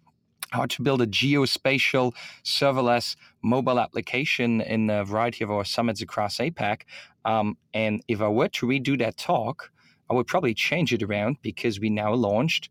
how 0.51 0.65
to 0.67 0.83
build 0.83 1.03
a 1.03 1.07
geospatial 1.07 2.15
serverless 2.43 3.17
mobile 3.43 3.79
application 3.79 4.63
in 4.63 4.89
a 4.89 5.05
variety 5.05 5.45
of 5.45 5.51
our 5.51 5.65
summits 5.65 6.01
across 6.01 6.39
APAC. 6.39 6.83
Um, 7.25 7.59
and 7.75 8.03
if 8.09 8.23
I 8.23 8.29
were 8.29 8.49
to 8.49 8.67
redo 8.67 8.99
that 8.99 9.19
talk, 9.19 9.71
I 10.11 10.15
would 10.15 10.27
probably 10.27 10.55
change 10.55 10.93
it 10.93 11.03
around 11.03 11.37
because 11.41 11.79
we 11.79 11.89
now 11.89 12.13
launched 12.13 12.69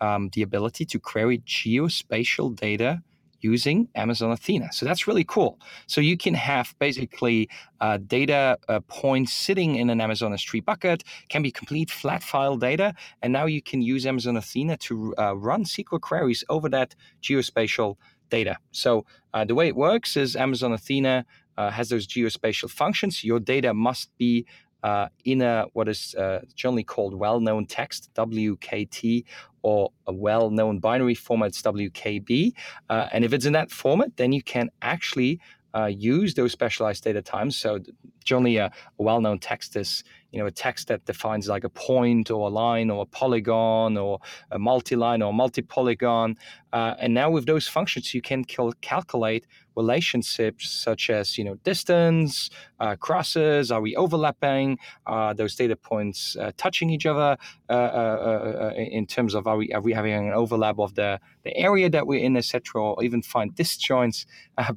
um, 0.00 0.30
the 0.32 0.42
ability 0.42 0.84
to 0.86 1.00
query 1.00 1.38
geospatial 1.38 2.54
data 2.54 3.02
using 3.40 3.88
Amazon 3.94 4.30
Athena. 4.30 4.72
So 4.72 4.86
that's 4.86 5.06
really 5.06 5.24
cool. 5.24 5.58
So 5.86 6.00
you 6.00 6.16
can 6.16 6.34
have 6.34 6.74
basically 6.78 7.48
uh, 7.80 7.98
data 7.98 8.58
uh, 8.68 8.80
points 8.88 9.32
sitting 9.32 9.76
in 9.76 9.90
an 9.90 10.00
Amazon 10.00 10.32
S3 10.32 10.64
bucket, 10.64 11.04
can 11.28 11.42
be 11.42 11.50
complete 11.50 11.90
flat 11.90 12.22
file 12.22 12.56
data, 12.56 12.94
and 13.22 13.32
now 13.32 13.46
you 13.46 13.62
can 13.62 13.82
use 13.82 14.06
Amazon 14.06 14.36
Athena 14.36 14.76
to 14.78 15.14
uh, 15.18 15.36
run 15.36 15.64
SQL 15.64 16.00
queries 16.00 16.44
over 16.48 16.68
that 16.70 16.94
geospatial 17.22 17.96
data. 18.30 18.56
So 18.72 19.04
uh, 19.34 19.44
the 19.44 19.54
way 19.54 19.68
it 19.68 19.76
works 19.76 20.16
is 20.16 20.34
Amazon 20.34 20.72
Athena 20.72 21.24
uh, 21.56 21.70
has 21.70 21.88
those 21.88 22.06
geospatial 22.06 22.70
functions. 22.70 23.24
Your 23.24 23.40
data 23.40 23.72
must 23.72 24.10
be 24.18 24.46
uh, 24.86 25.08
in 25.24 25.42
a 25.42 25.66
what 25.72 25.88
is 25.88 26.14
uh, 26.14 26.40
generally 26.54 26.84
called 26.84 27.12
well-known 27.12 27.66
text 27.66 28.08
WKT 28.14 29.24
or 29.62 29.90
a 30.06 30.12
well-known 30.12 30.78
binary 30.78 31.16
format 31.16 31.52
WKB. 31.54 32.52
Uh, 32.88 33.08
and 33.12 33.24
if 33.24 33.32
it's 33.32 33.46
in 33.46 33.52
that 33.52 33.72
format, 33.72 34.16
then 34.16 34.30
you 34.32 34.44
can 34.44 34.70
actually 34.82 35.40
uh, 35.76 35.86
use 35.86 36.34
those 36.34 36.52
specialized 36.52 37.02
data 37.02 37.20
types. 37.20 37.56
So 37.56 37.80
generally, 38.24 38.58
a, 38.58 38.66
a 38.66 39.02
well-known 39.02 39.40
text 39.40 39.74
is 39.74 40.04
you 40.30 40.38
know 40.38 40.46
a 40.46 40.52
text 40.52 40.86
that 40.86 41.04
defines 41.04 41.48
like 41.48 41.64
a 41.64 41.68
point 41.70 42.30
or 42.30 42.46
a 42.46 42.50
line 42.50 42.88
or 42.88 43.02
a 43.02 43.06
polygon 43.06 43.96
or 43.96 44.20
a 44.52 44.58
multi-line 44.58 45.20
or 45.20 45.32
multi-polygon. 45.34 46.36
Uh, 46.72 46.94
and 47.00 47.12
now 47.12 47.28
with 47.28 47.46
those 47.46 47.66
functions, 47.66 48.14
you 48.14 48.22
can 48.22 48.44
cal- 48.44 48.78
calculate 48.82 49.46
relationships 49.76 50.68
such 50.68 51.10
as 51.10 51.38
you 51.38 51.44
know 51.44 51.56
distance, 51.64 52.50
uh, 52.80 52.96
crosses, 52.96 53.70
are 53.70 53.80
we 53.80 53.94
overlapping, 53.96 54.78
are 55.06 55.34
those 55.34 55.54
data 55.54 55.76
points 55.76 56.36
uh, 56.36 56.52
touching 56.56 56.90
each 56.90 57.06
other 57.06 57.36
Uh, 57.68 57.72
uh, 57.72 58.70
uh, 58.70 58.74
in 58.76 59.06
terms 59.06 59.34
of 59.34 59.48
are 59.48 59.56
we 59.56 59.72
are 59.72 59.80
we 59.80 59.92
having 59.92 60.12
an 60.12 60.32
overlap 60.32 60.78
of 60.78 60.94
the 60.94 61.18
the 61.42 61.56
area 61.56 61.90
that 61.90 62.06
we're 62.06 62.20
in, 62.20 62.36
etc., 62.36 62.80
or 62.80 63.02
even 63.02 63.22
find 63.22 63.56
disjoints 63.56 64.24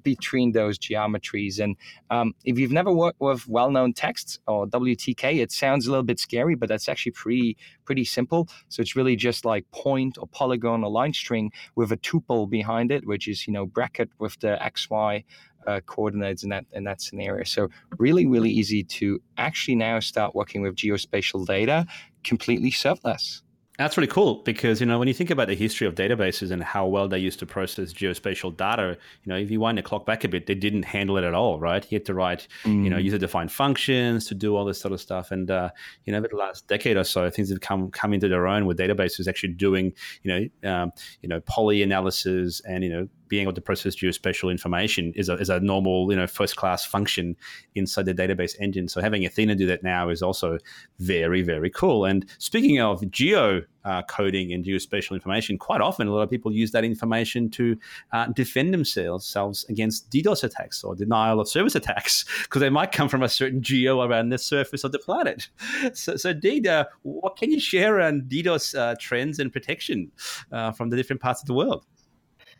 between 0.01 0.53
those 0.53 0.79
geometries. 0.79 1.59
And 1.59 1.75
um, 2.09 2.33
if 2.45 2.57
you've 2.57 2.71
never 2.71 2.91
worked 2.91 3.21
with 3.21 3.47
well-known 3.47 3.93
texts 3.93 4.39
or 4.47 4.65
WTK, 4.65 5.39
it 5.39 5.51
sounds 5.51 5.85
a 5.85 5.91
little 5.91 6.03
bit 6.03 6.19
scary, 6.19 6.55
but 6.55 6.67
that's 6.67 6.89
actually 6.89 7.11
pretty 7.11 7.57
pretty 7.85 8.05
simple. 8.05 8.49
So 8.69 8.81
it's 8.81 8.95
really 8.95 9.15
just 9.15 9.45
like 9.45 9.69
point 9.69 10.17
or 10.17 10.25
polygon 10.25 10.83
or 10.83 10.89
line 10.89 11.13
string 11.13 11.51
with 11.75 11.91
a 11.91 11.97
tuple 11.97 12.49
behind 12.49 12.91
it, 12.91 13.05
which 13.05 13.27
is 13.27 13.45
you 13.45 13.53
know 13.53 13.67
bracket 13.67 14.09
with 14.17 14.39
the 14.39 14.61
x 14.63 14.89
y 14.89 15.23
uh, 15.67 15.79
coordinates 15.85 16.43
in 16.43 16.49
that 16.49 16.65
in 16.73 16.83
that 16.85 17.01
scenario. 17.01 17.43
So 17.43 17.69
really, 17.97 18.25
really 18.25 18.49
easy 18.49 18.83
to 18.83 19.21
actually 19.37 19.75
now 19.75 19.99
start 19.99 20.35
working 20.35 20.61
with 20.61 20.75
geospatial 20.75 21.45
data 21.45 21.85
completely 22.23 22.71
serverless. 22.71 23.41
That's 23.79 23.95
really 23.95 24.07
cool 24.07 24.43
because 24.43 24.81
you 24.81 24.85
know 24.85 24.99
when 24.99 25.07
you 25.07 25.13
think 25.13 25.29
about 25.29 25.47
the 25.47 25.55
history 25.55 25.87
of 25.87 25.95
databases 25.95 26.51
and 26.51 26.61
how 26.61 26.85
well 26.85 27.07
they 27.07 27.17
used 27.17 27.39
to 27.39 27.45
process 27.45 27.93
geospatial 27.93 28.57
data, 28.57 28.97
you 29.23 29.29
know 29.31 29.37
if 29.37 29.49
you 29.49 29.61
wind 29.61 29.77
the 29.77 29.81
clock 29.81 30.05
back 30.05 30.25
a 30.25 30.27
bit, 30.27 30.47
they 30.47 30.53
didn't 30.53 30.83
handle 30.83 31.17
it 31.17 31.23
at 31.23 31.33
all, 31.33 31.61
right? 31.61 31.89
You 31.89 31.95
had 31.95 32.05
to 32.07 32.13
write, 32.13 32.49
mm. 32.63 32.83
you 32.83 32.89
know, 32.89 32.97
mm. 32.97 33.03
user-defined 33.05 33.53
functions 33.53 34.27
to 34.27 34.35
do 34.35 34.53
all 34.57 34.65
this 34.65 34.81
sort 34.81 34.93
of 34.93 34.99
stuff, 34.99 35.31
and 35.31 35.49
uh, 35.49 35.69
you 36.03 36.11
know 36.11 36.19
over 36.19 36.27
the 36.27 36.35
last 36.35 36.67
decade 36.67 36.97
or 36.97 37.05
so, 37.05 37.29
things 37.29 37.49
have 37.51 37.61
come 37.61 37.89
come 37.89 38.13
into 38.13 38.27
their 38.27 38.47
own 38.47 38.65
with 38.65 38.77
databases 38.77 39.29
actually 39.29 39.53
doing, 39.53 39.93
you 40.23 40.49
know, 40.61 40.69
um, 40.69 40.91
you 41.21 41.29
know, 41.29 41.39
poly 41.39 41.81
analysis 41.81 42.61
and 42.67 42.83
you 42.83 42.89
know 42.89 43.07
being 43.29 43.43
able 43.43 43.53
to 43.53 43.61
process 43.61 43.95
geospatial 43.95 44.51
information 44.51 45.13
is 45.15 45.29
a, 45.29 45.35
is 45.35 45.49
a 45.49 45.59
normal, 45.59 46.11
you 46.11 46.17
know, 46.17 46.27
first 46.27 46.55
class 46.55 46.85
function 46.85 47.35
inside 47.75 48.05
the 48.05 48.13
database 48.13 48.55
engine. 48.59 48.87
So 48.87 49.01
having 49.01 49.25
Athena 49.25 49.55
do 49.55 49.65
that 49.67 49.83
now 49.83 50.09
is 50.09 50.21
also 50.21 50.57
very, 50.99 51.41
very 51.41 51.69
cool. 51.69 52.05
And 52.05 52.25
speaking 52.39 52.81
of 52.81 53.09
geo 53.11 53.61
uh, 53.85 54.01
coding 54.03 54.51
and 54.51 54.65
geospatial 54.65 55.11
information, 55.11 55.57
quite 55.57 55.81
often 55.81 56.07
a 56.07 56.11
lot 56.11 56.21
of 56.21 56.29
people 56.29 56.51
use 56.51 56.71
that 56.71 56.83
information 56.83 57.49
to 57.51 57.77
uh, 58.11 58.27
defend 58.27 58.73
themselves 58.73 59.65
against 59.69 60.09
DDoS 60.09 60.43
attacks 60.43 60.83
or 60.83 60.95
denial 60.95 61.39
of 61.39 61.47
service 61.47 61.75
attacks 61.75 62.25
because 62.43 62.59
they 62.59 62.69
might 62.69 62.91
come 62.91 63.07
from 63.07 63.23
a 63.23 63.29
certain 63.29 63.61
geo 63.61 64.01
around 64.01 64.29
the 64.29 64.37
surface 64.37 64.83
of 64.83 64.91
the 64.91 64.99
planet. 64.99 65.49
So, 65.93 66.17
so 66.17 66.31
uh, 66.31 66.83
what 67.03 67.37
can 67.37 67.51
you 67.51 67.59
share 67.59 68.01
on 68.01 68.21
DDoS 68.23 68.77
uh, 68.77 68.95
trends 68.99 69.39
and 69.39 69.51
protection 69.51 70.11
uh, 70.51 70.71
from 70.71 70.89
the 70.89 70.97
different 70.97 71.21
parts 71.21 71.41
of 71.41 71.47
the 71.47 71.53
world? 71.53 71.85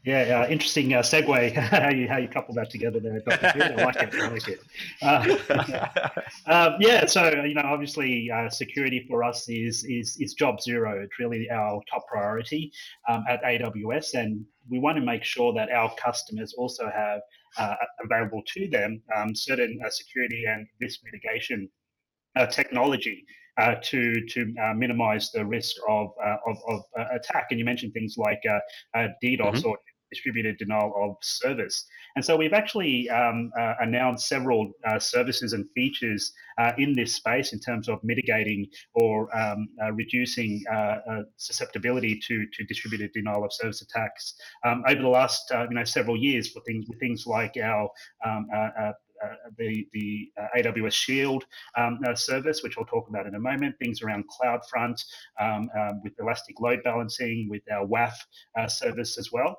Yeah, 0.06 0.44
uh, 0.44 0.48
interesting 0.50 0.94
uh, 0.94 1.02
segue 1.02 1.54
how 1.56 1.90
you 1.90 2.08
how 2.08 2.18
you 2.18 2.30
couple 2.30 2.54
that 2.56 2.70
together 2.70 3.02
there, 3.02 3.20
Dr. 3.20 3.48
I 3.78 3.84
like 3.84 3.96
it. 3.98 4.16
I 4.16 4.28
like 4.30 4.48
it. 4.48 4.60
Uh, 5.02 6.10
um, 6.46 6.76
yeah, 6.80 7.06
so 7.06 7.30
you 7.44 7.54
know, 7.54 7.64
obviously, 7.66 8.32
uh, 8.32 8.50
security 8.50 9.06
for 9.10 9.26
us 9.26 9.50
is 9.50 9.84
is 9.84 10.16
is 10.22 10.34
job 10.36 10.62
zero. 10.62 11.02
It's 11.04 11.20
really 11.20 11.50
our 11.52 11.82
top 11.92 12.08
priority 12.08 12.72
um, 13.10 13.26
at 13.28 13.44
AWS, 13.44 14.14
and 14.14 14.46
we 14.70 14.80
want 14.80 14.96
to 14.98 15.04
make 15.04 15.26
sure 15.26 15.54
that 15.54 15.70
our 15.70 15.94
customers 15.96 16.54
also 16.58 16.90
have 16.96 17.20
uh, 17.58 17.76
available 18.02 18.42
to 18.54 18.70
them 18.70 19.02
um, 19.18 19.36
certain 19.36 19.82
uh, 19.86 19.90
security 19.90 20.46
and 20.48 20.66
risk 20.80 21.02
mitigation 21.04 21.70
technology 22.52 23.26
uh, 23.60 23.76
to 23.84 24.26
to 24.28 24.54
uh, 24.64 24.74
minimize 24.74 25.32
the 25.32 25.46
risk 25.46 25.76
of 25.88 26.12
uh, 26.24 26.38
of, 26.48 26.58
of 26.70 26.82
uh, 26.98 27.06
attack. 27.14 27.48
And 27.50 27.60
you 27.60 27.66
mentioned 27.66 27.94
things 27.94 28.16
like 28.18 28.42
DDoS 28.96 29.14
mm-hmm. 29.22 29.68
or 29.68 29.78
distributed 30.10 30.58
denial 30.58 30.94
of 31.02 31.16
service. 31.22 31.86
And 32.16 32.24
so 32.24 32.36
we've 32.36 32.54
actually 32.54 33.10
um, 33.10 33.52
uh, 33.60 33.76
announced 33.82 34.28
several 34.28 34.72
uh, 34.88 35.00
services 35.00 35.54
and 35.54 35.66
features 35.76 36.34
uh, 36.58 36.72
in 36.78 36.94
this 36.94 37.14
space 37.16 37.54
in 37.54 37.60
terms 37.60 37.88
of 37.88 38.04
mitigating 38.04 38.68
or 38.94 39.36
um, 39.38 39.70
uh, 39.84 39.92
reducing 39.94 40.64
uh, 40.72 40.98
uh, 41.10 41.22
susceptibility 41.38 42.20
to, 42.28 42.46
to 42.54 42.64
distributed 42.66 43.12
denial 43.14 43.46
of 43.46 43.54
service 43.54 43.82
attacks 43.82 44.36
um, 44.66 44.84
over 44.88 45.02
the 45.02 45.08
last 45.08 45.52
you 45.52 45.76
know 45.76 45.84
several 45.84 46.18
years 46.18 46.52
for 46.52 46.62
things 46.62 46.86
things 47.00 47.26
like 47.26 47.56
our 47.58 47.90
um, 48.26 48.48
uh, 49.22 49.34
the, 49.58 49.86
the 49.92 50.32
uh, 50.38 50.48
AWS 50.58 50.94
Shield 50.94 51.44
um, 51.78 52.00
uh, 52.08 52.16
service, 52.16 52.64
which 52.64 52.78
I'll 52.78 52.86
talk 52.86 53.10
about 53.10 53.28
in 53.28 53.36
a 53.36 53.40
moment, 53.40 53.76
things 53.78 54.02
around 54.02 54.24
CloudFront 54.30 55.04
um, 55.40 55.70
um, 55.78 56.02
with 56.04 56.14
elastic 56.20 56.60
load 56.62 56.82
balancing, 56.84 57.48
with 57.50 57.64
our 57.72 57.86
WAF 57.86 58.14
service 58.70 59.18
as 59.18 59.32
well. 59.32 59.58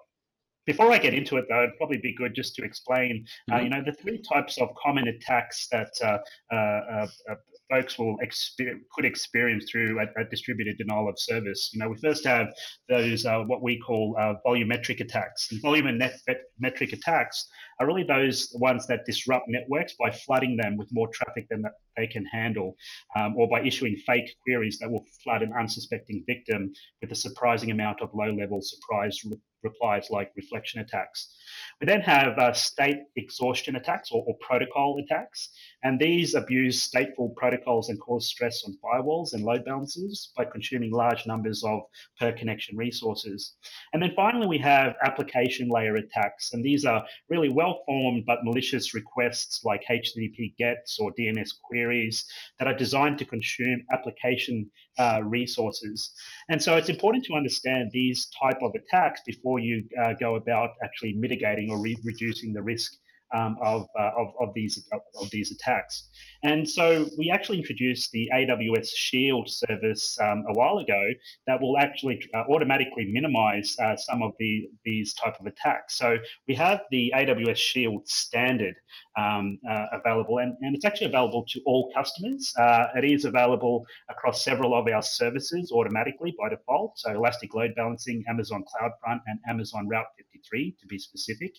Before 0.70 0.92
I 0.92 0.98
get 0.98 1.14
into 1.14 1.36
it, 1.36 1.46
though, 1.48 1.64
it'd 1.64 1.76
probably 1.78 1.98
be 1.98 2.14
good 2.14 2.32
just 2.32 2.54
to 2.54 2.62
explain, 2.62 3.26
uh, 3.50 3.54
mm-hmm. 3.54 3.64
you 3.64 3.70
know, 3.70 3.82
the 3.84 3.92
three 3.92 4.22
types 4.22 4.56
of 4.58 4.68
common 4.80 5.08
attacks 5.08 5.66
that 5.72 5.90
uh, 6.00 6.18
uh, 6.54 7.06
uh 7.28 7.34
folks 7.68 7.98
will 7.98 8.16
exper- 8.18 8.78
could 8.92 9.04
experience 9.04 9.68
through 9.68 9.98
a, 9.98 10.20
a, 10.20 10.24
distributed 10.30 10.78
denial 10.78 11.08
of 11.08 11.18
service. 11.18 11.70
You 11.72 11.80
know, 11.80 11.88
we 11.88 11.96
first 11.96 12.24
have 12.24 12.52
those 12.88 13.26
uh, 13.26 13.40
what 13.40 13.62
we 13.62 13.80
call 13.80 14.16
uh, 14.16 14.34
volumetric 14.46 15.00
attacks. 15.00 15.48
And 15.50 15.60
volumetric 15.60 16.92
attacks 16.92 17.48
are 17.80 17.86
really 17.86 18.04
those 18.04 18.54
ones 18.60 18.86
that 18.86 19.00
disrupt 19.06 19.46
networks 19.48 19.94
by 19.98 20.12
flooding 20.12 20.56
them 20.56 20.76
with 20.76 20.88
more 20.92 21.08
traffic 21.08 21.46
than 21.50 21.62
that 21.62 21.72
they 21.96 22.06
can 22.06 22.24
handle, 22.26 22.76
um, 23.16 23.34
or 23.36 23.48
by 23.48 23.60
issuing 23.62 23.96
fake 24.06 24.30
queries 24.44 24.78
that 24.78 24.90
will 24.90 25.04
flood 25.24 25.42
an 25.42 25.52
unsuspecting 25.58 26.22
victim 26.26 26.72
with 27.00 27.10
a 27.10 27.16
surprising 27.16 27.72
amount 27.72 28.00
of 28.00 28.10
low-level 28.14 28.60
surprise 28.62 29.18
replies 29.62 30.08
like 30.10 30.32
reflection 30.36 30.80
attacks. 30.80 31.36
We 31.80 31.86
then 31.86 32.00
have 32.02 32.38
uh, 32.38 32.52
state 32.52 32.98
exhaustion 33.16 33.76
attacks 33.76 34.10
or, 34.12 34.24
or, 34.26 34.36
protocol 34.40 35.00
attacks, 35.02 35.50
and 35.82 35.98
these 35.98 36.34
abuse 36.34 36.88
stateful 36.90 37.34
protocols 37.36 37.88
and 37.88 38.00
cause 38.00 38.28
stress 38.28 38.64
on 38.64 38.76
firewalls 38.82 39.32
and 39.32 39.44
load 39.44 39.64
balancers 39.64 40.32
by 40.36 40.44
consuming 40.44 40.92
large 40.92 41.26
numbers 41.26 41.62
of 41.64 41.80
per 42.18 42.32
connection 42.32 42.76
resources. 42.76 43.56
And 43.92 44.02
then 44.02 44.12
finally, 44.16 44.46
we 44.46 44.58
have 44.58 44.94
application 45.04 45.68
layer 45.68 45.96
attacks, 45.96 46.52
and 46.52 46.64
these 46.64 46.84
are 46.84 47.04
really 47.28 47.48
well 47.48 47.82
formed 47.86 48.24
but 48.26 48.44
malicious 48.44 48.94
requests 48.94 49.64
like 49.64 49.84
HTTP 49.90 50.54
GETs 50.58 50.98
or 50.98 51.12
DNS 51.18 51.50
queries 51.62 52.24
that 52.58 52.68
are 52.68 52.76
designed 52.76 53.18
to 53.18 53.24
consume 53.24 53.82
application 53.92 54.70
uh, 54.98 55.20
resources. 55.24 56.12
And 56.48 56.62
so 56.62 56.76
it's 56.76 56.88
important 56.88 57.24
to 57.24 57.34
understand 57.34 57.90
these 57.92 58.28
type 58.40 58.58
of 58.62 58.72
attacks 58.74 59.20
before 59.26 59.58
you 59.58 59.84
uh, 60.02 60.14
go 60.20 60.36
about 60.36 60.70
actually 60.82 61.14
mitigating 61.14 61.49
or 61.70 61.80
re- 61.80 61.98
reducing 62.04 62.52
the 62.52 62.62
risk 62.62 62.92
um, 63.34 63.56
of, 63.62 63.86
uh, 63.98 64.10
of, 64.16 64.28
of, 64.40 64.48
these, 64.54 64.88
of, 64.92 65.30
these 65.30 65.52
attacks. 65.52 66.08
And 66.42 66.68
so 66.68 67.08
we 67.18 67.30
actually 67.30 67.58
introduced 67.58 68.10
the 68.12 68.28
AWS 68.34 68.88
Shield 68.94 69.48
service 69.48 70.18
um, 70.20 70.44
a 70.48 70.54
while 70.54 70.78
ago 70.78 71.10
that 71.46 71.60
will 71.60 71.76
actually 71.78 72.22
uh, 72.34 72.44
automatically 72.50 73.06
minimize 73.12 73.76
uh, 73.82 73.96
some 73.96 74.22
of 74.22 74.32
the, 74.38 74.68
these 74.84 75.12
type 75.14 75.34
of 75.38 75.46
attacks. 75.46 75.98
So 75.98 76.16
we 76.48 76.54
have 76.54 76.80
the 76.90 77.12
AWS 77.14 77.56
Shield 77.56 78.08
standard 78.08 78.74
um, 79.18 79.58
uh, 79.68 79.86
available, 79.92 80.38
and, 80.38 80.56
and 80.62 80.74
it's 80.74 80.84
actually 80.84 81.08
available 81.08 81.44
to 81.48 81.60
all 81.66 81.92
customers. 81.94 82.52
Uh, 82.58 82.86
it 82.96 83.04
is 83.04 83.24
available 83.24 83.84
across 84.08 84.42
several 84.44 84.74
of 84.74 84.86
our 84.88 85.02
services 85.02 85.70
automatically 85.72 86.34
by 86.40 86.48
default. 86.48 86.98
So 86.98 87.10
Elastic 87.10 87.54
Load 87.54 87.74
Balancing, 87.76 88.24
Amazon 88.28 88.64
CloudFront, 88.64 89.20
and 89.26 89.38
Amazon 89.48 89.88
Route 89.88 90.06
53 90.16 90.76
to 90.80 90.86
be 90.86 90.98
specific. 90.98 91.52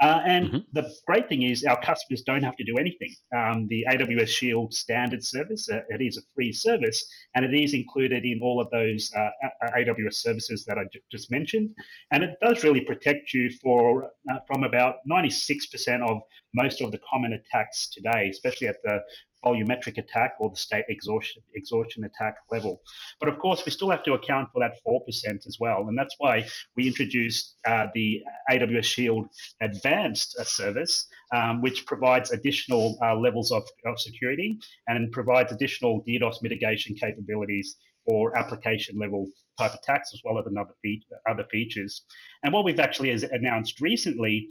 Uh, 0.00 0.20
and 0.24 0.46
mm-hmm. 0.46 0.58
the 0.72 0.90
great 1.06 1.28
thing 1.28 1.42
is 1.42 1.64
our 1.64 1.80
customers 1.80 2.22
don't 2.22 2.42
have 2.42 2.56
to 2.56 2.64
do 2.64 2.76
anything. 2.78 3.14
Um, 3.36 3.66
the 3.68 3.84
AWS 3.90 4.19
Shield 4.26 4.74
standard 4.74 5.24
service, 5.24 5.68
uh, 5.70 5.80
it 5.88 6.00
is 6.00 6.16
a 6.16 6.22
free 6.34 6.52
service, 6.52 7.04
and 7.34 7.44
it 7.44 7.54
is 7.54 7.74
included 7.74 8.24
in 8.24 8.40
all 8.42 8.60
of 8.60 8.70
those 8.70 9.10
uh, 9.16 9.30
AWS 9.76 10.14
services 10.14 10.64
that 10.64 10.78
I 10.78 10.84
j- 10.92 11.00
just 11.10 11.30
mentioned. 11.30 11.70
And 12.12 12.22
it 12.22 12.36
does 12.42 12.64
really 12.64 12.80
protect 12.80 13.32
you 13.32 13.50
for 13.62 14.10
uh, 14.30 14.38
from 14.46 14.64
about 14.64 14.96
96% 15.10 16.02
of 16.08 16.20
most 16.54 16.80
of 16.80 16.92
the 16.92 17.00
common 17.08 17.32
attacks 17.34 17.88
today, 17.90 18.28
especially 18.30 18.68
at 18.68 18.82
the 18.82 19.00
volumetric 19.44 19.98
attack 19.98 20.34
or 20.40 20.50
the 20.50 20.56
state 20.56 20.84
exhaustion, 20.88 21.42
exhaustion 21.54 22.04
attack 22.04 22.36
level. 22.50 22.80
But 23.18 23.28
of 23.28 23.38
course, 23.38 23.64
we 23.64 23.72
still 23.72 23.90
have 23.90 24.02
to 24.04 24.14
account 24.14 24.48
for 24.52 24.60
that 24.60 24.76
4% 24.86 25.46
as 25.46 25.56
well. 25.60 25.88
And 25.88 25.98
that's 25.98 26.14
why 26.18 26.46
we 26.76 26.86
introduced 26.86 27.56
uh, 27.66 27.86
the 27.94 28.22
AWS 28.50 28.84
Shield 28.84 29.26
Advanced 29.60 30.36
uh, 30.38 30.44
service, 30.44 31.06
um, 31.34 31.62
which 31.62 31.86
provides 31.86 32.30
additional 32.30 32.98
uh, 33.02 33.14
levels 33.16 33.50
of, 33.50 33.62
of 33.86 33.98
security 33.98 34.58
and 34.88 35.10
provides 35.12 35.52
additional 35.52 36.02
DDoS 36.06 36.42
mitigation 36.42 36.94
capabilities 36.94 37.76
for 38.08 38.36
application 38.36 38.98
level 38.98 39.28
type 39.58 39.74
attacks 39.74 40.12
as 40.14 40.20
well 40.24 40.38
as 40.38 40.46
another 40.46 40.74
fe- 40.82 41.02
other 41.28 41.44
features. 41.50 42.02
And 42.42 42.52
what 42.52 42.64
we've 42.64 42.80
actually 42.80 43.10
announced 43.10 43.80
recently 43.80 44.48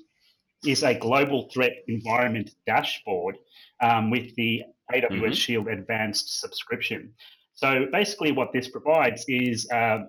is 0.66 0.84
a 0.84 0.94
global 0.94 1.50
threat 1.54 1.74
environment 1.88 2.52
dashboard 2.66 3.38
um, 3.82 4.10
with 4.10 4.36
the 4.36 4.64
AWS 4.94 5.10
mm-hmm. 5.10 5.32
Shield 5.34 5.68
Advanced 5.68 6.40
subscription. 6.40 7.14
So 7.54 7.88
basically, 7.92 8.32
what 8.32 8.54
this 8.54 8.70
provides 8.70 9.26
is 9.28 9.68
um, 9.74 10.08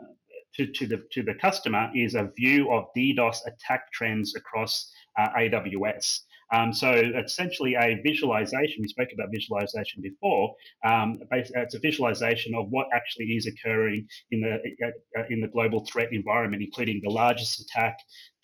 to, 0.55 0.66
to, 0.66 0.87
the 0.87 1.03
to 1.12 1.22
the 1.22 1.35
customer 1.35 1.91
is 1.95 2.14
a 2.14 2.31
view 2.37 2.72
of 2.72 2.85
DDoS 2.97 3.39
attack 3.47 3.93
trends 3.93 4.35
across 4.37 4.91
uh, 5.18 5.28
AWS. 5.37 6.20
Um, 6.53 6.72
so 6.72 6.91
essentially 6.91 7.74
a 7.74 8.01
visualization, 8.05 8.83
we 8.83 8.89
spoke 8.89 9.11
about 9.12 9.28
visualization 9.33 10.03
before, 10.03 10.55
um, 10.85 11.20
it's 11.31 11.74
a 11.74 11.78
visualization 11.78 12.55
of 12.57 12.66
what 12.70 12.89
actually 12.93 13.26
is 13.26 13.47
occurring 13.47 14.07
in 14.33 14.41
the, 14.41 14.87
uh, 14.87 15.22
in 15.31 15.41
the 15.41 15.47
global 15.47 15.87
threat 15.87 16.12
environment, 16.12 16.62
including 16.62 17.01
the 17.05 17.11
largest 17.11 17.61
attack, 17.61 17.97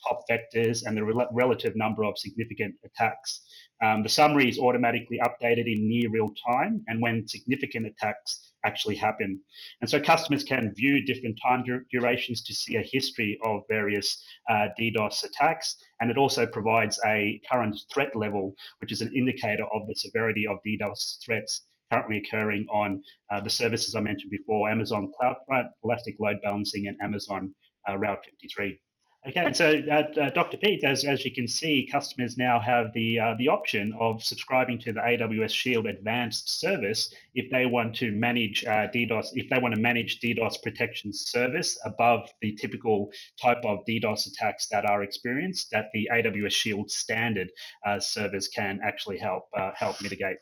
top 0.07 0.21
vectors, 0.31 0.83
and 0.87 0.97
the 0.97 1.27
relative 1.33 1.75
number 1.75 2.05
of 2.05 2.17
significant 2.17 2.77
attacks. 2.85 3.43
Um, 3.83 4.03
the 4.03 4.09
summary 4.09 4.49
is 4.49 4.59
automatically 4.59 5.21
updated 5.23 5.67
in 5.67 5.89
near 5.89 6.11
real 6.11 6.33
time 6.51 6.83
and 6.89 7.01
when 7.03 7.29
significant 7.29 7.87
attacks 7.87 8.53
actually 8.65 8.97
happen. 8.97 9.41
And 9.81 9.89
so 9.89 10.01
customers 10.01 10.45
can 10.45 10.75
view 10.75 11.05
different 11.05 11.39
time 11.43 11.65
durations 11.93 12.43
to 12.45 12.55
see 12.55 12.77
a 12.77 12.83
history 12.83 13.39
of 13.45 13.63
various 13.69 14.25
uh, 14.51 14.69
DDoS 14.79 15.25
attacks. 15.25 15.77
And 16.01 16.11
it 16.11 16.19
also 16.19 16.47
provides 16.47 16.99
a 17.07 17.41
current 17.51 17.77
threat 17.93 18.17
level, 18.17 18.55
which 18.81 18.93
is 18.93 19.03
an 19.03 19.13
indicator 19.15 19.65
of 19.75 19.87
the 19.87 19.95
severity 19.95 20.47
of 20.47 20.59
DDoS 20.67 21.19
threats 21.25 21.63
currently 21.93 22.19
occurring 22.19 22.67
on 22.71 23.03
uh, 23.31 23.41
the 23.41 23.51
services 23.51 23.95
I 23.95 24.01
mentioned 24.01 24.31
before 24.31 24.69
Amazon 24.69 25.13
CloudFront, 25.21 25.69
Elastic 25.85 26.17
Load 26.19 26.39
Balancing, 26.43 26.89
and 26.89 26.97
Amazon 27.01 27.55
uh, 27.89 27.97
Route 27.97 28.25
53. 28.25 28.81
Okay, 29.29 29.53
so 29.55 29.83
uh, 29.91 30.21
uh, 30.21 30.31
Dr. 30.31 30.57
Pete, 30.57 30.85
as, 30.85 31.05
as 31.05 31.25
you 31.25 31.33
can 31.33 31.49
see, 31.49 31.89
customers 31.91 32.39
now 32.39 32.61
have 32.61 32.93
the 32.93 33.19
uh, 33.19 33.35
the 33.37 33.49
option 33.49 33.93
of 33.99 34.23
subscribing 34.23 34.79
to 34.81 34.93
the 34.93 35.01
AWS 35.01 35.51
Shield 35.51 35.87
Advanced 35.87 36.61
service 36.61 37.13
if 37.35 37.51
they 37.51 37.67
want 37.67 37.97
to 37.97 38.13
manage 38.13 38.65
uh, 38.65 38.87
DDoS, 38.95 39.31
if 39.33 39.51
they 39.51 39.59
want 39.59 39.75
to 39.75 39.81
manage 39.81 40.21
DDoS 40.21 40.63
protection 40.63 41.13
service 41.13 41.77
above 41.85 42.29
the 42.41 42.55
typical 42.55 43.11
type 43.43 43.65
of 43.65 43.81
DDoS 43.89 44.29
attacks 44.29 44.69
that 44.69 44.87
are 44.87 45.03
experienced, 45.03 45.73
that 45.73 45.87
the 45.93 46.09
AWS 46.13 46.53
Shield 46.53 46.89
Standard 46.89 47.51
uh, 47.85 47.99
service 47.99 48.47
can 48.47 48.79
actually 48.85 49.19
help 49.19 49.49
uh, 49.59 49.73
help 49.75 50.01
mitigate. 50.03 50.37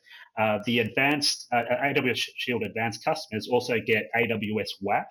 the 0.66 0.80
advanced 0.80 1.47
AWS 1.55 2.28
Shield 2.37 2.62
Advanced 2.62 3.03
customers 3.03 3.49
also 3.49 3.76
get 3.80 4.11
AWS 4.14 4.72
WAF 4.82 5.07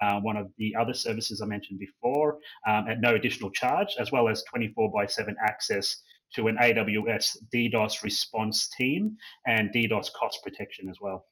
uh, 0.00 0.20
one 0.20 0.36
of 0.36 0.48
the 0.58 0.74
other 0.78 0.94
services 0.94 1.40
I 1.40 1.46
mentioned 1.46 1.78
before, 1.78 2.38
um, 2.66 2.88
at 2.88 3.00
no 3.00 3.14
additional 3.14 3.50
charge, 3.50 3.96
as 3.98 4.12
well 4.12 4.28
as 4.28 4.42
24 4.44 4.90
by 4.92 5.06
7 5.06 5.34
access 5.44 6.02
to 6.34 6.48
an 6.48 6.56
AWS 6.56 7.36
DDoS 7.54 8.02
response 8.02 8.68
team 8.76 9.16
and 9.46 9.70
DDoS 9.74 10.12
cost 10.12 10.42
protection 10.42 10.88
as 10.88 10.96
well. 11.00 11.26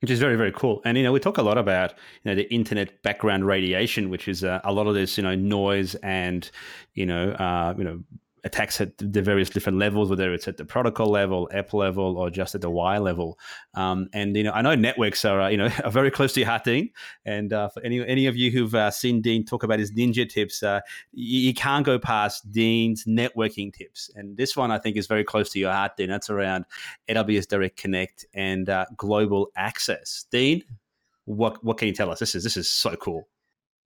Which 0.00 0.10
is 0.10 0.18
very, 0.18 0.36
very 0.36 0.52
cool. 0.52 0.80
And, 0.86 0.96
you 0.96 1.04
know, 1.04 1.12
we 1.12 1.20
talk 1.20 1.36
a 1.36 1.42
lot 1.42 1.58
about, 1.58 1.90
you 2.22 2.30
know, 2.30 2.34
the 2.34 2.50
internet 2.52 3.02
background 3.02 3.46
radiation, 3.46 4.08
which 4.08 4.28
is 4.28 4.42
uh, 4.44 4.60
a 4.64 4.72
lot 4.72 4.86
of 4.86 4.94
this, 4.94 5.18
you 5.18 5.22
know, 5.22 5.34
noise 5.34 5.94
and, 5.96 6.50
you 6.94 7.04
know, 7.04 7.32
uh, 7.32 7.74
you 7.76 7.84
know, 7.84 8.02
attacks 8.44 8.80
at 8.80 8.96
the 8.98 9.22
various 9.22 9.50
different 9.50 9.78
levels, 9.78 10.10
whether 10.10 10.32
it's 10.32 10.48
at 10.48 10.56
the 10.56 10.64
protocol 10.64 11.08
level, 11.08 11.48
app 11.52 11.72
level, 11.72 12.16
or 12.16 12.30
just 12.30 12.54
at 12.54 12.60
the 12.60 12.70
wire 12.70 13.00
level. 13.00 13.38
Um, 13.74 14.08
and 14.12 14.36
you 14.36 14.42
know, 14.42 14.52
I 14.52 14.62
know 14.62 14.74
networks 14.74 15.24
are 15.24 15.40
uh, 15.40 15.48
you 15.48 15.56
know 15.56 15.70
are 15.84 15.90
very 15.90 16.10
close 16.10 16.32
to 16.34 16.40
your 16.40 16.48
heart, 16.48 16.64
Dean. 16.64 16.90
And 17.24 17.52
uh, 17.52 17.68
for 17.68 17.82
any 17.82 18.06
any 18.06 18.26
of 18.26 18.36
you 18.36 18.50
who've 18.50 18.74
uh, 18.74 18.90
seen 18.90 19.20
Dean 19.20 19.44
talk 19.44 19.62
about 19.62 19.78
his 19.78 19.92
ninja 19.92 20.28
tips, 20.28 20.62
uh, 20.62 20.80
you, 21.12 21.40
you, 21.40 21.54
can't 21.54 21.84
go 21.84 21.98
past 21.98 22.50
Dean's 22.50 23.04
networking 23.04 23.72
tips. 23.72 24.10
And 24.14 24.36
this 24.36 24.56
one 24.56 24.70
I 24.70 24.78
think 24.78 24.96
is 24.96 25.06
very 25.06 25.24
close 25.24 25.50
to 25.50 25.58
your 25.58 25.72
heart, 25.72 25.96
Dean. 25.96 26.08
That's 26.08 26.30
around 26.30 26.64
AWS 27.08 27.48
Direct 27.48 27.76
Connect 27.76 28.24
and 28.34 28.68
uh, 28.68 28.86
global 28.96 29.50
access. 29.56 30.26
Dean, 30.30 30.62
what 31.24 31.62
what 31.64 31.78
can 31.78 31.88
you 31.88 31.94
tell 31.94 32.10
us? 32.10 32.18
This 32.18 32.34
is 32.34 32.44
this 32.44 32.56
is 32.56 32.70
so 32.70 32.96
cool. 32.96 33.28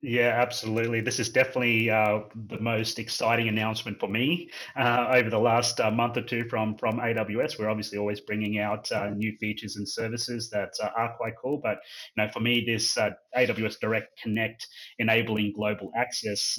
Yeah, 0.06 0.38
absolutely. 0.38 1.00
This 1.00 1.18
is 1.18 1.30
definitely 1.30 1.88
uh, 1.88 2.20
the 2.48 2.60
most 2.60 2.98
exciting 2.98 3.48
announcement 3.48 3.98
for 3.98 4.06
me 4.06 4.50
uh, 4.76 5.06
over 5.10 5.30
the 5.30 5.38
last 5.38 5.80
uh, 5.80 5.90
month 5.90 6.18
or 6.18 6.22
two 6.22 6.46
from 6.50 6.76
from 6.76 7.00
AWS. 7.00 7.58
We're 7.58 7.70
obviously 7.70 7.96
always 7.96 8.20
bringing 8.20 8.58
out 8.58 8.92
uh, 8.92 9.08
new 9.08 9.34
features 9.38 9.76
and 9.76 9.88
services 9.88 10.50
that 10.50 10.72
uh, 10.82 10.90
are 10.94 11.14
quite 11.16 11.32
cool. 11.40 11.56
But 11.62 11.78
you 12.14 12.22
know, 12.22 12.30
for 12.30 12.40
me, 12.40 12.62
this 12.66 12.98
uh, 12.98 13.12
AWS 13.34 13.80
Direct 13.80 14.20
Connect 14.22 14.66
enabling 14.98 15.54
global 15.54 15.90
access 15.96 16.58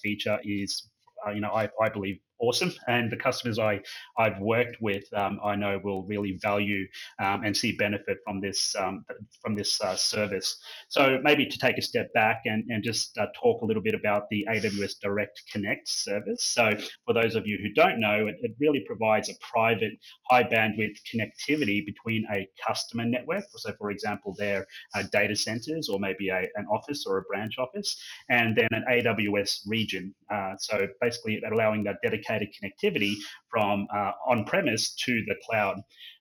feature 0.00 0.38
is, 0.44 0.88
you 1.34 1.40
know, 1.40 1.50
I, 1.50 1.68
I 1.82 1.88
believe 1.88 2.20
awesome. 2.40 2.72
And 2.88 3.10
the 3.10 3.16
customers 3.16 3.58
I, 3.58 3.80
I've 4.18 4.38
worked 4.40 4.76
with, 4.80 5.04
um, 5.14 5.38
I 5.44 5.56
know 5.56 5.80
will 5.82 6.04
really 6.04 6.38
value 6.40 6.86
um, 7.18 7.44
and 7.44 7.56
see 7.56 7.72
benefit 7.72 8.18
from 8.24 8.40
this 8.40 8.74
um, 8.78 9.04
from 9.42 9.54
this 9.54 9.80
uh, 9.80 9.96
service. 9.96 10.58
So 10.88 11.18
maybe 11.22 11.46
to 11.46 11.58
take 11.58 11.78
a 11.78 11.82
step 11.82 12.12
back 12.14 12.42
and, 12.46 12.64
and 12.68 12.82
just 12.82 13.16
uh, 13.18 13.26
talk 13.40 13.62
a 13.62 13.64
little 13.64 13.82
bit 13.82 13.94
about 13.94 14.28
the 14.30 14.46
AWS 14.50 15.00
Direct 15.00 15.42
Connect 15.52 15.88
service. 15.88 16.44
So 16.44 16.70
for 17.06 17.14
those 17.14 17.34
of 17.34 17.46
you 17.46 17.58
who 17.62 17.72
don't 17.72 18.00
know, 18.00 18.26
it, 18.26 18.36
it 18.40 18.52
really 18.58 18.80
provides 18.86 19.28
a 19.28 19.34
private 19.52 19.92
high 20.28 20.44
bandwidth 20.44 20.96
connectivity 21.12 21.84
between 21.84 22.26
a 22.32 22.48
customer 22.66 23.04
network. 23.04 23.44
So 23.56 23.72
for 23.78 23.90
example, 23.90 24.34
their 24.38 24.66
uh, 24.94 25.04
data 25.12 25.36
centers 25.36 25.88
or 25.88 25.98
maybe 25.98 26.28
a, 26.30 26.48
an 26.56 26.66
office 26.72 27.04
or 27.06 27.18
a 27.18 27.22
branch 27.22 27.58
office, 27.58 28.00
and 28.28 28.56
then 28.56 28.68
an 28.72 28.84
AWS 28.90 29.60
region. 29.66 30.14
Uh, 30.32 30.54
so 30.58 30.86
basically 31.00 31.42
allowing 31.50 31.84
that 31.84 31.96
dedicated 32.02 32.29
dedicated 32.30 32.50
connectivity 32.82 33.14
from 33.50 33.86
uh, 33.94 34.12
on 34.28 34.44
premise 34.44 34.94
to 34.94 35.22
the 35.26 35.34
cloud. 35.48 35.76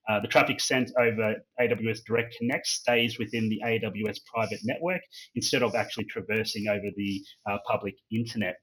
Uh, 0.10 0.20
the 0.20 0.28
traffic 0.28 0.60
sent 0.60 0.92
over 0.98 1.36
AWS 1.62 2.00
Direct 2.06 2.36
Connect 2.40 2.66
stays 2.66 3.20
within 3.20 3.48
the 3.48 3.62
AWS 3.64 4.20
private 4.34 4.60
network 4.64 5.02
instead 5.36 5.62
of 5.62 5.76
actually 5.76 6.06
traversing 6.06 6.68
over 6.68 6.88
the 6.96 7.22
uh, 7.50 7.58
public 7.70 7.94
internet. 8.12 8.56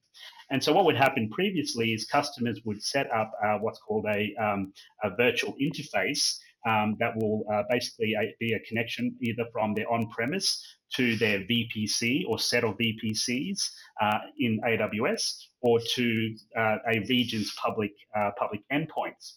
And 0.51 0.63
so, 0.63 0.73
what 0.73 0.87
would 0.87 0.97
happen 0.97 1.29
previously 1.31 1.93
is 1.93 2.05
customers 2.07 2.61
would 2.65 2.83
set 2.83 3.11
up 3.13 3.31
uh, 3.45 3.59
what's 3.59 3.79
called 3.79 4.07
a, 4.09 4.35
um, 4.43 4.73
a 5.05 5.15
virtual 5.15 5.55
interface 5.63 6.37
um, 6.67 6.97
that 6.99 7.13
will 7.17 7.45
uh, 7.53 7.63
basically 7.71 8.15
uh, 8.17 8.25
be 8.41 8.53
a 8.53 8.61
connection 8.69 9.15
either 9.23 9.45
from 9.53 9.75
their 9.75 9.91
on 9.91 10.09
premise 10.09 10.63
to 10.95 11.17
their 11.17 11.41
VPC 11.41 12.23
or 12.29 12.39
set 12.39 12.65
of 12.65 12.77
VPCs 12.79 13.59
uh, 14.01 14.19
in 14.39 14.61
AWS 14.67 15.23
or 15.61 15.81
to 15.95 16.35
uh, 16.59 16.77
a 16.93 17.01
region's 17.09 17.53
public 17.63 17.93
uh, 18.17 18.31
public 18.39 18.61
endpoints. 18.73 19.35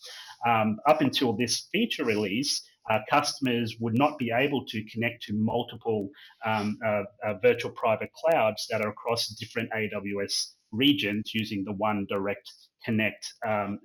Um, 0.48 0.78
up 0.88 1.02
until 1.02 1.34
this 1.34 1.68
feature 1.72 2.06
release, 2.06 2.62
uh, 2.90 3.00
customers 3.10 3.76
would 3.80 3.98
not 3.98 4.18
be 4.18 4.32
able 4.36 4.66
to 4.66 4.84
connect 4.92 5.24
to 5.24 5.34
multiple 5.34 6.10
um, 6.46 6.78
uh, 6.86 7.04
uh, 7.26 7.34
virtual 7.42 7.72
private 7.72 8.10
clouds 8.14 8.68
that 8.70 8.82
are 8.82 8.90
across 8.90 9.28
different 9.28 9.70
AWS 9.72 10.54
regions 10.72 11.32
using 11.34 11.64
the 11.64 11.74
one 11.74 12.06
direct 12.10 12.52
connect 12.84 13.34
um, 13.48 13.80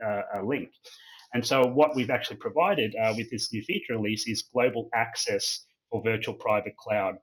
link. 0.44 0.70
And 1.34 1.44
so, 1.44 1.66
what 1.66 1.96
we've 1.96 2.10
actually 2.10 2.36
provided 2.36 2.94
uh, 2.94 3.12
with 3.16 3.28
this 3.30 3.52
new 3.52 3.62
feature 3.62 3.94
release 3.94 4.28
is 4.28 4.48
global 4.52 4.88
access 4.94 5.66
for 5.90 6.00
virtual 6.02 6.34
private 6.34 6.76
cloud. 6.76 7.16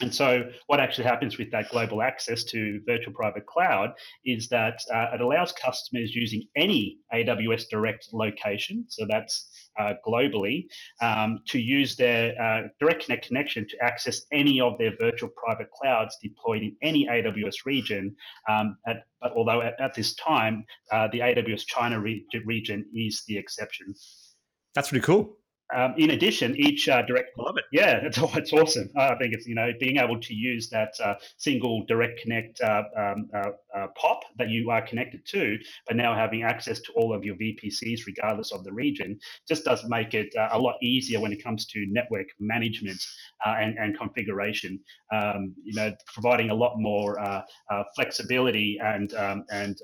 And 0.00 0.14
so, 0.14 0.50
what 0.66 0.78
actually 0.78 1.04
happens 1.04 1.38
with 1.38 1.50
that 1.52 1.70
global 1.70 2.02
access 2.02 2.44
to 2.44 2.80
virtual 2.84 3.14
private 3.14 3.46
cloud 3.46 3.94
is 4.26 4.48
that 4.48 4.78
uh, 4.92 5.14
it 5.14 5.22
allows 5.22 5.52
customers 5.52 6.14
using 6.14 6.46
any 6.54 6.98
AWS 7.14 7.68
direct 7.70 8.08
location, 8.12 8.84
so 8.88 9.06
that's 9.08 9.48
uh, 9.78 9.94
globally, 10.06 10.66
um, 11.00 11.40
to 11.46 11.58
use 11.58 11.96
their 11.96 12.40
uh, 12.40 12.68
direct 12.78 13.04
connect 13.06 13.26
connection 13.26 13.66
to 13.68 13.76
access 13.82 14.22
any 14.32 14.60
of 14.60 14.76
their 14.78 14.94
virtual 14.98 15.30
private 15.30 15.70
clouds 15.70 16.18
deployed 16.22 16.62
in 16.62 16.76
any 16.82 17.06
AWS 17.06 17.64
region. 17.64 18.14
Um, 18.48 18.76
at, 18.86 19.06
but 19.22 19.32
although 19.32 19.62
at, 19.62 19.80
at 19.80 19.94
this 19.94 20.14
time, 20.16 20.66
uh, 20.92 21.08
the 21.10 21.20
AWS 21.20 21.64
China 21.66 21.98
re- 22.00 22.26
region 22.44 22.84
is 22.94 23.22
the 23.26 23.38
exception. 23.38 23.94
That's 24.74 24.90
pretty 24.90 25.04
cool. 25.04 25.38
Um, 25.74 25.94
in 25.98 26.10
addition, 26.10 26.54
each 26.56 26.88
uh, 26.88 27.02
direct 27.02 27.30
I 27.38 27.42
love 27.42 27.56
it. 27.56 27.64
Yeah, 27.72 27.96
it's 28.02 28.18
it's 28.18 28.52
awesome. 28.52 28.88
I 28.96 29.16
think 29.16 29.34
it's 29.34 29.46
you 29.46 29.54
know 29.54 29.72
being 29.80 29.96
able 29.96 30.20
to 30.20 30.34
use 30.34 30.68
that 30.70 30.94
uh, 31.02 31.14
single 31.38 31.84
direct 31.86 32.20
connect 32.20 32.60
uh, 32.60 32.84
um, 32.96 33.28
uh, 33.34 33.50
uh, 33.74 33.86
POP 34.00 34.22
that 34.38 34.48
you 34.48 34.70
are 34.70 34.86
connected 34.86 35.26
to, 35.26 35.58
but 35.86 35.96
now 35.96 36.14
having 36.14 36.44
access 36.44 36.80
to 36.80 36.92
all 36.92 37.12
of 37.12 37.24
your 37.24 37.34
VPCs 37.36 38.06
regardless 38.06 38.52
of 38.52 38.62
the 38.64 38.72
region, 38.72 39.18
just 39.48 39.64
does 39.64 39.84
make 39.88 40.14
it 40.14 40.32
uh, 40.36 40.48
a 40.52 40.58
lot 40.58 40.76
easier 40.82 41.20
when 41.20 41.32
it 41.32 41.42
comes 41.42 41.66
to 41.66 41.84
network 41.88 42.28
management 42.38 43.02
and, 43.44 43.76
and 43.78 43.98
configuration. 43.98 44.78
Um, 45.12 45.54
you 45.62 45.74
know, 45.74 45.92
providing 46.12 46.50
a 46.50 46.54
lot 46.54 46.74
more 46.76 47.18
flexibility 47.96 48.78
and 48.82 49.12
um, 49.14 49.44
and 49.50 49.76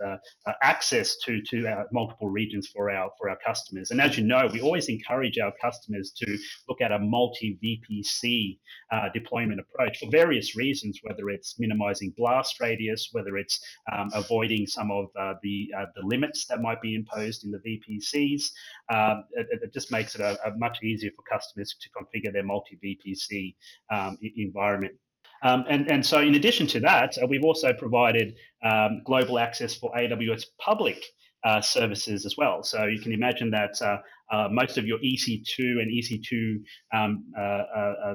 access 0.62 1.16
to 1.24 1.42
to 1.50 1.86
multiple 1.92 2.28
regions 2.28 2.68
for 2.68 2.90
our 2.90 3.10
for 3.18 3.28
our 3.28 3.38
customers. 3.44 3.90
And 3.90 4.00
as 4.00 4.16
you 4.16 4.24
know, 4.24 4.48
we 4.52 4.60
always 4.60 4.88
encourage 4.88 5.38
our 5.38 5.52
customers 5.60 5.71
customers 5.72 6.12
to 6.16 6.38
look 6.68 6.80
at 6.80 6.92
a 6.92 6.98
multi 6.98 7.58
VPC 7.62 8.58
uh, 8.92 9.08
deployment 9.14 9.60
approach 9.60 9.98
for 9.98 10.10
various 10.10 10.56
reasons, 10.56 11.00
whether 11.02 11.30
it's 11.30 11.58
minimizing 11.58 12.12
blast 12.16 12.60
radius, 12.60 13.08
whether 13.12 13.36
it's 13.36 13.60
um, 13.92 14.10
avoiding 14.14 14.66
some 14.66 14.90
of 14.90 15.06
uh, 15.18 15.34
the 15.42 15.70
uh, 15.78 15.86
the 15.96 16.02
limits 16.06 16.46
that 16.46 16.60
might 16.60 16.80
be 16.82 16.94
imposed 16.94 17.44
in 17.44 17.50
the 17.50 17.58
VPCs. 17.58 18.42
Um, 18.92 19.24
it, 19.32 19.46
it, 19.62 19.72
just 19.72 19.90
makes 19.90 20.14
it 20.14 20.20
a, 20.20 20.38
a, 20.46 20.56
much 20.56 20.82
easier 20.82 21.10
for 21.16 21.22
customers 21.22 21.74
to 21.80 21.88
configure 21.90 22.32
their 22.32 22.44
multi 22.44 22.78
VPC 22.84 23.54
um, 23.90 24.18
environment. 24.36 24.94
Um, 25.42 25.64
and, 25.68 25.90
and 25.90 26.04
so, 26.06 26.20
in 26.20 26.34
addition 26.36 26.66
to 26.68 26.80
that, 26.80 27.16
uh, 27.20 27.26
we've 27.26 27.44
also 27.44 27.72
provided 27.72 28.36
um, 28.64 29.02
global 29.04 29.38
access 29.38 29.74
for 29.74 29.92
AWS 29.94 30.44
public 30.60 31.02
uh, 31.44 31.60
services 31.60 32.24
as 32.24 32.36
well. 32.36 32.62
So 32.62 32.84
you 32.86 33.00
can 33.00 33.12
imagine 33.12 33.50
that 33.50 33.80
uh, 33.82 33.98
uh, 34.30 34.48
most 34.50 34.78
of 34.78 34.86
your 34.86 34.98
EC2 34.98 35.58
and 35.58 35.90
EC2 35.90 36.62
um, 36.94 37.24
uh, 37.36 37.40
uh, 37.42 38.14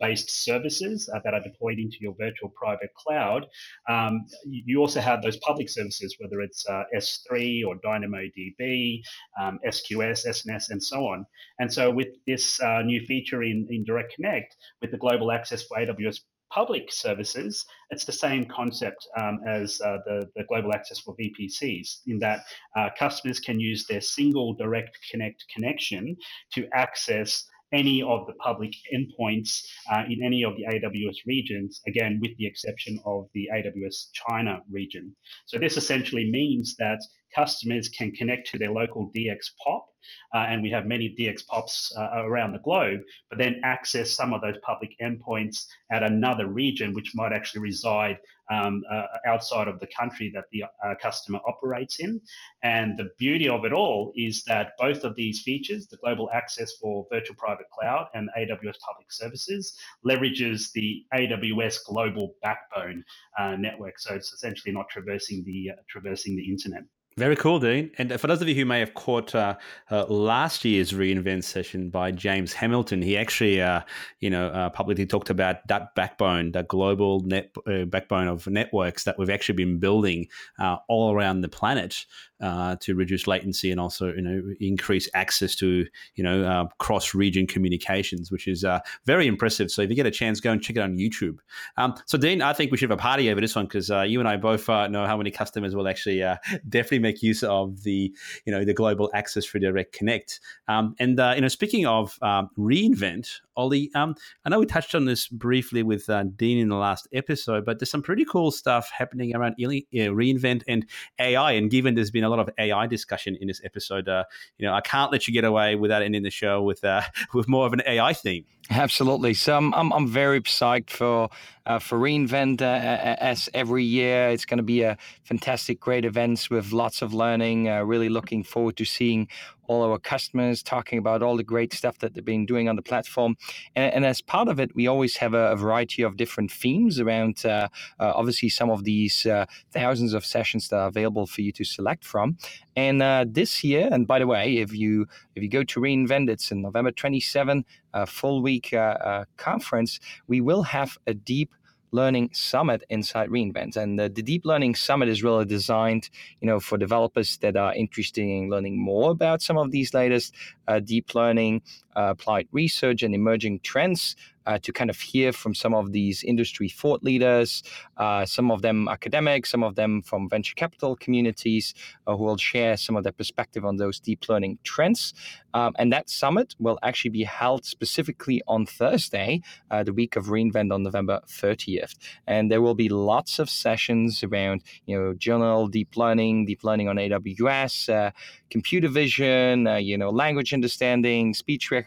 based 0.00 0.44
services 0.44 1.08
that 1.24 1.34
are 1.34 1.40
deployed 1.40 1.78
into 1.78 1.98
your 2.00 2.14
virtual 2.18 2.48
private 2.50 2.90
cloud, 2.94 3.46
um, 3.88 4.24
you 4.44 4.80
also 4.80 5.00
have 5.00 5.22
those 5.22 5.36
public 5.38 5.68
services, 5.68 6.16
whether 6.18 6.40
it's 6.40 6.64
S3 6.96 7.64
or 7.66 7.76
DynamoDB, 7.76 9.00
um, 9.40 9.58
SQS, 9.66 10.26
SNS, 10.26 10.70
and 10.70 10.82
so 10.82 11.06
on. 11.06 11.24
And 11.60 11.72
so 11.72 11.90
with 11.90 12.08
this 12.26 12.60
new 12.84 13.04
feature 13.06 13.42
in, 13.42 13.66
in 13.70 13.84
Direct 13.84 14.14
Connect, 14.16 14.56
with 14.80 14.90
the 14.90 14.98
global 14.98 15.30
access 15.30 15.62
for 15.62 15.76
AWS 15.76 16.20
public 16.52 16.92
services, 16.92 17.64
it's 17.90 18.04
the 18.04 18.12
same 18.12 18.44
concept 18.46 19.06
um, 19.18 19.38
as 19.46 19.80
uh, 19.80 19.98
the, 20.04 20.28
the 20.36 20.44
global 20.44 20.72
access 20.72 20.98
for 20.98 21.16
VPCs, 21.16 22.00
in 22.06 22.18
that 22.18 22.44
uh, 22.76 22.88
customers 22.98 23.40
can 23.40 23.58
use 23.58 23.86
their 23.86 24.00
single 24.00 24.54
direct 24.54 24.98
connect 25.10 25.44
connection 25.54 26.16
to 26.52 26.68
access 26.74 27.44
any 27.72 28.02
of 28.02 28.26
the 28.26 28.34
public 28.34 28.72
endpoints 28.94 29.62
uh, 29.90 30.02
in 30.08 30.22
any 30.22 30.44
of 30.44 30.52
the 30.56 30.64
AWS 30.64 31.16
regions, 31.26 31.80
again, 31.86 32.18
with 32.20 32.36
the 32.36 32.46
exception 32.46 33.00
of 33.06 33.28
the 33.32 33.48
AWS 33.54 34.08
China 34.12 34.60
region. 34.70 35.16
So 35.46 35.58
this 35.58 35.78
essentially 35.78 36.30
means 36.30 36.76
that 36.78 37.00
customers 37.34 37.88
can 37.88 38.12
connect 38.12 38.50
to 38.50 38.58
their 38.58 38.72
local 38.72 39.10
DX 39.14 39.50
POP 39.64 39.92
uh, 40.34 40.46
and 40.48 40.62
we 40.62 40.70
have 40.70 40.86
many 40.86 41.14
DX 41.18 41.46
POPs 41.46 41.92
uh, 41.96 42.24
around 42.24 42.52
the 42.52 42.58
globe, 42.60 43.00
but 43.28 43.38
then 43.38 43.60
access 43.62 44.12
some 44.12 44.32
of 44.32 44.40
those 44.40 44.56
public 44.62 44.94
endpoints 45.00 45.66
at 45.90 46.02
another 46.02 46.46
region, 46.46 46.94
which 46.94 47.12
might 47.14 47.32
actually 47.32 47.60
reside 47.60 48.18
um, 48.50 48.82
uh, 48.90 49.04
outside 49.26 49.68
of 49.68 49.78
the 49.80 49.86
country 49.86 50.30
that 50.34 50.44
the 50.52 50.64
uh, 50.64 50.94
customer 51.00 51.38
operates 51.46 52.00
in. 52.00 52.20
And 52.62 52.98
the 52.98 53.10
beauty 53.18 53.48
of 53.48 53.64
it 53.64 53.72
all 53.72 54.12
is 54.16 54.42
that 54.44 54.72
both 54.78 55.04
of 55.04 55.14
these 55.14 55.42
features, 55.42 55.86
the 55.86 55.96
global 55.98 56.28
access 56.32 56.72
for 56.80 57.06
virtual 57.10 57.36
private 57.36 57.66
cloud 57.70 58.08
and 58.14 58.28
AWS 58.36 58.78
public 58.80 59.10
services, 59.10 59.78
leverages 60.04 60.72
the 60.72 61.04
AWS 61.14 61.84
global 61.86 62.34
backbone 62.42 63.04
uh, 63.38 63.56
network. 63.56 63.98
So 63.98 64.14
it's 64.14 64.32
essentially 64.32 64.72
not 64.74 64.88
traversing 64.88 65.44
the 65.44 65.70
uh, 65.70 65.82
traversing 65.88 66.36
the 66.36 66.48
internet. 66.48 66.82
Very 67.18 67.36
cool, 67.36 67.58
Dean. 67.58 67.90
And 67.98 68.18
for 68.18 68.26
those 68.26 68.40
of 68.40 68.48
you 68.48 68.54
who 68.54 68.64
may 68.64 68.80
have 68.80 68.94
caught 68.94 69.34
uh, 69.34 69.56
uh, 69.90 70.06
last 70.06 70.64
year's 70.64 70.92
reInvent 70.92 71.44
session 71.44 71.90
by 71.90 72.10
James 72.10 72.54
Hamilton, 72.54 73.02
he 73.02 73.18
actually, 73.18 73.60
uh, 73.60 73.82
you 74.20 74.30
know, 74.30 74.48
uh, 74.48 74.70
publicly 74.70 75.04
talked 75.04 75.28
about 75.28 75.66
that 75.68 75.94
backbone, 75.94 76.52
that 76.52 76.68
global 76.68 77.20
net 77.20 77.54
uh, 77.66 77.84
backbone 77.84 78.28
of 78.28 78.46
networks 78.46 79.04
that 79.04 79.18
we've 79.18 79.28
actually 79.28 79.56
been 79.56 79.78
building 79.78 80.26
uh, 80.58 80.78
all 80.88 81.12
around 81.12 81.42
the 81.42 81.50
planet. 81.50 82.06
Uh, 82.42 82.76
to 82.80 82.94
reduce 82.94 83.26
latency 83.26 83.70
and 83.70 83.80
also 83.80 84.12
you 84.12 84.20
know 84.20 84.42
increase 84.60 85.08
access 85.14 85.54
to 85.54 85.86
you 86.16 86.24
know 86.24 86.42
uh, 86.44 86.66
cross 86.78 87.14
region 87.14 87.46
communications, 87.46 88.32
which 88.32 88.48
is 88.48 88.64
uh, 88.64 88.80
very 89.06 89.26
impressive. 89.26 89.70
So 89.70 89.82
if 89.82 89.90
you 89.90 89.96
get 89.96 90.06
a 90.06 90.10
chance, 90.10 90.40
go 90.40 90.50
and 90.50 90.60
check 90.60 90.76
it 90.76 90.80
on 90.80 90.96
YouTube. 90.96 91.38
Um, 91.76 91.94
so 92.06 92.18
Dean, 92.18 92.42
I 92.42 92.52
think 92.52 92.72
we 92.72 92.76
should 92.76 92.90
have 92.90 92.98
a 92.98 93.00
party 93.00 93.30
over 93.30 93.40
this 93.40 93.54
one 93.54 93.66
because 93.66 93.90
uh, 93.90 94.02
you 94.02 94.18
and 94.18 94.28
I 94.28 94.36
both 94.36 94.68
uh, 94.68 94.88
know 94.88 95.06
how 95.06 95.16
many 95.16 95.30
customers 95.30 95.76
will 95.76 95.86
actually 95.86 96.18
definitely 96.68 96.98
make 96.98 97.22
use 97.22 97.44
of 97.44 97.82
the 97.84 98.12
you 98.44 98.52
know 98.52 98.64
the 98.64 98.74
global 98.74 99.10
access 99.14 99.44
for 99.44 99.58
Direct 99.60 99.92
Connect. 99.92 100.40
Um, 100.66 100.96
and 100.98 101.10
you 101.36 101.42
know, 101.42 101.48
speaking 101.48 101.86
of 101.86 102.18
um, 102.22 102.50
reinvent, 102.58 103.40
Ollie, 103.56 103.90
um, 103.94 104.16
I 104.44 104.50
know 104.50 104.58
we 104.58 104.66
touched 104.66 104.94
on 104.94 105.04
this 105.04 105.28
briefly 105.28 105.82
with 105.82 106.06
Dean 106.36 106.58
in 106.58 106.68
the 106.68 106.76
last 106.76 107.06
episode, 107.12 107.64
but 107.64 107.78
there's 107.78 107.90
some 107.90 108.02
pretty 108.02 108.24
cool 108.24 108.50
stuff 108.50 108.90
happening 108.90 109.36
around 109.36 109.54
reinvent 109.58 110.62
and 110.66 110.86
AI. 111.20 111.52
And 111.52 111.70
given 111.70 111.94
there's 111.94 112.10
been 112.10 112.24
a 112.24 112.31
lot 112.36 112.48
of 112.48 112.50
AI 112.58 112.86
discussion 112.86 113.36
in 113.40 113.48
this 113.48 113.60
episode, 113.64 114.08
uh, 114.08 114.24
you 114.58 114.66
know, 114.66 114.74
I 114.74 114.80
can't 114.80 115.12
let 115.12 115.28
you 115.28 115.34
get 115.34 115.44
away 115.44 115.74
without 115.76 116.02
ending 116.02 116.22
the 116.22 116.30
show 116.30 116.62
with 116.62 116.84
uh, 116.84 117.02
with 117.34 117.48
more 117.48 117.66
of 117.66 117.72
an 117.72 117.82
AI 117.86 118.12
theme. 118.12 118.44
Absolutely. 118.70 119.34
So 119.34 119.56
I'm, 119.56 119.74
I'm, 119.74 119.92
I'm 119.92 120.08
very 120.08 120.40
psyched 120.42 120.90
for 120.90 121.28
uh, 121.66 121.78
for 121.78 121.98
reInvent 121.98 122.60
uh, 122.60 123.16
as 123.20 123.48
every 123.54 123.84
year. 123.84 124.28
It's 124.30 124.44
going 124.44 124.58
to 124.58 124.64
be 124.64 124.82
a 124.82 124.96
fantastic, 125.24 125.78
great 125.78 126.04
events 126.04 126.50
with 126.50 126.72
lots 126.72 127.02
of 127.02 127.14
learning. 127.14 127.68
Uh, 127.68 127.82
really 127.82 128.08
looking 128.08 128.42
forward 128.42 128.76
to 128.78 128.84
seeing 128.84 129.28
all 129.68 129.82
our 129.90 129.98
customers 129.98 130.62
talking 130.62 130.98
about 130.98 131.22
all 131.22 131.36
the 131.36 131.44
great 131.44 131.72
stuff 131.72 131.98
that 131.98 132.14
they've 132.14 132.24
been 132.24 132.44
doing 132.44 132.68
on 132.68 132.76
the 132.76 132.82
platform. 132.82 133.36
And, 133.76 133.94
and 133.94 134.04
as 134.04 134.20
part 134.20 134.48
of 134.48 134.58
it, 134.58 134.74
we 134.74 134.86
always 134.86 135.16
have 135.18 135.34
a, 135.34 135.52
a 135.52 135.56
variety 135.56 136.02
of 136.02 136.16
different 136.16 136.50
themes 136.50 136.98
around. 136.98 137.44
Uh, 137.44 137.68
uh, 137.98 138.12
obviously, 138.14 138.48
some 138.48 138.70
of 138.70 138.84
these 138.84 139.24
uh, 139.26 139.46
thousands 139.70 140.14
of 140.14 140.24
sessions 140.24 140.68
that 140.68 140.76
are 140.76 140.88
available 140.88 141.26
for 141.26 141.42
you 141.42 141.52
to 141.52 141.64
select 141.64 142.04
from. 142.04 142.36
And 142.74 143.02
uh, 143.02 143.24
this 143.28 143.62
year, 143.62 143.88
and 143.90 144.06
by 144.06 144.18
the 144.18 144.26
way, 144.26 144.56
if 144.58 144.72
you 144.72 145.06
if 145.34 145.42
you 145.42 145.48
go 145.48 145.62
to 145.62 145.80
reInvent, 145.80 146.28
it's 146.28 146.50
in 146.50 146.62
November 146.62 146.90
27, 146.90 147.58
a 147.58 147.62
full 148.06 148.42
week 148.42 148.70
uh, 148.72 148.76
uh, 148.76 149.24
conference. 149.36 150.00
We 150.26 150.40
will 150.40 150.62
have 150.62 150.98
a 151.06 151.14
deep 151.14 151.54
learning 151.92 152.30
summit 152.32 152.82
inside 152.88 153.28
reInvent, 153.28 153.76
and 153.76 153.98
the, 153.98 154.08
the, 154.08 154.22
deep 154.22 154.46
learning 154.46 154.74
summit 154.74 155.10
is 155.10 155.22
really 155.22 155.44
designed, 155.44 156.08
you 156.40 156.46
know, 156.46 156.58
for 156.58 156.78
developers 156.78 157.36
that 157.38 157.54
are 157.54 157.74
interested 157.74 158.22
in 158.22 158.48
learning 158.48 158.82
more 158.82 159.10
about 159.10 159.42
some 159.42 159.58
of 159.58 159.70
these 159.70 159.92
latest 159.92 160.34
uh, 160.68 160.80
deep 160.80 161.14
learning 161.14 161.60
applied 161.94 162.48
research 162.52 163.02
and 163.02 163.14
emerging 163.14 163.60
trends 163.60 164.16
uh, 164.46 164.58
to 164.58 164.72
kind 164.72 164.90
of 164.90 164.98
hear 164.98 165.32
from 165.32 165.54
some 165.54 165.74
of 165.74 165.92
these 165.92 166.22
industry 166.24 166.68
thought 166.68 167.02
leaders, 167.02 167.62
uh, 167.96 168.24
some 168.24 168.50
of 168.50 168.62
them 168.62 168.88
academics, 168.88 169.50
some 169.50 169.62
of 169.62 169.74
them 169.74 170.02
from 170.02 170.28
venture 170.28 170.54
capital 170.54 170.96
communities, 170.96 171.74
uh, 172.06 172.16
who 172.16 172.24
will 172.24 172.36
share 172.36 172.76
some 172.76 172.96
of 172.96 173.04
their 173.04 173.12
perspective 173.12 173.64
on 173.64 173.76
those 173.76 174.00
deep 174.00 174.28
learning 174.28 174.58
trends. 174.64 175.14
Um, 175.54 175.74
and 175.78 175.92
that 175.92 176.08
summit 176.08 176.54
will 176.58 176.78
actually 176.82 177.10
be 177.10 177.24
held 177.24 177.64
specifically 177.66 178.42
on 178.48 178.64
Thursday, 178.64 179.42
uh, 179.70 179.82
the 179.82 179.92
week 179.92 180.16
of 180.16 180.26
reInvent 180.26 180.72
on 180.72 180.82
November 180.82 181.20
30th. 181.28 181.94
And 182.26 182.50
there 182.50 182.62
will 182.62 182.74
be 182.74 182.88
lots 182.88 183.38
of 183.38 183.50
sessions 183.50 184.24
around, 184.24 184.62
you 184.86 184.98
know, 184.98 185.12
general 185.12 185.68
deep 185.68 185.96
learning, 185.96 186.46
deep 186.46 186.64
learning 186.64 186.88
on 186.88 186.96
AWS, 186.96 187.92
uh, 187.92 188.10
computer 188.50 188.88
vision, 188.88 189.66
uh, 189.66 189.76
you 189.76 189.98
know, 189.98 190.10
language 190.10 190.54
understanding, 190.54 191.34
speech 191.34 191.70
recognition. 191.70 191.81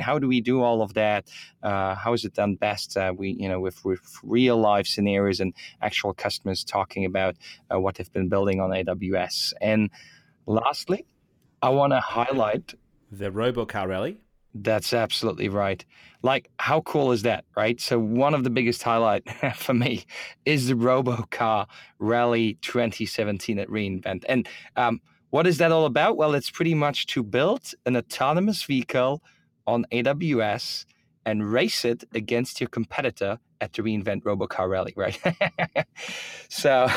How 0.00 0.18
do 0.18 0.28
we 0.28 0.40
do 0.40 0.62
all 0.62 0.82
of 0.82 0.94
that? 0.94 1.28
how 1.62 2.12
is 2.12 2.24
it 2.24 2.34
done 2.34 2.54
best? 2.54 2.96
Uh, 2.96 3.12
we, 3.16 3.30
you 3.38 3.48
know, 3.48 3.60
with, 3.60 3.84
with 3.84 4.00
real 4.22 4.56
life 4.56 4.86
scenarios 4.86 5.40
and 5.40 5.52
actual 5.82 6.14
customers 6.14 6.64
talking 6.64 7.04
about 7.04 7.36
uh, 7.72 7.78
what 7.78 7.96
they've 7.96 8.12
been 8.12 8.28
building 8.28 8.60
on 8.60 8.70
AWS. 8.70 9.52
And 9.60 9.90
lastly, 10.46 11.06
I 11.62 11.68
want 11.70 11.92
to 11.92 12.00
highlight 12.00 12.74
the 13.10 13.30
RoboCar 13.30 13.88
Rally. 13.88 14.20
That's 14.54 14.92
absolutely 14.92 15.48
right. 15.48 15.84
Like, 16.22 16.50
how 16.58 16.80
cool 16.80 17.12
is 17.12 17.22
that, 17.22 17.44
right? 17.56 17.80
So, 17.80 17.98
one 17.98 18.34
of 18.34 18.42
the 18.42 18.50
biggest 18.50 18.82
highlight 18.82 19.22
for 19.56 19.74
me 19.74 20.04
is 20.44 20.68
the 20.68 20.74
RoboCar 20.74 21.66
Rally 21.98 22.54
2017 22.62 23.58
at 23.58 23.68
reInvent. 23.68 24.24
And 24.28 24.48
um, 24.76 25.00
what 25.30 25.46
is 25.46 25.58
that 25.58 25.70
all 25.70 25.84
about? 25.84 26.16
Well, 26.16 26.34
it's 26.34 26.50
pretty 26.50 26.74
much 26.74 27.06
to 27.08 27.22
build 27.22 27.72
an 27.86 27.96
autonomous 27.96 28.64
vehicle 28.64 29.22
on 29.70 29.86
AWS 29.92 30.84
and 31.24 31.52
race 31.52 31.84
it 31.84 32.02
against 32.12 32.60
your 32.60 32.68
competitor 32.68 33.38
at 33.60 33.72
the 33.72 33.82
reInvent 33.82 34.22
RoboCar 34.22 34.68
Rally, 34.68 34.94
right? 34.96 35.18
so, 36.48 36.88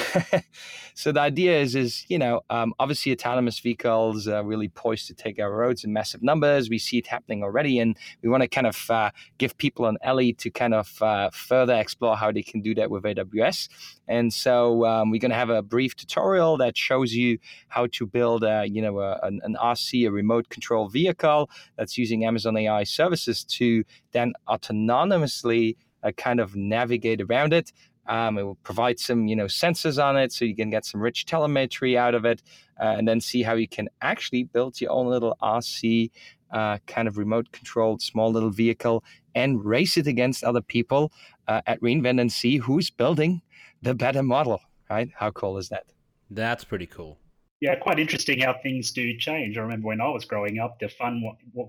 so 0.93 1.11
the 1.11 1.19
idea 1.19 1.59
is, 1.59 1.75
is 1.75 2.05
you 2.07 2.17
know, 2.17 2.41
um, 2.49 2.73
obviously 2.79 3.11
autonomous 3.11 3.59
vehicles 3.59 4.27
are 4.27 4.43
really 4.43 4.69
poised 4.69 5.07
to 5.07 5.13
take 5.13 5.39
our 5.39 5.51
roads 5.51 5.83
in 5.83 5.91
massive 5.91 6.23
numbers. 6.23 6.69
We 6.69 6.79
see 6.79 6.97
it 6.97 7.07
happening 7.07 7.43
already, 7.43 7.79
and 7.79 7.97
we 8.21 8.29
want 8.29 8.41
to 8.43 8.47
kind 8.47 8.67
of 8.67 8.89
uh, 8.89 9.11
give 9.37 9.57
people 9.57 9.85
an 9.85 9.97
alley 10.03 10.33
to 10.33 10.49
kind 10.49 10.73
of 10.73 11.01
uh, 11.01 11.29
further 11.31 11.75
explore 11.75 12.15
how 12.15 12.31
they 12.31 12.43
can 12.43 12.61
do 12.61 12.73
that 12.75 12.89
with 12.89 13.03
AWS. 13.03 13.69
And 14.07 14.33
so 14.33 14.85
um, 14.85 15.11
we're 15.11 15.19
going 15.19 15.31
to 15.31 15.37
have 15.37 15.49
a 15.49 15.61
brief 15.61 15.95
tutorial 15.95 16.57
that 16.57 16.77
shows 16.77 17.13
you 17.13 17.39
how 17.67 17.87
to 17.93 18.05
build, 18.05 18.43
a, 18.43 18.65
you 18.65 18.81
know, 18.81 18.99
a, 18.99 19.19
an, 19.23 19.39
an 19.43 19.55
RC, 19.61 20.07
a 20.07 20.11
remote 20.11 20.49
control 20.49 20.89
vehicle 20.89 21.49
that's 21.77 21.97
using 21.97 22.25
Amazon 22.25 22.57
AI 22.57 22.83
services 22.83 23.43
to 23.45 23.83
then 24.11 24.33
autonomously 24.47 25.75
uh, 26.03 26.11
kind 26.17 26.39
of 26.39 26.55
navigate 26.55 27.21
around 27.21 27.53
it. 27.53 27.71
Um, 28.05 28.37
it 28.37 28.43
will 28.43 28.55
provide 28.63 28.99
some, 28.99 29.27
you 29.27 29.35
know, 29.35 29.45
sensors 29.45 30.03
on 30.03 30.17
it, 30.17 30.33
so 30.33 30.43
you 30.43 30.55
can 30.55 30.69
get 30.69 30.85
some 30.85 31.01
rich 31.01 31.25
telemetry 31.25 31.97
out 31.97 32.15
of 32.15 32.25
it, 32.25 32.41
uh, 32.79 32.95
and 32.97 33.07
then 33.07 33.21
see 33.21 33.43
how 33.43 33.53
you 33.53 33.67
can 33.67 33.87
actually 34.01 34.43
build 34.43 34.79
your 34.81 34.91
own 34.91 35.07
little 35.07 35.37
RC 35.41 36.11
uh, 36.51 36.77
kind 36.85 37.07
of 37.07 37.17
remote 37.17 37.51
controlled 37.51 38.01
small 38.01 38.31
little 38.31 38.51
vehicle 38.51 39.03
and 39.33 39.63
race 39.65 39.97
it 39.97 40.05
against 40.05 40.43
other 40.43 40.61
people 40.61 41.11
uh, 41.47 41.61
at 41.65 41.81
reInvent 41.81 42.21
and 42.21 42.31
see 42.31 42.57
who's 42.57 42.89
building 42.89 43.41
the 43.81 43.95
better 43.95 44.21
model. 44.21 44.59
Right? 44.89 45.09
How 45.15 45.31
cool 45.31 45.57
is 45.57 45.69
that? 45.69 45.85
That's 46.29 46.63
pretty 46.63 46.85
cool 46.85 47.17
yeah, 47.63 47.75
quite 47.75 47.97
interesting 47.97 48.41
how 48.41 48.53
things 48.61 48.91
do 48.91 49.15
change. 49.17 49.57
I 49.57 49.61
remember 49.61 49.87
when 49.87 50.01
I 50.01 50.09
was 50.09 50.25
growing 50.25 50.59
up, 50.59 50.79
the 50.81 50.89
fun 50.89 51.23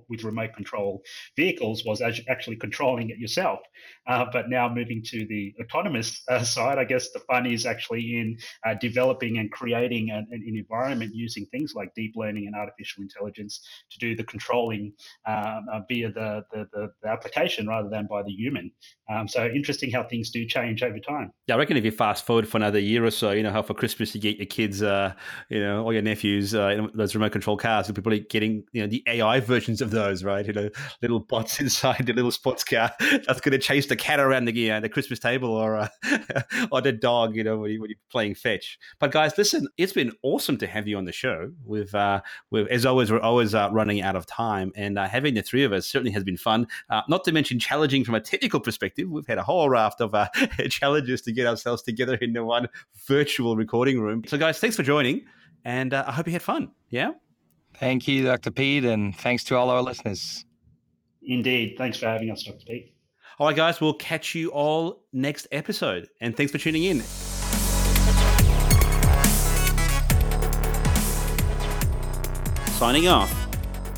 with 0.09 0.25
remote 0.25 0.53
control 0.53 1.03
vehicles 1.37 1.85
was 1.85 2.03
actually 2.03 2.57
controlling 2.57 3.11
it 3.11 3.19
yourself. 3.19 3.61
Uh, 4.09 4.25
but 4.33 4.51
now 4.51 4.69
moving 4.69 5.05
to 5.05 5.25
the 5.27 5.55
autonomous 5.63 6.21
uh, 6.29 6.43
side, 6.43 6.79
I 6.79 6.85
guess 6.85 7.13
the 7.13 7.21
fun 7.21 7.47
is 7.47 7.65
actually 7.65 8.19
in 8.19 8.37
uh, 8.67 8.75
developing 8.81 9.39
and 9.39 9.53
creating 9.53 10.11
an, 10.11 10.27
an, 10.33 10.43
environment 10.45 11.15
using 11.15 11.47
things 11.47 11.75
like 11.77 11.95
deep 11.95 12.15
learning 12.17 12.49
and 12.49 12.57
artificial 12.57 13.05
intelligence 13.05 13.61
to 13.93 13.99
do 14.01 14.17
the 14.17 14.25
controlling 14.25 14.93
um, 15.27 15.67
uh, 15.73 15.81
via 15.89 16.11
the, 16.11 16.45
the, 16.53 16.67
the, 16.73 16.91
the, 17.03 17.09
application 17.09 17.69
rather 17.69 17.89
than 17.89 18.09
by 18.09 18.21
the 18.25 18.33
human. 18.33 18.69
Um, 19.09 19.29
so 19.29 19.47
interesting 19.47 19.93
how 19.93 20.03
things 20.03 20.31
do 20.31 20.45
change 20.45 20.83
over 20.83 20.99
time. 20.99 21.31
Yeah, 21.47 21.55
I 21.55 21.59
reckon 21.59 21.77
if 21.77 21.85
you 21.85 21.93
fast 21.93 22.27
forward 22.27 22.49
for 22.49 22.57
another 22.57 22.81
year 22.81 23.05
or 23.05 23.13
so, 23.13 23.31
you 23.31 23.45
know, 23.45 23.53
how 23.53 23.63
for 23.63 23.75
Christmas 23.75 24.13
you 24.13 24.21
get 24.21 24.39
your 24.39 24.47
kids, 24.47 24.83
uh, 24.83 25.15
you 25.51 25.61
know, 25.61 25.84
all 25.85 25.93
your 25.93 26.03
nephews, 26.03 26.55
uh, 26.55 26.87
those 26.95 27.14
remote 27.14 27.32
control 27.32 27.57
cars, 27.57 27.91
be 27.91 28.01
probably 28.01 28.20
getting 28.20 28.64
you 28.72 28.82
know 28.82 28.89
the 28.89 29.03
AI 29.07 29.41
versions 29.41 29.80
of 29.80 29.91
those, 29.91 30.24
right? 30.24 30.47
You 30.47 30.53
know, 30.53 30.70
little 31.03 31.20
bots 31.20 31.61
inside 31.61 32.07
the 32.07 32.12
little 32.12 32.30
sports 32.30 32.64
car 32.64 32.91
that's 33.01 33.41
going 33.41 33.53
to 33.53 33.59
chase 33.59 33.87
the 33.87 33.97
cat 33.97 34.20
around 34.20 34.47
the 34.47 34.55
you 34.55 34.68
know, 34.68 34.80
the 34.80 34.89
Christmas 34.89 35.18
table 35.18 35.51
or 35.51 35.76
uh, 35.76 35.89
or 36.72 36.80
the 36.80 36.93
dog, 36.93 37.37
you 37.37 37.45
know, 37.45 37.59
when, 37.59 37.70
you, 37.70 37.82
are 37.82 37.89
playing 38.11 38.35
fetch. 38.35 38.78
But 38.99 39.12
guys, 39.12 39.37
listen, 39.37 39.68
it's 39.76 39.93
been 39.93 40.12
awesome 40.22 40.57
to 40.59 40.66
have 40.66 40.89
you 40.89 40.97
on 40.97 41.05
the 41.05 41.12
show. 41.12 41.51
With 41.64 41.95
uh, 41.95 42.22
with 42.51 42.68
as 42.68 42.87
always, 42.87 43.11
we're 43.11 43.20
always 43.20 43.55
uh, 43.55 43.68
running 43.72 44.01
out 44.01 44.16
of 44.16 44.26
time, 44.26 44.72
and 44.76 44.99
uh, 44.99 45.07
having 45.07 45.35
the 45.35 45.43
three 45.43 45.64
of 45.64 45.72
us 45.72 45.87
certainly 45.87 46.12
has 46.12 46.24
been 46.24 46.37
fun. 46.37 46.66
Uh, 46.91 47.03
not 47.09 47.24
to 47.24 47.32
mention 47.32 47.59
challenging 47.59 48.05
from 48.05 48.14
a 48.14 48.20
technical 48.20 48.61
perspective. 48.61 49.09
We've 49.11 49.26
had 49.26 49.39
a 49.39 49.43
whole 49.43 49.68
raft 49.68 50.01
of 50.01 50.14
uh, 50.14 50.28
challenges 50.68 51.22
to 51.22 51.32
get 51.32 51.47
ourselves 51.47 51.82
together 51.82 52.14
in 52.14 52.32
the 52.32 52.45
one 52.45 52.68
virtual 53.07 53.57
recording 53.57 54.01
room. 54.01 54.22
So, 54.26 54.39
guys, 54.39 54.59
thanks 54.59 54.76
for 54.76 54.82
joining. 54.82 55.24
And 55.65 55.95
uh, 55.95 56.05
I 56.07 56.12
hope 56.12 56.27
you 56.27 56.33
had 56.33 56.43
fun. 56.43 56.71
Yeah. 56.91 57.12
Thank 57.79 58.07
you, 58.07 58.25
Dr. 58.25 58.51
Pete, 58.51 58.85
and 58.85 59.17
thanks 59.17 59.45
to 59.45 59.57
all 59.57 59.71
our 59.71 59.83
listeners. 59.83 60.45
Indeed. 61.23 61.77
Thanks 61.77 61.99
for 61.99 62.07
having 62.07 62.31
us, 62.31 62.45
Dr. 62.45 62.65
Pete. 62.67 62.95
All 63.39 63.49
right, 63.49 63.57
guys, 63.57 63.81
we'll 63.81 63.95
catch 63.95 64.35
you 64.35 64.51
all 64.51 65.03
next 65.12 65.49
episode. 65.51 66.09
And 66.21 66.37
thanks 66.37 66.53
for 66.53 66.59
tuning 66.59 66.85
in. 66.85 67.01
Signing 72.79 73.09
off. 73.09 73.33